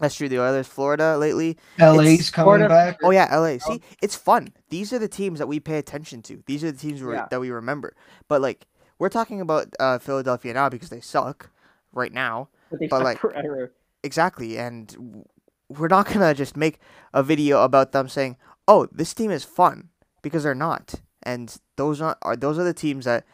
That's 0.00 0.14
true. 0.16 0.28
The 0.28 0.40
Oilers, 0.40 0.66
Florida 0.66 1.16
lately. 1.16 1.56
LA's 1.78 2.20
It's 2.20 2.30
coming 2.30 2.46
Florida- 2.46 2.68
back. 2.68 2.98
Oh 3.04 3.10
yeah, 3.10 3.28
LA. 3.36 3.58
See, 3.58 3.80
it's 4.02 4.16
fun. 4.16 4.48
These 4.68 4.92
are 4.92 4.98
the 4.98 5.06
teams 5.08 5.38
that 5.38 5.46
we 5.46 5.60
pay 5.60 5.78
attention 5.78 6.22
to. 6.22 6.42
These 6.46 6.64
are 6.64 6.72
the 6.72 6.78
teams 6.78 7.00
Yeah. 7.00 7.26
that 7.30 7.40
we 7.40 7.50
remember. 7.50 7.94
But 8.26 8.40
like, 8.40 8.66
we're 8.98 9.08
talking 9.10 9.40
about 9.40 9.68
uh, 9.78 9.98
Philadelphia 9.98 10.54
now 10.54 10.68
because 10.68 10.88
they 10.90 11.00
suck 11.00 11.50
right 11.92 12.12
now. 12.12 12.48
But 12.70 12.80
they 12.80 12.86
but, 12.88 12.96
suck 12.98 13.04
like, 13.04 13.18
forever. 13.18 13.72
Exactly, 14.02 14.58
and 14.58 15.24
we're 15.68 15.88
not 15.88 16.06
gonna 16.12 16.34
just 16.34 16.56
make 16.56 16.80
a 17.14 17.22
video 17.22 17.62
about 17.62 17.92
them 17.92 18.08
saying, 18.08 18.36
"Oh, 18.66 18.88
this 18.90 19.14
team 19.14 19.30
is 19.30 19.44
fun," 19.44 19.90
because 20.22 20.42
they're 20.42 20.54
not. 20.54 20.94
And 21.22 21.56
those 21.76 22.00
are, 22.00 22.16
are 22.22 22.34
those 22.34 22.58
are 22.58 22.64
the 22.64 22.74
teams 22.74 23.04
that, 23.04 23.24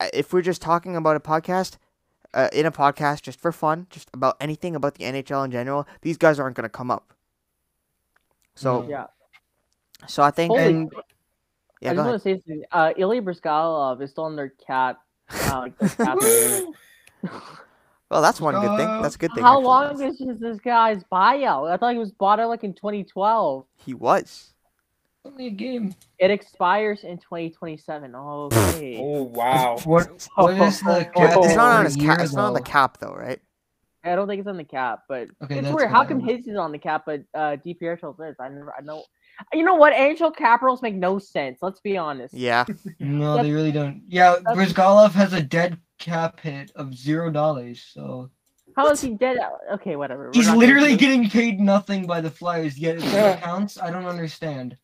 uh, 0.00 0.08
if 0.12 0.32
we're 0.32 0.42
just 0.42 0.60
talking 0.62 0.96
about 0.96 1.14
a 1.16 1.20
podcast, 1.20 1.76
uh, 2.34 2.48
in 2.52 2.66
a 2.66 2.70
podcast 2.72 3.22
just 3.22 3.40
for 3.40 3.52
fun, 3.52 3.86
just 3.90 4.08
about 4.12 4.36
anything 4.40 4.74
about 4.76 4.94
the 4.94 5.04
NHL 5.04 5.44
in 5.44 5.50
general, 5.50 5.86
these 6.02 6.16
guys 6.16 6.38
aren't 6.38 6.56
gonna 6.56 6.68
come 6.68 6.90
up. 6.90 7.12
So, 8.54 8.86
Yeah. 8.88 9.06
so 10.06 10.22
I 10.22 10.30
think, 10.30 10.50
Holy 10.50 10.62
And- 10.64 10.92
yeah, 11.80 11.92
I 11.92 11.94
go 11.94 11.96
just 11.96 11.98
ahead. 11.98 12.06
want 12.10 12.22
to 12.22 12.28
say 12.28 12.32
something. 12.34 12.64
Uh, 12.72 12.92
Ilya 12.96 13.22
Bryzgalov 13.22 14.02
is 14.02 14.10
still 14.10 14.24
on 14.24 14.36
their 14.36 14.48
cap. 14.50 15.00
Uh, 15.30 15.68
their 15.78 15.88
cap. 15.90 16.18
Well, 18.10 18.22
that's 18.22 18.40
one 18.40 18.54
good 18.54 18.78
thing. 18.78 19.02
That's 19.02 19.16
a 19.16 19.18
good 19.18 19.32
thing. 19.34 19.44
How 19.44 19.56
actually. 19.58 19.64
long 19.66 20.12
is 20.12 20.18
this, 20.18 20.38
this 20.40 20.58
guy's 20.60 21.04
buyout? 21.12 21.70
I 21.70 21.76
thought 21.76 21.92
he 21.92 21.98
was 21.98 22.10
bought 22.10 22.40
out 22.40 22.48
like 22.48 22.64
in 22.64 22.72
2012. 22.72 23.66
He 23.76 23.92
was. 23.92 24.54
Only 25.24 25.46
a 25.48 25.50
game. 25.50 25.94
It 26.18 26.30
expires 26.30 27.04
in 27.04 27.18
2027. 27.18 28.14
Okay. 28.14 28.98
oh 29.00 29.22
wow. 29.24 29.78
What? 29.84 30.28
What 30.36 30.54
is 30.60 30.80
the 30.80 31.10
cap? 31.14 31.36
It's 31.38 31.54
not 31.56 31.78
on 31.78 31.84
his 31.84 31.96
cap. 31.96 32.20
It's 32.20 32.32
not 32.34 32.48
on 32.48 32.54
the 32.54 32.62
cap 32.62 32.98
though, 32.98 33.14
right? 33.14 33.40
I 34.04 34.14
don't 34.14 34.28
think 34.28 34.38
it's 34.38 34.48
on 34.48 34.56
the 34.56 34.64
cap, 34.64 35.00
but 35.08 35.28
Okay, 35.42 35.58
it's 35.58 35.68
weird. 35.70 35.90
How 35.90 36.04
come 36.04 36.20
his 36.20 36.46
is 36.46 36.56
on 36.56 36.72
the 36.72 36.78
cap, 36.78 37.02
but 37.04 37.24
uh, 37.34 37.56
DPRHL's 37.66 38.18
is? 38.20 38.36
I 38.40 38.48
never, 38.48 38.72
I 38.78 38.80
know. 38.82 39.02
You 39.52 39.64
know 39.64 39.74
what? 39.74 39.92
NHL 39.92 40.34
cap 40.34 40.62
rules 40.62 40.80
make 40.82 40.94
no 40.94 41.18
sense. 41.18 41.58
Let's 41.60 41.80
be 41.80 41.96
honest. 41.96 42.32
Yeah. 42.32 42.64
No, 43.00 43.42
they 43.42 43.50
really 43.52 43.72
don't. 43.72 44.02
Yeah, 44.08 44.36
that's- 44.44 44.72
Bryzgalov 44.72 45.12
has 45.12 45.32
a 45.32 45.42
dead 45.42 45.78
cap 45.98 46.40
hit 46.40 46.70
of 46.76 46.94
zero 46.96 47.30
dollars, 47.30 47.84
so 47.92 48.30
How 48.76 48.88
is 48.88 49.00
he 49.00 49.10
dead? 49.10 49.36
Okay, 49.72 49.96
whatever. 49.96 50.26
We're 50.26 50.32
he's 50.32 50.50
literally 50.50 50.96
getting 50.96 51.28
paid 51.28 51.60
nothing 51.60 52.06
by 52.06 52.20
the 52.20 52.30
Flyers. 52.30 52.78
Yet 52.78 52.96
it 52.98 53.02
still 53.02 53.36
counts. 53.42 53.78
I 53.80 53.90
don't 53.90 54.06
understand. 54.06 54.76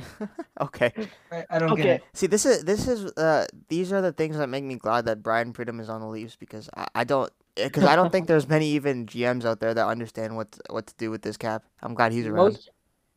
Okay. 0.60 0.92
I, 1.32 1.44
I 1.50 1.58
don't 1.58 1.72
Okay. 1.72 1.82
get 1.82 1.86
it. 1.96 2.02
See, 2.12 2.26
this 2.26 2.44
is 2.44 2.64
this 2.64 2.86
is 2.86 3.06
uh 3.12 3.46
these 3.68 3.92
are 3.92 4.02
the 4.02 4.12
things 4.12 4.36
that 4.36 4.48
make 4.48 4.64
me 4.64 4.76
glad 4.76 5.06
that 5.06 5.22
Brian 5.22 5.52
Pridham 5.52 5.80
is 5.80 5.88
on 5.88 6.00
the 6.00 6.06
Leafs 6.06 6.36
because 6.36 6.68
I, 6.76 6.86
I 6.94 7.04
don't 7.04 7.32
because 7.56 7.84
I 7.84 7.96
don't 7.96 8.12
think 8.12 8.26
there's 8.26 8.48
many 8.48 8.68
even 8.72 9.06
GMs 9.06 9.44
out 9.44 9.60
there 9.60 9.72
that 9.74 9.86
understand 9.86 10.36
what 10.36 10.58
what 10.68 10.86
to 10.88 10.94
do 10.98 11.10
with 11.10 11.22
this 11.22 11.36
cap. 11.36 11.64
I'm 11.82 11.94
glad 11.94 12.12
he's 12.12 12.26
around. 12.26 12.58
most 12.58 12.70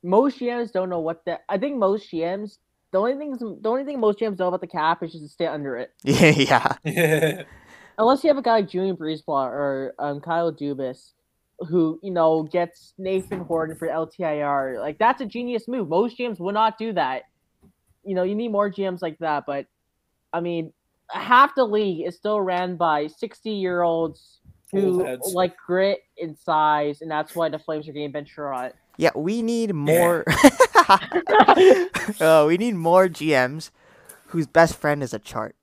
most 0.04 0.40
GMs 0.40 0.72
don't 0.72 0.90
know 0.90 1.00
what 1.00 1.26
the. 1.26 1.40
I 1.50 1.58
think 1.58 1.78
most 1.78 2.12
GMs. 2.12 2.58
The 2.92 3.00
only 3.00 3.16
things, 3.18 3.40
the 3.40 3.70
only 3.70 3.84
thing 3.86 4.00
most 4.00 4.20
GMs 4.20 4.38
know 4.38 4.50
about 4.50 4.62
the 4.62 4.68
cap 4.68 5.02
is 5.02 5.12
just 5.14 5.24
to 5.24 5.30
stay 5.30 5.48
under 5.48 5.78
it. 5.78 5.92
Yeah, 6.04 6.30
yeah. 6.30 6.76
Yeah. 6.86 7.44
Unless 7.98 8.24
you 8.24 8.30
have 8.30 8.38
a 8.38 8.42
guy 8.42 8.54
like 8.56 8.70
Julien 8.70 8.98
BriseBois 8.98 9.46
or 9.48 9.94
um, 10.00 10.20
Kyle 10.20 10.52
Dubas, 10.52 11.12
who 11.60 12.00
you 12.02 12.12
know 12.12 12.44
gets 12.44 12.94
Nathan 12.98 13.40
Horton 13.40 13.76
for 13.76 13.88
LTIR. 13.88 14.80
Like 14.80 14.98
that's 14.98 15.22
a 15.22 15.26
genius 15.26 15.68
move. 15.68 15.90
Most 15.90 16.18
GMs 16.18 16.40
would 16.40 16.54
not 16.54 16.78
do 16.78 16.94
that. 16.94 17.24
You 18.04 18.16
know, 18.16 18.24
you 18.24 18.36
need 18.36 18.50
more 18.50 18.70
GMs 18.70 19.02
like 19.02 19.18
that. 19.20 19.46
But 19.46 19.68
I 20.32 20.40
mean, 20.40 20.74
half 21.10 21.56
the 21.56 21.64
league 21.64 22.06
is 22.06 22.16
still 22.16 22.42
ran 22.42 22.76
by 22.76 23.08
sixty-year-olds 23.08 24.40
who 24.72 25.06
like 25.34 25.56
grit 25.58 26.00
and 26.20 26.38
size, 26.38 27.02
and 27.02 27.10
that's 27.10 27.36
why 27.36 27.50
the 27.50 27.60
Flames 27.60 27.88
are 27.88 27.94
getting 27.94 28.12
Ben 28.12 28.26
Sherratt. 28.26 28.74
Yeah, 28.98 29.12
we 29.16 29.42
need 29.42 29.74
more. 29.74 30.24
oh, 32.20 32.46
we 32.48 32.58
need 32.58 32.76
more 32.76 33.08
GMs 33.08 33.70
whose 34.28 34.48
best 34.48 34.76
friend 34.76 35.02
is 35.04 35.14
a 35.14 35.20
chart. 35.20 35.56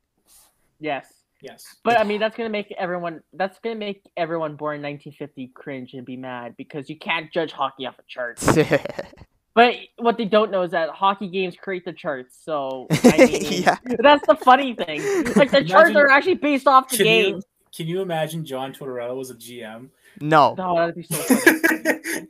yes. 0.79 1.20
Yes. 1.43 1.65
But 1.85 1.99
I 1.99 2.05
mean, 2.05 2.21
that's 2.21 2.37
gonna 2.37 2.49
make 2.51 2.71
everyone. 2.79 3.21
That's 3.33 3.59
gonna 3.61 3.77
make 3.77 4.03
everyone 4.17 4.57
born 4.57 4.77
in 4.77 4.83
1950 4.83 5.53
cringe 5.55 5.95
and 5.95 6.05
be 6.05 6.17
mad 6.17 6.55
because 6.57 6.91
you 6.91 6.99
can't 6.99 7.33
judge 7.33 7.53
hockey 7.53 7.87
off 7.87 7.99
a 7.99 8.03
chart. 8.09 8.39
But 9.53 9.75
what 9.99 10.17
they 10.17 10.27
don't 10.27 10.53
know 10.53 10.63
is 10.63 10.71
that 10.71 10.91
hockey 10.91 11.27
games 11.29 11.57
create 11.61 11.85
the 11.85 11.93
charts. 11.93 12.39
So 12.45 12.87
I 12.91 13.17
mean, 13.31 13.63
Yeah. 13.65 13.77
that's 13.99 14.25
the 14.27 14.37
funny 14.37 14.75
thing. 14.75 15.03
Like 15.35 15.51
the 15.51 15.65
charts 15.65 15.97
are 15.97 16.09
actually 16.09 16.37
based 16.37 16.69
off 16.69 16.89
the 16.89 16.99
Can 16.99 17.07
you, 17.07 17.13
games. 17.33 17.45
can 17.77 17.89
you 17.89 18.01
imagine 18.01 18.45
John 18.45 18.73
Tortorella 18.73 19.17
was 19.17 19.31
a 19.31 19.35
GM? 19.35 19.89
No. 20.21 20.55
No, 20.57 20.77
that'd 20.77 20.95
be 20.95 21.03
so 21.03 21.17
funny. 21.35 21.59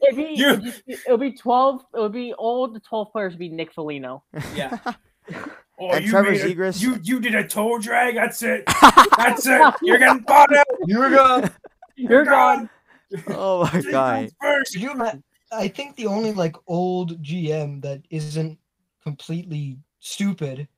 It'd 0.02 0.16
be, 0.16 0.32
You- 0.34 0.48
it'd 0.48 0.62
just 0.64 0.86
be- 0.86 0.94
it 0.94 1.10
would 1.10 1.20
be 1.20 1.32
twelve. 1.32 1.82
It 1.94 2.00
would 2.00 2.12
be 2.12 2.32
all 2.32 2.66
the 2.68 2.80
twelve 2.80 3.12
players 3.12 3.34
would 3.34 3.38
be 3.38 3.50
Nick 3.50 3.74
Foligno. 3.74 4.22
yeah. 4.56 4.78
Oh, 5.80 5.90
And 5.92 6.04
you 6.04 6.10
Trevor 6.10 6.32
made 6.32 6.40
Zegras. 6.42 6.82
You 6.82 6.98
you 7.02 7.20
did 7.20 7.34
a 7.34 7.46
toe 7.46 7.78
drag. 7.78 8.14
That's 8.14 8.42
it. 8.42 8.64
That's 9.16 9.46
it. 9.46 9.74
You're 9.82 9.98
getting 9.98 10.22
bought 10.22 10.54
out. 10.54 10.66
You're 10.86 11.10
gone. 11.10 11.50
You're 11.96 12.24
gone. 12.24 12.68
oh 13.28 13.68
my 13.72 13.82
god. 13.90 14.30
First. 14.40 14.74
You 14.74 14.90
ima- 14.92 15.22
I 15.52 15.68
think 15.68 15.96
the 15.96 16.06
only 16.06 16.32
like 16.32 16.54
old 16.66 17.22
GM 17.22 17.80
that 17.82 18.02
isn't 18.10 18.58
completely 19.02 19.78
stupid 20.00 20.68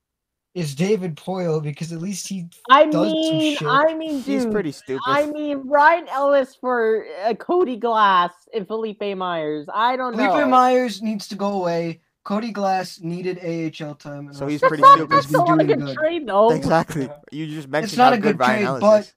is 0.54 0.74
David 0.74 1.16
Poile 1.16 1.62
because 1.62 1.92
at 1.92 2.00
least 2.00 2.28
he 2.28 2.46
I 2.70 2.84
does 2.84 3.10
some 3.10 3.38
mean, 3.38 3.56
shit. 3.56 3.68
I 3.68 3.94
mean, 3.94 4.16
dude. 4.20 4.24
He's 4.24 4.46
pretty 4.46 4.72
stupid. 4.72 5.02
I 5.06 5.26
mean, 5.26 5.62
Ryan 5.66 6.08
Ellis 6.08 6.54
for 6.54 7.06
uh, 7.24 7.34
Cody 7.34 7.76
Glass 7.76 8.32
and 8.54 8.68
Philippe 8.68 9.14
Myers. 9.14 9.66
I 9.72 9.96
don't 9.96 10.16
know. 10.16 10.30
Philippe 10.30 10.50
Myers 10.50 11.02
needs 11.02 11.26
to 11.28 11.34
go 11.34 11.52
away. 11.52 12.00
Cody 12.24 12.52
Glass 12.52 13.00
needed 13.00 13.38
AHL 13.38 13.94
time. 13.96 14.28
and 14.28 14.36
So 14.36 14.46
he's 14.46 14.60
pretty 14.60 14.82
That's 14.82 14.98
Matthews 15.00 15.00
not, 15.00 15.08
stupid. 15.08 15.10
that's 15.10 15.24
has 15.26 15.32
not 15.32 15.46
been 15.46 15.54
a 15.54 15.64
doing 15.66 15.78
good 15.80 15.86
good. 15.86 15.96
trade, 15.96 16.26
though. 16.26 16.50
Exactly. 16.52 17.10
You 17.32 17.46
just 17.46 17.68
mentioned 17.68 17.90
it's 17.90 17.96
not 17.96 18.12
how 18.12 18.18
a 18.18 18.20
good 18.22 18.38
Ryan 18.38 18.66
trade, 18.66 18.80
but- 18.80 19.14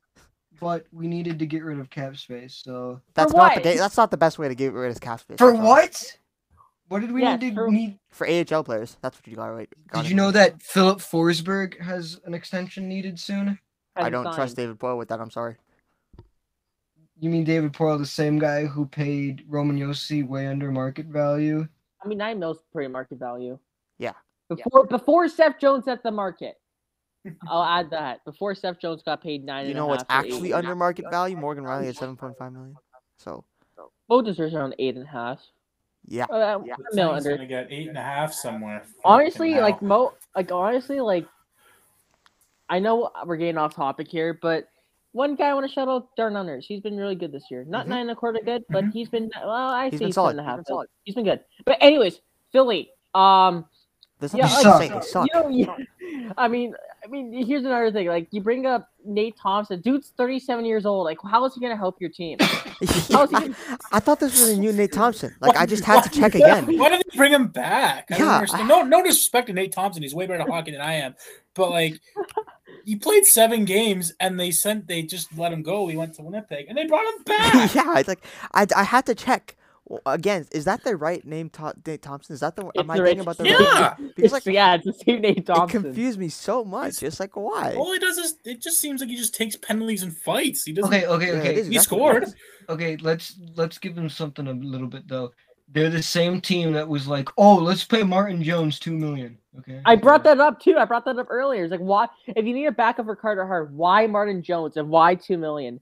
But 0.60 0.86
we 0.94 1.08
needed 1.08 1.38
to 1.40 1.46
get 1.46 1.64
rid 1.64 1.80
of 1.80 1.90
cap 1.90 2.16
space. 2.18 2.56
So 2.64 3.02
That's 3.14 3.34
not 3.34 3.56
the 3.56 3.60
what? 3.60 3.64
ga- 3.64 3.78
that's 3.78 3.98
not 3.98 4.10
the 4.10 4.18
best 4.18 4.40
way 4.40 4.48
to 4.48 4.56
get 4.56 4.72
rid 4.74 4.90
of 4.92 5.00
cap 5.02 5.20
space. 5.20 5.38
for 5.38 5.54
what? 5.54 6.18
What 6.88 7.02
did 7.02 7.12
we 7.12 7.22
Yeah, 7.24 7.36
need 7.36 7.50
to 7.50 7.56
for- 7.56 7.72
need? 7.72 8.00
For 8.12 8.26
AHL 8.28 8.64
players. 8.64 8.96
That's 9.02 9.18
what 9.18 9.28
you 9.28 9.36
got 9.36 9.48
right. 9.48 9.70
got 9.90 10.04
Did 10.04 10.10
you 10.12 10.16
know 10.16 10.32
that 10.32 10.62
Filip 10.62 11.00
Forsberg 11.00 11.80
has 11.82 12.20
an 12.26 12.34
extension 12.34 12.88
needed 12.88 13.20
soon? 13.20 13.60
I 13.98 14.10
don't 14.10 14.24
signed. 14.24 14.36
trust 14.36 14.56
David 14.56 14.80
Boyle 14.80 14.98
with 14.98 15.10
that. 15.10 15.20
I'm 15.20 15.30
sorry. 15.32 15.58
You 17.20 17.30
mean 17.30 17.44
David 17.44 17.74
Poile, 17.74 17.98
the 17.98 18.06
same 18.06 18.40
guy 18.40 18.66
who 18.66 18.86
paid 18.86 19.44
Roman 19.48 19.78
Josi 19.80 20.26
way 20.28 20.48
under 20.48 20.72
market 20.72 21.06
value? 21.08 21.68
I 22.06 22.08
mean, 22.08 22.20
nine 22.20 22.40
mils 22.40 22.60
pretty 22.72 22.92
market 22.92 23.18
value. 23.18 23.58
Yeah. 23.98 24.14
Before 24.48 24.86
before 24.86 25.28
Seth 25.28 25.60
Jones 25.60 25.88
at 25.88 26.04
the 26.04 26.12
market. 26.12 26.56
I'll 27.48 27.64
add 27.64 27.90
that 27.90 28.24
before 28.24 28.54
Seth 28.54 28.80
Jones 28.80 29.02
got 29.02 29.24
paid 29.24 29.44
nine. 29.44 29.66
You 29.66 29.72
and 29.72 29.78
know 29.78 29.88
what's 29.88 30.04
half 30.08 30.26
eight 30.26 30.34
actually 30.34 30.54
under 30.54 30.76
market 30.76 31.06
value? 31.10 31.36
Morgan 31.36 31.64
Rielly 31.64 31.90
at 31.90 31.96
7.5 31.96 32.54
million. 32.54 32.76
So 33.18 33.44
half. 33.76 33.92
Both 34.08 34.26
deserves 34.26 34.54
around 34.54 34.76
eight 34.78 34.96
and 34.96 35.06
a 35.06 35.10
half. 35.10 35.42
yeah. 36.08 36.26
Uh, 36.26 36.62
Yeah. 36.64 36.76
a 36.92 36.96
mil 36.96 37.10
under. 37.10 37.32
gonna 37.36 37.48
get 37.48 37.68
eight 37.72 37.88
and 37.90 37.98
a 37.98 38.04
half 38.04 38.32
somewhere. 38.32 38.84
Honestly, 39.04 39.56
like 39.56 39.82
mo, 39.82 40.14
like 40.36 40.52
honestly, 40.52 41.00
like 41.02 41.26
I 42.70 42.78
know 42.78 43.10
we're 43.26 43.38
getting 43.38 43.58
off 43.58 43.74
topic 43.74 44.08
here, 44.08 44.38
but 44.40 44.70
one 45.16 45.36
guy 45.36 45.48
I 45.50 45.54
want 45.54 45.66
to 45.66 45.72
shout 45.74 45.88
out, 45.88 46.10
Darnell 46.18 46.44
Nurse. 46.44 46.66
He's 46.68 46.82
been 46.82 46.98
really 46.98 47.16
good 47.16 47.32
this 47.32 47.46
year. 47.50 47.64
Not 47.68 47.86
Mhm. 47.86 47.90
nine 47.90 48.02
and 48.02 48.12
a 48.12 48.16
quarter 48.16 48.40
good, 48.44 48.64
but 48.70 48.84
Mhm. 48.86 48.94
he's 48.94 49.10
been 49.10 49.32
well. 49.42 49.50
I 49.52 49.86
He's 49.90 49.94
say 50.00 50.06
been 50.06 50.12
seven 50.12 50.14
solid. 50.14 50.30
and 50.32 50.40
a 50.40 50.44
He's 50.44 50.48
half. 50.50 50.56
been 50.58 50.64
but 50.64 50.68
solid. 50.68 50.88
He's 51.06 51.16
been 51.16 51.24
good. 51.26 51.40
But 51.66 51.78
anyways, 51.82 52.20
Philly. 52.52 52.92
Um, 53.14 53.66
There's 54.18 54.34
Yeah, 54.34 54.46
like- 54.46 54.94
to 54.94 55.02
say. 55.04 55.20
You 55.22 55.28
know, 55.34 55.50
yeah, 55.50 55.76
I 56.38 56.48
mean, 56.48 56.74
I 57.04 57.08
mean, 57.08 57.34
here's 57.46 57.66
another 57.66 57.92
thing. 57.92 58.08
Like, 58.08 58.28
you 58.32 58.40
bring 58.40 58.66
up 58.66 58.88
Nate 59.04 59.36
Thompson. 59.38 59.82
Dude's 59.82 60.14
37 60.16 60.64
years 60.64 60.86
old. 60.86 61.04
Like, 61.04 61.18
how 61.22 61.44
is 61.44 61.54
he 61.54 61.60
gonna 61.60 61.76
help 61.76 62.00
your 62.00 62.10
team? 62.10 62.38
How's 63.12 63.12
I, 63.12 63.26
gonna- 63.42 63.56
I 63.92 64.00
thought 64.00 64.22
this 64.22 64.40
was 64.40 64.52
a 64.52 64.58
new 64.58 64.72
Nate 64.72 64.94
Thompson. 64.94 65.36
Like 65.42 65.58
I 65.58 65.66
just 65.66 65.84
had 65.84 66.02
to 66.06 66.10
check 66.10 66.34
again. 66.34 66.78
Why 66.78 66.90
did 66.90 67.04
they 67.12 67.18
bring 67.18 67.34
him 67.34 67.48
back? 67.48 68.08
I 68.10 68.18
don't 68.18 68.28
Yeah, 68.28 68.36
understand. 68.36 68.68
No, 68.70 68.84
no 68.84 69.04
disrespect 69.04 69.48
to 69.48 69.54
Nate 69.54 69.74
Thompson. 69.74 70.02
He's 70.02 70.16
way 70.16 70.28
better 70.28 70.40
at 70.42 70.48
hockey 70.50 70.72
than 70.72 70.82
I 70.82 70.94
am. 70.94 71.16
But 71.54 71.72
like, 71.72 72.00
he 72.86 72.96
played 72.96 73.26
seven 73.26 73.66
games, 73.66 74.14
and 74.20 74.40
they 74.40 74.52
sent 74.52 74.88
they 74.88 75.02
just 75.04 75.38
let 75.38 75.52
him 75.52 75.64
go. 75.64 75.88
He 75.88 75.98
went 75.98 76.14
to 76.16 76.22
Winnipeg, 76.22 76.68
and 76.70 76.78
they 76.78 76.86
brought 76.86 77.06
him 77.06 77.24
back. 77.26 77.76
yeah, 77.76 77.98
it's 78.00 78.08
like 78.08 78.24
I, 78.54 78.66
I 78.76 78.84
had 78.84 79.06
to 79.08 79.16
check 79.16 79.56
again. 80.06 80.46
Is 80.52 80.66
that 80.66 80.84
the 80.84 80.96
right 80.96 81.24
name, 81.26 81.50
Tho- 81.52 81.74
Nate 81.86 82.02
Thompson? 82.02 82.34
Is 82.34 82.40
that 82.40 82.56
the? 82.56 82.68
It's 82.68 82.80
am 82.80 82.90
I 82.92 82.98
the 82.98 83.04
thinking 83.04 83.26
right- 83.26 83.36
about 83.36 83.38
the? 83.38 83.50
Yeah. 83.50 83.82
right 83.82 84.00
name? 84.00 84.12
Because 84.16 84.32
like 84.32 84.46
yeah, 84.46 84.76
it's 84.76 84.86
the 84.86 84.94
same 84.94 85.22
Nate 85.22 85.38
it 85.40 85.46
Thompson. 85.48 85.84
confused 85.84 86.20
me 86.20 86.30
so 86.30 86.64
much. 86.64 87.02
It's 87.04 87.20
like 87.20 87.36
why? 87.36 87.74
All 87.76 87.92
he 87.94 88.00
does 88.00 88.18
is 88.18 88.38
it 88.46 88.62
just 88.62 88.80
seems 88.80 89.02
like 89.02 89.10
he 89.10 89.16
just 89.16 89.36
takes 89.36 89.56
penalties 89.56 90.04
and 90.04 90.16
fights. 90.16 90.64
He 90.64 90.74
doesn't. 90.74 90.94
Okay, 90.94 91.06
okay, 91.08 91.32
okay. 91.40 91.56
is 91.56 91.68
He 91.68 91.76
exactly 91.76 91.98
scored. 91.98 92.24
what. 92.24 92.34
Okay, 92.76 92.98
let's 92.98 93.38
let's 93.56 93.78
give 93.78 93.98
him 93.98 94.10
something 94.10 94.48
a 94.48 94.54
little 94.54 94.88
bit 94.88 95.08
though. 95.08 95.32
They're 95.68 95.90
the 95.90 96.04
same 96.04 96.42
team 96.42 96.74
that 96.74 96.88
was 96.88 97.08
like, 97.08 97.28
"Oh, 97.38 97.56
let's 97.56 97.84
pay 97.84 98.04
Martin 98.04 98.44
Jones 98.44 98.80
two 98.80 98.94
million. 98.94 99.38
Okay. 99.60 99.82
I 99.86 99.96
brought 99.96 100.24
that 100.24 100.40
up 100.40 100.60
too. 100.60 100.78
I 100.78 100.86
brought 100.86 101.06
that 101.06 101.18
up 101.18 101.28
earlier. 101.30 101.64
It's 101.64 101.72
like, 101.72 101.80
why? 101.80 102.08
If 102.28 102.46
you 102.46 102.54
need 102.54 102.66
a 102.66 102.72
backup 102.72 103.06
for 103.06 103.16
Carter 103.16 103.46
Hart, 103.46 103.72
why 103.72 104.08
Martin 104.08 104.42
Jones 104.44 104.78
and 104.78 104.90
why 104.90 105.16
two 105.16 105.38
million? 105.38 105.80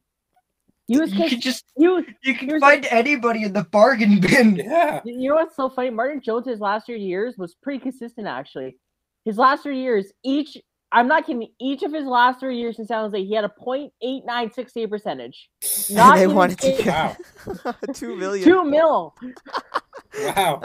You 0.88 1.02
was 1.02 1.14
You 1.14 1.30
could 1.30 1.42
just 1.42 1.66
you. 1.78 2.06
you 2.24 2.36
can 2.36 2.50
here's 2.50 2.60
find 2.60 2.86
anybody 2.92 3.44
in 3.44 3.54
the 3.54 3.64
bargain 3.64 4.20
bin. 4.20 4.56
Yeah. 4.64 5.02
You 5.06 5.30
know 5.30 5.36
what's 5.36 5.56
so 5.56 5.70
funny? 5.70 5.90
Martin 5.90 6.22
Jones 6.22 6.46
his 6.48 6.60
last 6.60 6.86
three 6.86 7.02
years 7.02 7.38
was 7.38 7.56
pretty 7.56 7.80
consistent 7.80 8.28
actually. 8.28 8.78
His 9.26 9.38
last 9.38 9.64
three 9.64 9.80
years, 9.82 10.12
each 10.24 10.58
I'm 10.92 11.08
not 11.08 11.26
kidding. 11.26 11.48
Each 11.60 11.82
of 11.82 11.92
his 11.92 12.06
last 12.06 12.40
three 12.40 12.58
years 12.60 12.78
in 12.78 12.86
San 12.86 13.00
Jose, 13.00 13.24
he 13.24 13.34
had 13.34 13.46
a 13.46 13.52
.8968 13.60 14.90
percentage. 14.90 15.50
Not 15.92 16.20
and 16.20 16.22
they 16.22 16.34
wanted 16.34 16.60
to 16.60 16.72
kidding. 16.72 16.86
Wow. 16.86 17.16
get 17.64 17.76
two 17.96 18.16
million. 18.16 18.48
Two 18.48 18.64
mil. 18.64 19.16
Wow. 20.20 20.62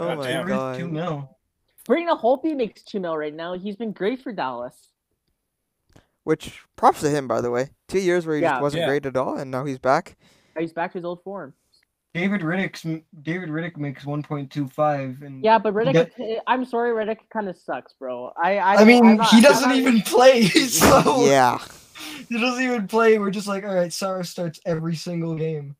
Oh 0.00 0.06
God 0.08 0.18
my 0.18 0.26
damn. 0.26 0.46
God. 0.46 0.78
Two 0.78 0.88
mil. 0.88 1.36
Braden 1.86 2.16
Holtby 2.16 2.56
makes 2.56 2.82
two 2.82 3.00
mil 3.00 3.16
right 3.16 3.34
now. 3.34 3.54
He's 3.54 3.76
been 3.76 3.92
great 3.92 4.22
for 4.22 4.32
Dallas. 4.32 4.88
Which 6.24 6.60
props 6.76 7.00
to 7.00 7.10
him, 7.10 7.26
by 7.26 7.40
the 7.40 7.50
way. 7.50 7.70
Two 7.88 7.98
years 7.98 8.26
where 8.26 8.36
he 8.36 8.42
Yeah. 8.42 8.52
just 8.52 8.62
wasn't 8.62 8.80
Yeah. 8.82 8.86
great 8.88 9.06
at 9.06 9.16
all, 9.16 9.36
and 9.36 9.50
now 9.50 9.64
he's 9.64 9.78
back. 9.78 10.16
He's 10.58 10.72
back 10.72 10.92
to 10.92 10.98
his 10.98 11.04
old 11.04 11.22
form. 11.22 11.54
David 12.12 12.40
Rittich's 12.42 13.02
David 13.22 13.48
Riddick 13.50 13.76
makes 13.76 14.04
one 14.04 14.22
point 14.22 14.50
two 14.50 14.68
five, 14.68 15.22
and 15.22 15.42
Yeah, 15.44 15.58
but 15.58 15.74
Rittich, 15.74 15.92
got- 15.94 16.20
uh, 16.20 16.40
I'm 16.46 16.64
sorry, 16.64 16.90
Rittich 16.90 17.20
kind 17.32 17.48
of 17.48 17.56
sucks, 17.56 17.94
bro. 17.94 18.32
I 18.42 18.58
I, 18.58 18.74
I 18.76 18.84
mean 18.84 19.16
not- 19.16 19.28
he 19.28 19.40
doesn't 19.40 19.68
not- 19.68 19.78
even 19.78 20.00
play, 20.02 20.42
so 20.68 21.24
yeah. 21.24 21.58
he 22.28 22.38
doesn't 22.38 22.62
even 22.64 22.86
play. 22.88 23.18
We're 23.18 23.30
just 23.30 23.46
like, 23.46 23.64
all 23.64 23.74
right, 23.74 23.92
Sarah 23.92 24.24
starts 24.24 24.60
every 24.66 24.96
single 24.96 25.34
game. 25.36 25.76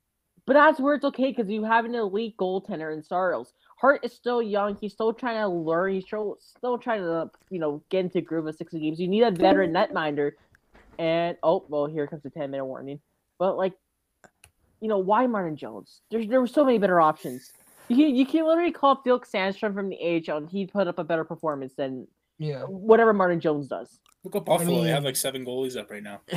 But 0.47 0.55
that's 0.55 0.81
where 0.81 0.95
it's 0.95 1.05
okay 1.05 1.33
because 1.33 1.51
you 1.51 1.65
have 1.65 1.85
an 1.85 1.95
elite 1.95 2.37
goaltender 2.39 2.93
in 2.95 3.03
Saros. 3.03 3.53
Hart 3.81 4.05
is 4.05 4.13
still 4.13 4.43
young. 4.43 4.77
He's 4.81 4.93
still 4.93 5.13
trying 5.13 5.41
to 5.41 5.49
learn. 5.49 5.95
He's 5.95 6.05
still, 6.05 6.37
still 6.41 6.77
trying 6.77 7.01
to, 7.01 7.31
you 7.49 7.59
know, 7.59 7.83
get 7.89 8.01
into 8.05 8.21
groove 8.21 8.47
of 8.47 8.55
60 8.57 8.79
games. 8.79 9.01
You 9.01 9.09
need 9.09 9.23
a 9.23 9.31
veteran 9.31 9.73
netminder. 9.73 10.33
And, 10.99 11.39
oh, 11.43 11.65
well, 11.69 11.87
here 11.87 12.07
comes 12.07 12.23
the 12.23 12.29
10 12.31 12.51
minute 12.51 12.67
warning. 12.67 13.01
But, 13.39 13.57
like, 13.57 13.73
you 14.83 14.89
know, 14.89 14.99
why 14.99 15.27
Martin 15.27 15.57
Jones? 15.57 16.03
There's, 16.11 16.27
there 16.29 16.41
were 16.43 16.47
so 16.47 16.63
many 16.65 16.77
better 16.77 17.01
options. 17.01 17.53
You 17.89 17.97
can, 17.97 18.15
you 18.15 18.27
can 18.27 18.47
literally 18.47 18.71
call 18.71 18.93
up 18.93 19.01
Felix 19.03 19.31
Sandstrom 19.33 19.73
from 19.75 19.89
the 19.89 19.97
AHL 20.29 20.37
and 20.37 20.49
he'd 20.51 20.71
put 20.71 20.87
up 20.87 20.99
a 20.99 21.05
better 21.05 21.25
performance 21.25 21.73
than 21.75 22.07
Yeah. 22.39 22.65
whatever 22.65 23.13
Martin 23.15 23.41
Jones 23.41 23.67
does. 23.67 23.99
Look 24.25 24.37
at 24.37 24.45
Buffalo. 24.45 24.71
mean- 24.73 24.85
they 24.85 24.91
have 24.91 25.05
like 25.05 25.17
seven 25.17 25.45
goalies 25.47 25.79
up 25.79 25.91
right 25.91 26.03
now. 26.03 26.21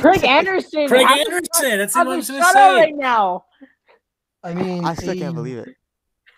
Craig 0.00 0.22
Anderson! 0.24 0.86
Craig 0.86 1.04
have 1.04 1.18
a- 1.18 1.20
Anderson. 1.22 1.78
That's 1.78 1.94
have 1.96 2.06
what 2.06 2.12
I 2.12 2.14
a 2.14 2.18
was 2.18 2.30
gonna 2.30 2.44
shutout 2.44 2.52
say. 2.52 2.76
right 2.76 2.94
now. 2.96 3.44
I 4.44 4.54
mean, 4.54 4.84
I 4.84 4.94
still 4.94 5.10
a, 5.10 5.16
can't 5.16 5.34
believe 5.34 5.58
it. 5.58 5.68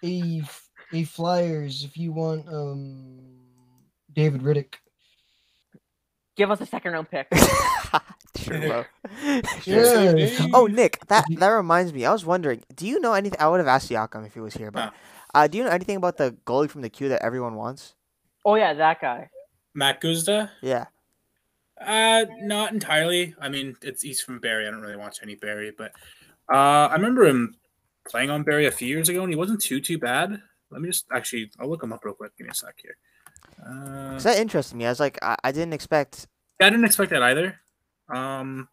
A, 0.04 0.42
a 0.92 1.04
Flyers, 1.04 1.84
if 1.84 1.96
you 1.96 2.12
want 2.12 2.48
um 2.48 3.20
David 4.12 4.42
Rittich. 4.42 4.74
Give 6.36 6.50
us 6.50 6.60
a 6.60 6.66
second 6.66 6.92
round 6.92 7.10
pick. 7.10 7.28
sure, 8.36 8.58
bro. 8.60 8.84
Yeah. 9.64 10.48
Oh, 10.54 10.66
Nick, 10.66 10.98
that 11.08 11.24
that 11.36 11.48
reminds 11.48 11.92
me. 11.92 12.04
I 12.06 12.12
was 12.12 12.24
wondering, 12.24 12.62
do 12.74 12.86
you 12.86 13.00
know 13.00 13.12
anything? 13.12 13.38
I 13.40 13.48
would 13.48 13.58
have 13.60 13.66
asked 13.68 13.90
Siakam 13.90 14.26
if 14.26 14.34
he 14.34 14.40
was 14.40 14.54
here, 14.54 14.70
but 14.70 14.94
uh, 15.34 15.46
do 15.46 15.58
you 15.58 15.64
know 15.64 15.70
anything 15.70 15.96
about 15.96 16.16
the 16.16 16.36
goalie 16.46 16.70
from 16.70 16.80
the 16.82 16.88
queue 16.90 17.08
that 17.10 17.22
everyone 17.22 17.54
wants? 17.54 17.94
oh, 18.44 18.56
yeah, 18.56 18.74
that 18.74 19.00
guy. 19.00 19.28
Mack 19.74 20.00
Guzda. 20.02 20.50
Yeah, 20.62 20.86
Uh, 21.80 22.24
not 22.40 22.72
entirely. 22.72 23.34
I 23.40 23.48
mean, 23.48 23.76
it's 23.82 24.02
he's 24.02 24.20
from 24.20 24.40
Barrie. 24.40 24.66
I 24.66 24.70
don't 24.70 24.80
really 24.80 24.96
watch 24.96 25.18
any 25.22 25.34
Barrie, 25.36 25.72
but 25.76 25.92
uh, 26.52 26.88
I 26.90 26.94
remember 26.94 27.24
him 27.24 27.54
playing 28.08 28.30
on 28.30 28.42
Barrie 28.42 28.66
a 28.66 28.70
few 28.72 28.88
years 28.88 29.08
ago, 29.08 29.22
and 29.22 29.32
he 29.32 29.36
wasn't 29.36 29.60
too 29.60 29.80
too 29.80 29.98
bad. 29.98 30.40
Let 30.70 30.80
me 30.80 30.88
just 30.88 31.06
actually, 31.12 31.50
I'll 31.60 31.68
look 31.68 31.82
him 31.82 31.92
up 31.92 32.04
real 32.04 32.14
quick. 32.14 32.36
Give 32.36 32.46
me 32.46 32.50
a 32.50 32.54
sec 32.54 32.74
here. 32.82 32.96
Uh, 33.64 34.18
that 34.18 34.38
interested 34.38 34.76
me. 34.76 34.86
I 34.86 34.88
was 34.88 35.00
like, 35.00 35.18
I, 35.22 35.36
I 35.44 35.52
didn't 35.52 35.74
expect. 35.74 36.26
I 36.60 36.70
didn't 36.70 36.84
expect 36.84 37.10
that 37.10 37.22
either. 37.22 37.60
Um, 38.08 38.68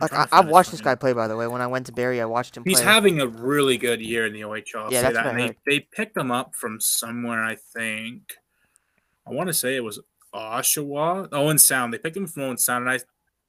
Like, 0.00 0.12
I, 0.14 0.26
I've 0.32 0.48
watched 0.48 0.70
this 0.70 0.80
guy 0.80 0.94
play. 0.94 1.12
By 1.12 1.28
the 1.28 1.36
way, 1.36 1.46
when 1.46 1.60
I 1.60 1.66
went 1.66 1.86
to 1.86 1.92
Barrie, 1.92 2.20
I 2.20 2.24
watched 2.24 2.56
him. 2.56 2.64
He's 2.64 2.80
play. 2.80 2.90
having 2.90 3.20
a 3.20 3.26
really 3.26 3.76
good 3.76 4.00
year 4.00 4.26
in 4.26 4.32
the 4.32 4.40
OHL. 4.40 4.90
Yeah, 4.90 5.02
say 5.02 5.12
that's 5.12 5.14
that. 5.14 5.26
I 5.26 5.34
they, 5.34 5.56
they 5.66 5.80
picked 5.80 6.16
him 6.16 6.30
up 6.30 6.54
from 6.54 6.80
somewhere, 6.80 7.44
I 7.44 7.56
think. 7.56 8.34
I 9.26 9.30
want 9.30 9.48
to 9.48 9.54
say 9.54 9.76
it 9.76 9.84
was 9.84 10.00
Oshawa. 10.34 11.28
Owen 11.32 11.58
Sound. 11.58 11.92
They 11.92 11.98
picked 11.98 12.16
him 12.16 12.26
from 12.26 12.44
Owen 12.44 12.58
Sound, 12.58 12.88
and 12.88 12.94
I 12.94 13.00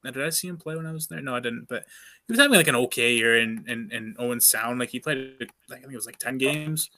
Did 0.04 0.24
I 0.24 0.30
see 0.30 0.48
him 0.48 0.58
play 0.58 0.76
when 0.76 0.86
I 0.88 0.92
was 0.92 1.08
there? 1.08 1.22
No, 1.22 1.36
I 1.36 1.40
didn't. 1.40 1.68
But 1.70 1.86
he 2.28 2.32
was 2.34 2.40
having 2.40 2.58
like 2.58 2.68
an 2.68 2.76
okay 2.76 3.14
year 3.14 3.38
in 3.40 3.64
in, 3.68 3.92
in 3.92 4.16
Owen 4.18 4.40
Sound. 4.40 4.80
Like 4.80 4.90
he 4.90 5.00
played, 5.00 5.36
like, 5.40 5.52
I 5.70 5.76
think 5.82 5.94
it 5.94 5.96
was 5.96 6.06
like 6.08 6.18
ten 6.18 6.38
games. 6.38 6.90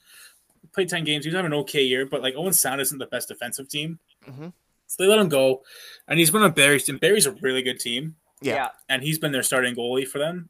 Played 0.72 0.88
ten 0.88 1.04
games. 1.04 1.24
He 1.24 1.28
was 1.30 1.36
having 1.36 1.52
an 1.52 1.58
okay 1.60 1.82
year, 1.82 2.06
but 2.06 2.22
like 2.22 2.34
Owen 2.34 2.52
Sound 2.54 2.80
isn't 2.80 2.98
the 2.98 3.06
best 3.06 3.28
defensive 3.28 3.68
team, 3.68 3.98
Mhm. 4.26 4.52
so 4.86 5.02
they 5.02 5.08
let 5.08 5.18
him 5.18 5.28
go. 5.28 5.62
And 6.08 6.18
he's 6.18 6.30
been 6.30 6.42
on 6.42 6.52
Barrie's. 6.52 6.88
And 6.88 6.98
Barrie's 6.98 7.26
a 7.26 7.32
really 7.32 7.62
good 7.62 7.78
team, 7.78 8.16
Yeah. 8.40 8.70
and 8.88 9.02
he's 9.02 9.18
been 9.18 9.32
their 9.32 9.42
starting 9.42 9.74
goalie 9.74 10.08
for 10.08 10.18
them. 10.18 10.48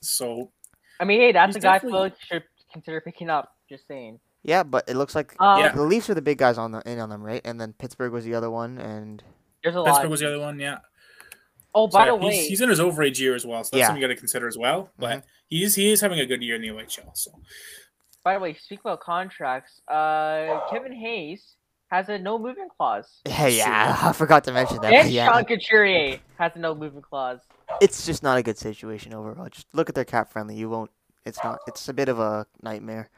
So 0.00 0.50
I 1.00 1.04
mean, 1.04 1.20
hey, 1.20 1.32
that's 1.32 1.54
He's 1.54 1.62
a 1.62 1.66
guy 1.66 1.74
definitely- 1.74 2.10
Philly 2.10 2.12
should 2.28 2.44
consider 2.72 3.00
picking 3.00 3.28
up. 3.30 3.56
Just 3.68 3.86
saying. 3.88 4.20
Yeah, 4.44 4.62
but 4.62 4.88
it 4.88 4.96
looks 4.96 5.14
like 5.14 5.34
Um, 5.40 5.60
Yeah. 5.60 5.72
the 5.72 5.82
Leafs 5.82 6.10
are 6.10 6.14
the 6.14 6.22
big 6.22 6.38
guys 6.38 6.58
on 6.58 6.72
the 6.72 6.80
in 6.90 6.98
on 6.98 7.08
them, 7.10 7.22
right? 7.22 7.40
And 7.44 7.60
then 7.60 7.72
Pittsburgh 7.74 8.12
was 8.12 8.24
the 8.24 8.34
other 8.34 8.50
one, 8.50 8.78
and 8.78 9.22
There's 9.62 9.74
a 9.76 9.80
lot. 9.80 9.86
Pittsburgh 9.86 10.10
was 10.10 10.20
the 10.20 10.26
other 10.26 10.40
one. 10.40 10.58
Yeah. 10.58 10.78
Oh, 11.74 11.88
by 11.88 12.00
yeah, 12.04 12.10
the 12.10 12.16
way, 12.16 12.30
he's, 12.36 12.48
he's 12.48 12.60
in 12.60 12.68
his 12.68 12.80
overage 12.80 13.18
year 13.18 13.34
as 13.34 13.46
well, 13.46 13.64
so 13.64 13.70
that's 13.76 13.80
Yeah. 13.80 13.86
something 13.86 14.02
you 14.02 14.08
got 14.08 14.14
to 14.14 14.18
consider 14.18 14.46
as 14.46 14.58
well. 14.58 14.90
But 14.98 15.18
Mhm. 15.20 15.22
he's 15.48 15.74
he 15.74 15.90
is 15.90 16.00
having 16.00 16.20
a 16.20 16.26
good 16.26 16.42
year 16.42 16.56
in 16.56 16.62
the 16.62 16.68
OHL. 16.70 17.10
So 17.14 17.32
by 18.24 18.34
the 18.34 18.40
way, 18.40 18.54
speak 18.54 18.80
about 18.80 19.00
contracts. 19.00 19.80
Uh, 19.88 20.58
Kevin 20.70 20.92
Hayes 20.92 21.54
has 21.90 22.08
a 22.08 22.18
no 22.18 22.38
movement 22.38 22.70
clause. 22.76 23.20
hey, 23.26 23.56
yeah, 23.56 23.98
I 24.02 24.12
forgot 24.12 24.44
to 24.44 24.52
mention 24.52 24.80
that. 24.82 24.90
but 24.90 25.04
And 25.06 25.10
yeah, 25.10 25.30
Sean 25.32 25.44
Couturier 25.44 26.18
has 26.38 26.52
a 26.54 26.58
no 26.58 26.74
movement 26.74 27.04
clause. 27.06 27.40
it's 27.80 28.04
just 28.06 28.22
not 28.22 28.36
a 28.38 28.42
good 28.42 28.58
situation 28.58 29.14
overall. 29.14 29.48
Just 29.48 29.66
look 29.74 29.88
at 29.88 29.94
their 29.94 30.04
cap 30.04 30.30
friendly. 30.30 30.54
You 30.56 30.68
won't. 30.68 30.90
It's 31.24 31.42
not. 31.42 31.60
It's 31.66 31.88
a 31.88 31.92
bit 31.94 32.08
of 32.08 32.18
a 32.18 32.46
nightmare. 32.62 33.08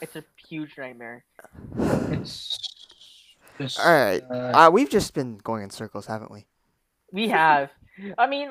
It's 0.00 0.14
a 0.16 0.24
huge 0.48 0.78
nightmare. 0.78 1.24
It's 2.12 2.56
just, 3.60 3.78
All 3.78 3.92
right. 3.92 4.22
uh, 4.30 4.66
Uh, 4.68 4.70
we've 4.72 4.88
just 4.88 5.12
been 5.12 5.36
going 5.38 5.62
in 5.62 5.68
circles, 5.70 6.06
haven't 6.06 6.30
we? 6.30 6.46
We 7.12 7.28
have. 7.28 7.70
I 8.18 8.26
mean, 8.26 8.50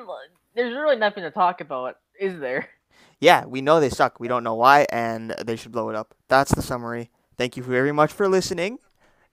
there's 0.54 0.74
really 0.74 0.96
nothing 0.96 1.22
to 1.22 1.30
talk 1.30 1.60
about, 1.60 1.96
is 2.18 2.38
there? 2.40 2.68
Yeah, 3.20 3.44
we 3.44 3.60
know 3.60 3.80
they 3.80 3.90
suck. 3.90 4.18
We 4.18 4.28
don't 4.28 4.44
know 4.44 4.54
why, 4.54 4.86
and 4.90 5.32
they 5.44 5.56
should 5.56 5.72
blow 5.72 5.90
it 5.90 5.96
up. 5.96 6.14
That's 6.28 6.54
the 6.54 6.62
summary. 6.62 7.10
Thank 7.36 7.56
you 7.56 7.62
very 7.62 7.92
much 7.92 8.12
for 8.12 8.28
listening 8.28 8.78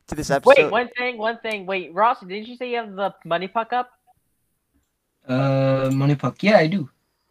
to 0.08 0.16
this 0.16 0.30
episode. 0.30 0.56
Wait, 0.58 0.72
one 0.72 0.90
thing, 0.98 1.18
one 1.18 1.40
thing. 1.40 1.66
Wait, 1.66 1.94
Ross, 1.94 2.20
didn't 2.20 2.48
you 2.48 2.58
say 2.58 2.70
you 2.72 2.78
have 2.78 2.96
the 2.96 3.14
money 3.26 3.48
puck 3.48 3.72
up? 3.74 3.92
uh, 5.28 5.90
money 5.94 6.16
puck. 6.16 6.42
Yeah, 6.42 6.58
I 6.58 6.68
do. 6.68 6.90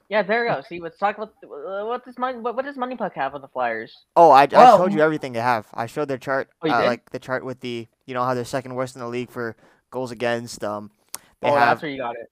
Yeah, 0.08 0.22
there 0.22 0.42
we 0.44 0.48
go. 0.48 0.62
See, 0.68 0.80
let's 0.80 0.98
talk 0.98 1.16
about 1.16 1.34
uh, 1.42 1.84
what 1.84 2.04
does 2.04 2.16
money. 2.16 2.38
What, 2.38 2.54
what 2.54 2.64
does 2.64 2.76
money 2.76 2.96
puck 2.96 3.14
have 3.14 3.34
on 3.34 3.40
the 3.40 3.48
Flyers? 3.48 3.94
Oh, 4.14 4.30
I, 4.30 4.42
I 4.42 4.46
Well- 4.52 4.78
showed 4.78 4.92
you 4.92 5.00
everything 5.00 5.32
they 5.32 5.40
have. 5.40 5.66
I 5.74 5.86
showed 5.86 6.06
their 6.08 6.18
chart, 6.18 6.48
Oh, 6.62 6.70
uh, 6.70 6.84
like 6.84 7.10
the 7.10 7.18
chart 7.18 7.44
with 7.44 7.60
the, 7.60 7.88
you 8.06 8.14
know 8.14 8.22
how 8.22 8.34
they're 8.34 8.44
second 8.44 8.74
worst 8.76 8.94
in 8.94 9.00
the 9.00 9.08
league 9.08 9.30
for 9.30 9.56
goals 9.90 10.12
against. 10.12 10.62
Um, 10.62 10.90
they 11.40 11.48
oh, 11.48 11.54
have 11.54 11.68
that's 11.68 11.82
where 11.82 11.90
you 11.90 11.98
got 11.98 12.14
it. 12.14 12.30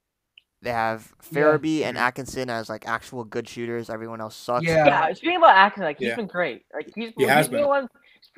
They 0.64 0.72
have 0.72 1.12
Yeah. 1.30 1.88
And 1.88 1.96
Atkinson 1.98 2.50
as 2.50 2.68
like 2.68 2.86
actual 2.88 3.24
good 3.24 3.48
shooters. 3.48 3.88
Everyone 3.90 4.20
else 4.20 4.34
sucks. 4.36 4.64
Yeah. 4.66 4.86
Yeah, 4.86 5.12
speaking 5.12 5.36
about 5.36 5.56
Atkinson, 5.56 5.84
like 5.84 5.98
he's 5.98 6.08
Yeah. 6.08 6.16
been 6.16 6.26
great. 6.26 6.64
Like 6.74 6.90
he's, 6.94 7.12
He 7.16 7.24
has 7.24 7.46
he's 7.46 7.50
been 7.50 7.60
been. 7.60 7.68
one. 7.68 7.88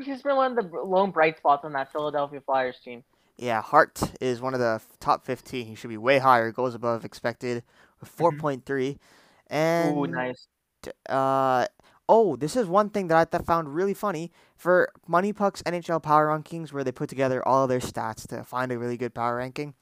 He's 0.05 0.23
been 0.23 0.37
one 0.37 0.59
of 0.59 0.71
the 0.71 0.79
lone 0.79 1.11
bright 1.11 1.39
spots 1.39 1.65
on 1.65 1.73
that 1.73 1.91
Philadelphia 1.91 2.41
Flyers 2.45 2.79
team. 2.85 3.03
Yeah, 3.39 3.63
Hart 3.63 4.01
is 4.21 4.41
one 4.41 4.53
of 4.55 4.61
the 4.61 4.81
top 5.01 5.25
15. 5.25 5.67
He 5.67 5.75
should 5.75 5.89
be 5.91 5.97
way 5.99 6.19
higher. 6.19 6.51
Goals 6.53 6.75
above 6.75 7.05
expected 7.05 7.63
4.3. 8.05 8.99
And 9.49 9.95
Mm-hmm. 9.95 9.99
Ooh, 9.99 10.07
nice. 10.07 10.47
uh 11.09 11.67
oh, 12.09 12.37
this 12.37 12.57
is 12.57 12.67
one 12.67 12.91
thing 12.91 13.09
that 13.09 13.17
I 13.19 13.25
th- 13.25 13.45
found 13.47 13.75
really 13.75 13.95
funny 13.95 14.31
for 14.57 14.91
Money 15.09 15.33
Puck's 15.33 15.63
NHL 15.63 16.03
Power 16.03 16.29
Rankings, 16.29 16.73
where 16.73 16.85
they 16.85 16.93
put 16.93 17.09
together 17.09 17.47
all 17.47 17.65
of 17.65 17.69
their 17.69 17.81
stats 17.81 18.27
to 18.29 18.45
find 18.45 18.71
a 18.73 18.79
really 18.79 18.97
good 18.97 19.15
power 19.15 19.37
ranking 19.37 19.75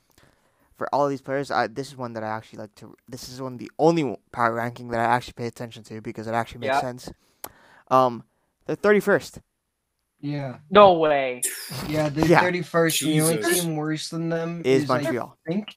for 0.76 0.92
all 0.94 1.04
of 1.04 1.10
these 1.10 1.22
players. 1.22 1.50
I, 1.50 1.66
this 1.68 1.88
is 1.88 1.96
one 1.96 2.12
that 2.14 2.22
I 2.24 2.28
actually 2.28 2.60
like 2.60 2.74
to. 2.76 2.94
This 3.08 3.28
is 3.28 3.40
one 3.40 3.54
of 3.54 3.58
the 3.58 3.70
only 3.78 4.16
power 4.32 4.54
ranking 4.54 4.88
that 4.88 5.00
I 5.00 5.04
actually 5.04 5.34
pay 5.34 5.46
attention 5.46 5.82
to 5.84 6.00
because 6.00 6.26
it 6.26 6.34
actually 6.34 6.60
makes 6.60 6.74
Yeah. 6.74 6.80
sense. 6.80 7.10
Um, 7.90 8.24
they're 8.66 8.76
thirty 8.76 9.00
first. 9.00 9.40
Yeah, 10.20 10.56
No 10.70 10.94
way. 10.94 11.42
yeah. 11.86 12.08
The 12.08 12.26
Yeah. 12.26 12.40
thirty 12.40 12.62
first. 12.62 13.00
The 13.00 13.20
only 13.20 13.36
Jesus. 13.36 13.62
team 13.62 13.76
worse 13.76 14.08
than 14.08 14.30
them 14.30 14.62
Is 14.64 14.84
is, 14.84 14.90
I 14.90 15.02
Montreal. 15.02 15.36
think. 15.46 15.76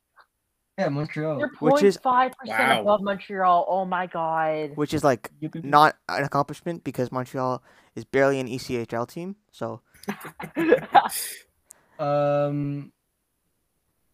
Yeah, 0.78 0.90
Montreal. 0.90 1.40
You're 1.40 1.50
Which 1.60 1.84
is- 1.84 1.98
five 1.98 2.32
percent 2.38 2.60
Wow. 2.60 2.82
above 2.82 3.02
Montreal. 3.02 3.66
Oh 3.68 3.84
my 3.84 4.06
god. 4.08 4.72
which 4.76 4.94
is 4.94 5.04
like 5.04 5.32
You 5.40 5.50
not 5.64 5.98
an 6.08 6.24
accomplishment 6.24 6.84
because 6.84 7.12
Montreal 7.12 7.62
is 7.96 8.06
barely 8.06 8.40
an 8.40 8.48
ECHL 8.48 9.06
team. 9.08 9.36
So 9.52 9.82
Um. 12.00 12.92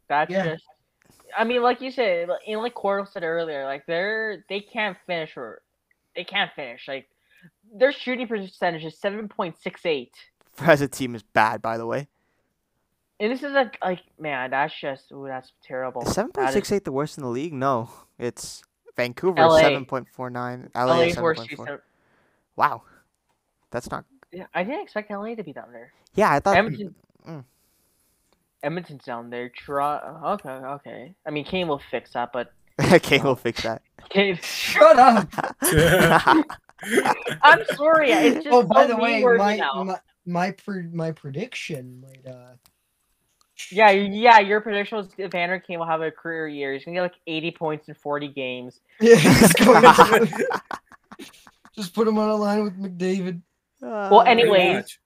That's 0.08 0.32
Yeah. 0.32 0.46
just. 0.54 0.64
I 1.38 1.44
mean, 1.44 1.62
like 1.62 1.82
you 1.82 1.92
said, 1.92 2.30
like- 2.30 2.42
and 2.48 2.60
like 2.62 2.74
Cordell 2.76 3.08
said 3.12 3.24
earlier, 3.24 3.66
like 3.66 3.86
they're 3.86 4.44
they 4.50 4.60
can't 4.60 4.98
finish 5.08 5.36
or 5.38 5.62
they 6.16 6.24
can't 6.24 6.52
finish. 6.56 6.88
Like 6.88 7.08
their 7.74 7.92
shooting 7.92 8.28
percentage 8.28 8.84
is 8.86 8.98
seven 8.98 9.28
point 9.28 9.56
six 9.62 9.86
eight, 9.86 10.14
as 10.60 10.82
a 10.82 10.88
team 10.88 11.16
is 11.16 11.24
bad, 11.24 11.62
by 11.62 11.78
the 11.78 11.86
way. 11.86 12.08
and 13.20 13.32
this 13.32 13.44
is 13.44 13.52
like 13.54 13.78
like 13.84 14.02
man, 14.20 14.52
that's 14.52 14.74
just 14.80 15.12
ooh, 15.12 15.26
that's 15.28 15.52
terrible. 15.64 16.06
Seven 16.06 16.32
point 16.32 16.52
six 16.52 16.72
eight 16.72 16.86
the 16.86 16.92
worst 16.92 17.18
in 17.18 17.24
the 17.24 17.30
league? 17.30 17.54
No, 17.54 17.90
it's 18.20 18.64
Vancouver 18.96 19.42
LA. 19.42 19.60
seven 19.62 19.86
point 19.86 20.08
four 20.10 20.30
nine. 20.30 20.70
LA 20.76 20.86
LA 20.86 21.00
is 21.02 21.14
seven 21.16 21.24
worst. 21.24 21.50
Wow, 22.56 22.84
that's 23.72 23.90
not. 23.90 24.06
Yeah, 24.32 24.46
I 24.54 24.64
didn't 24.64 24.82
expect 24.84 25.10
LA 25.12 25.36
to 25.36 25.44
be 25.44 25.54
down 25.54 25.72
there. 25.72 25.92
Yeah, 26.16 26.32
I 26.32 26.40
thought. 26.40 26.58
Edmonton. 26.58 26.96
mm. 27.28 27.44
Edmonton's 28.64 29.04
down 29.04 29.30
there. 29.30 29.50
Try, 29.50 30.00
okay, 30.34 30.50
okay. 30.50 31.14
I 31.28 31.30
mean, 31.32 31.46
Kane 31.46 31.68
will 31.68 31.82
fix 31.92 32.14
that, 32.14 32.32
but 32.34 32.52
okay, 32.94 33.20
we'll 33.22 33.36
fix 33.36 33.64
that. 33.64 33.82
Kane. 34.10 34.40
Shut 34.44 34.98
up. 34.98 35.28
I'm 37.42 37.64
sorry. 37.76 38.12
It's 38.12 38.44
just 38.44 38.48
oh, 38.54 38.64
by 38.64 38.88
the 38.88 38.96
way, 38.98 39.24
my 39.24 39.58
my 39.84 40.00
my, 40.26 40.52
pre- 40.52 40.88
my 40.88 41.12
prediction 41.12 42.02
might 42.02 42.26
uh. 42.34 42.54
Yeah, 43.72 43.92
yeah. 43.92 44.40
Your 44.40 44.62
prediction 44.62 44.98
was 44.98 45.08
Evander 45.20 45.60
Kane 45.60 45.80
will 45.80 45.86
have 45.86 46.02
a 46.02 46.10
career 46.12 46.48
year. 46.48 46.74
He's 46.74 46.84
gonna 46.84 46.96
get 46.96 47.02
like 47.04 47.16
80 47.28 47.52
points 47.52 47.88
in 47.88 47.94
40 47.94 48.30
games. 48.30 48.82
Yeah, 49.00 49.16
he's 49.16 49.54
going 49.54 49.82
to 49.82 50.50
just 51.76 51.94
put 51.94 52.08
him 52.08 52.18
on 52.18 52.30
a 52.30 52.36
line 52.36 52.64
with 52.64 52.78
McDavid. 52.78 53.42
Well, 53.82 54.20
Uh, 54.20 54.24
anyway- 54.24 54.50
Pretty 54.50 54.62
Anyways, 54.64 54.76
much. 54.84 55.00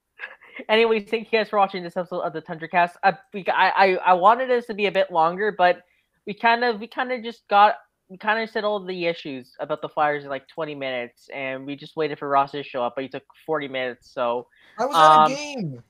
Anyways, 0.70 1.10
thank 1.10 1.32
you 1.32 1.40
guys 1.40 1.50
for 1.50 1.60
watching 1.60 1.84
this 1.84 1.98
episode 1.98 2.22
of 2.22 2.34
the 2.34 2.42
Tundra 2.42 2.68
Cast. 2.68 2.98
I, 3.04 3.14
we, 3.34 3.46
I, 3.48 3.70
I, 3.70 3.96
I 3.98 4.14
wanted 4.14 4.50
this 4.50 4.66
to 4.68 4.74
be 4.74 4.88
a 4.88 4.92
bit 4.92 5.12
longer, 5.12 5.54
but 5.58 5.82
we 6.26 6.34
kind 6.34 6.64
of, 6.64 6.80
we 6.80 6.88
kind 6.88 7.12
of 7.12 7.24
just 7.24 7.48
got, 7.48 7.76
we 8.10 8.18
kind 8.18 8.42
of 8.42 8.50
said 8.50 8.64
all 8.64 8.80
the 8.84 9.06
issues 9.06 9.54
about 9.60 9.82
the 9.82 9.90
Flyers 9.90 10.24
in 10.24 10.30
like 10.30 10.48
20 10.48 10.76
minutes, 10.76 11.30
and 11.34 11.66
we 11.66 11.76
just 11.76 11.96
waited 11.96 12.18
for 12.20 12.28
Ross 12.30 12.52
to 12.52 12.64
show 12.64 12.84
up, 12.84 12.96
but 12.96 13.04
he 13.04 13.10
took 13.10 13.24
40 13.46 13.68
minutes. 13.68 14.12
So 14.12 14.48
I 14.80 14.86
was 14.86 14.96
Um, 14.96 15.32
at 15.32 15.32
a 15.32 15.36
game. 15.36 15.84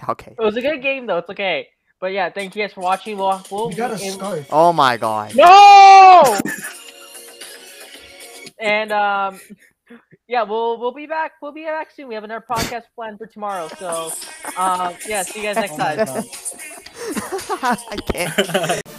okay. 0.08 0.34
it 0.38 0.42
was 0.42 0.56
a 0.56 0.62
good 0.62 0.82
game, 0.82 1.06
though. 1.06 1.18
It's 1.18 1.30
okay. 1.30 1.68
But 2.00 2.12
yeah, 2.12 2.30
thank 2.30 2.56
you 2.56 2.62
guys 2.62 2.72
for 2.72 2.80
watching. 2.80 3.16
We'll, 3.16 3.40
we'll 3.50 3.68
We 3.68 3.74
got 3.76 3.90
a 3.92 4.02
and- 4.02 4.14
scarf. 4.14 4.46
Oh 4.50 4.72
my 4.72 4.96
god. 4.96 5.36
No. 5.36 6.22
and 8.58 8.90
um, 8.92 9.40
yeah, 10.32 10.44
we'll 10.44 10.78
we'll 10.80 10.94
be 10.94 11.06
back. 11.06 11.32
We'll 11.42 11.52
be 11.52 11.64
back 11.64 11.90
soon. 11.90 12.08
We 12.08 12.14
have 12.14 12.24
another 12.24 12.42
podcast 12.48 12.84
planned 12.94 13.18
for 13.18 13.26
tomorrow. 13.26 13.68
So, 13.78 14.10
um, 14.56 14.94
yeah, 15.06 15.24
see 15.24 15.42
you 15.42 15.52
guys 15.52 15.56
next 15.56 15.74
Oh 15.74 15.76
time. 15.76 15.98
I 17.90 17.96
can't. 17.96 18.82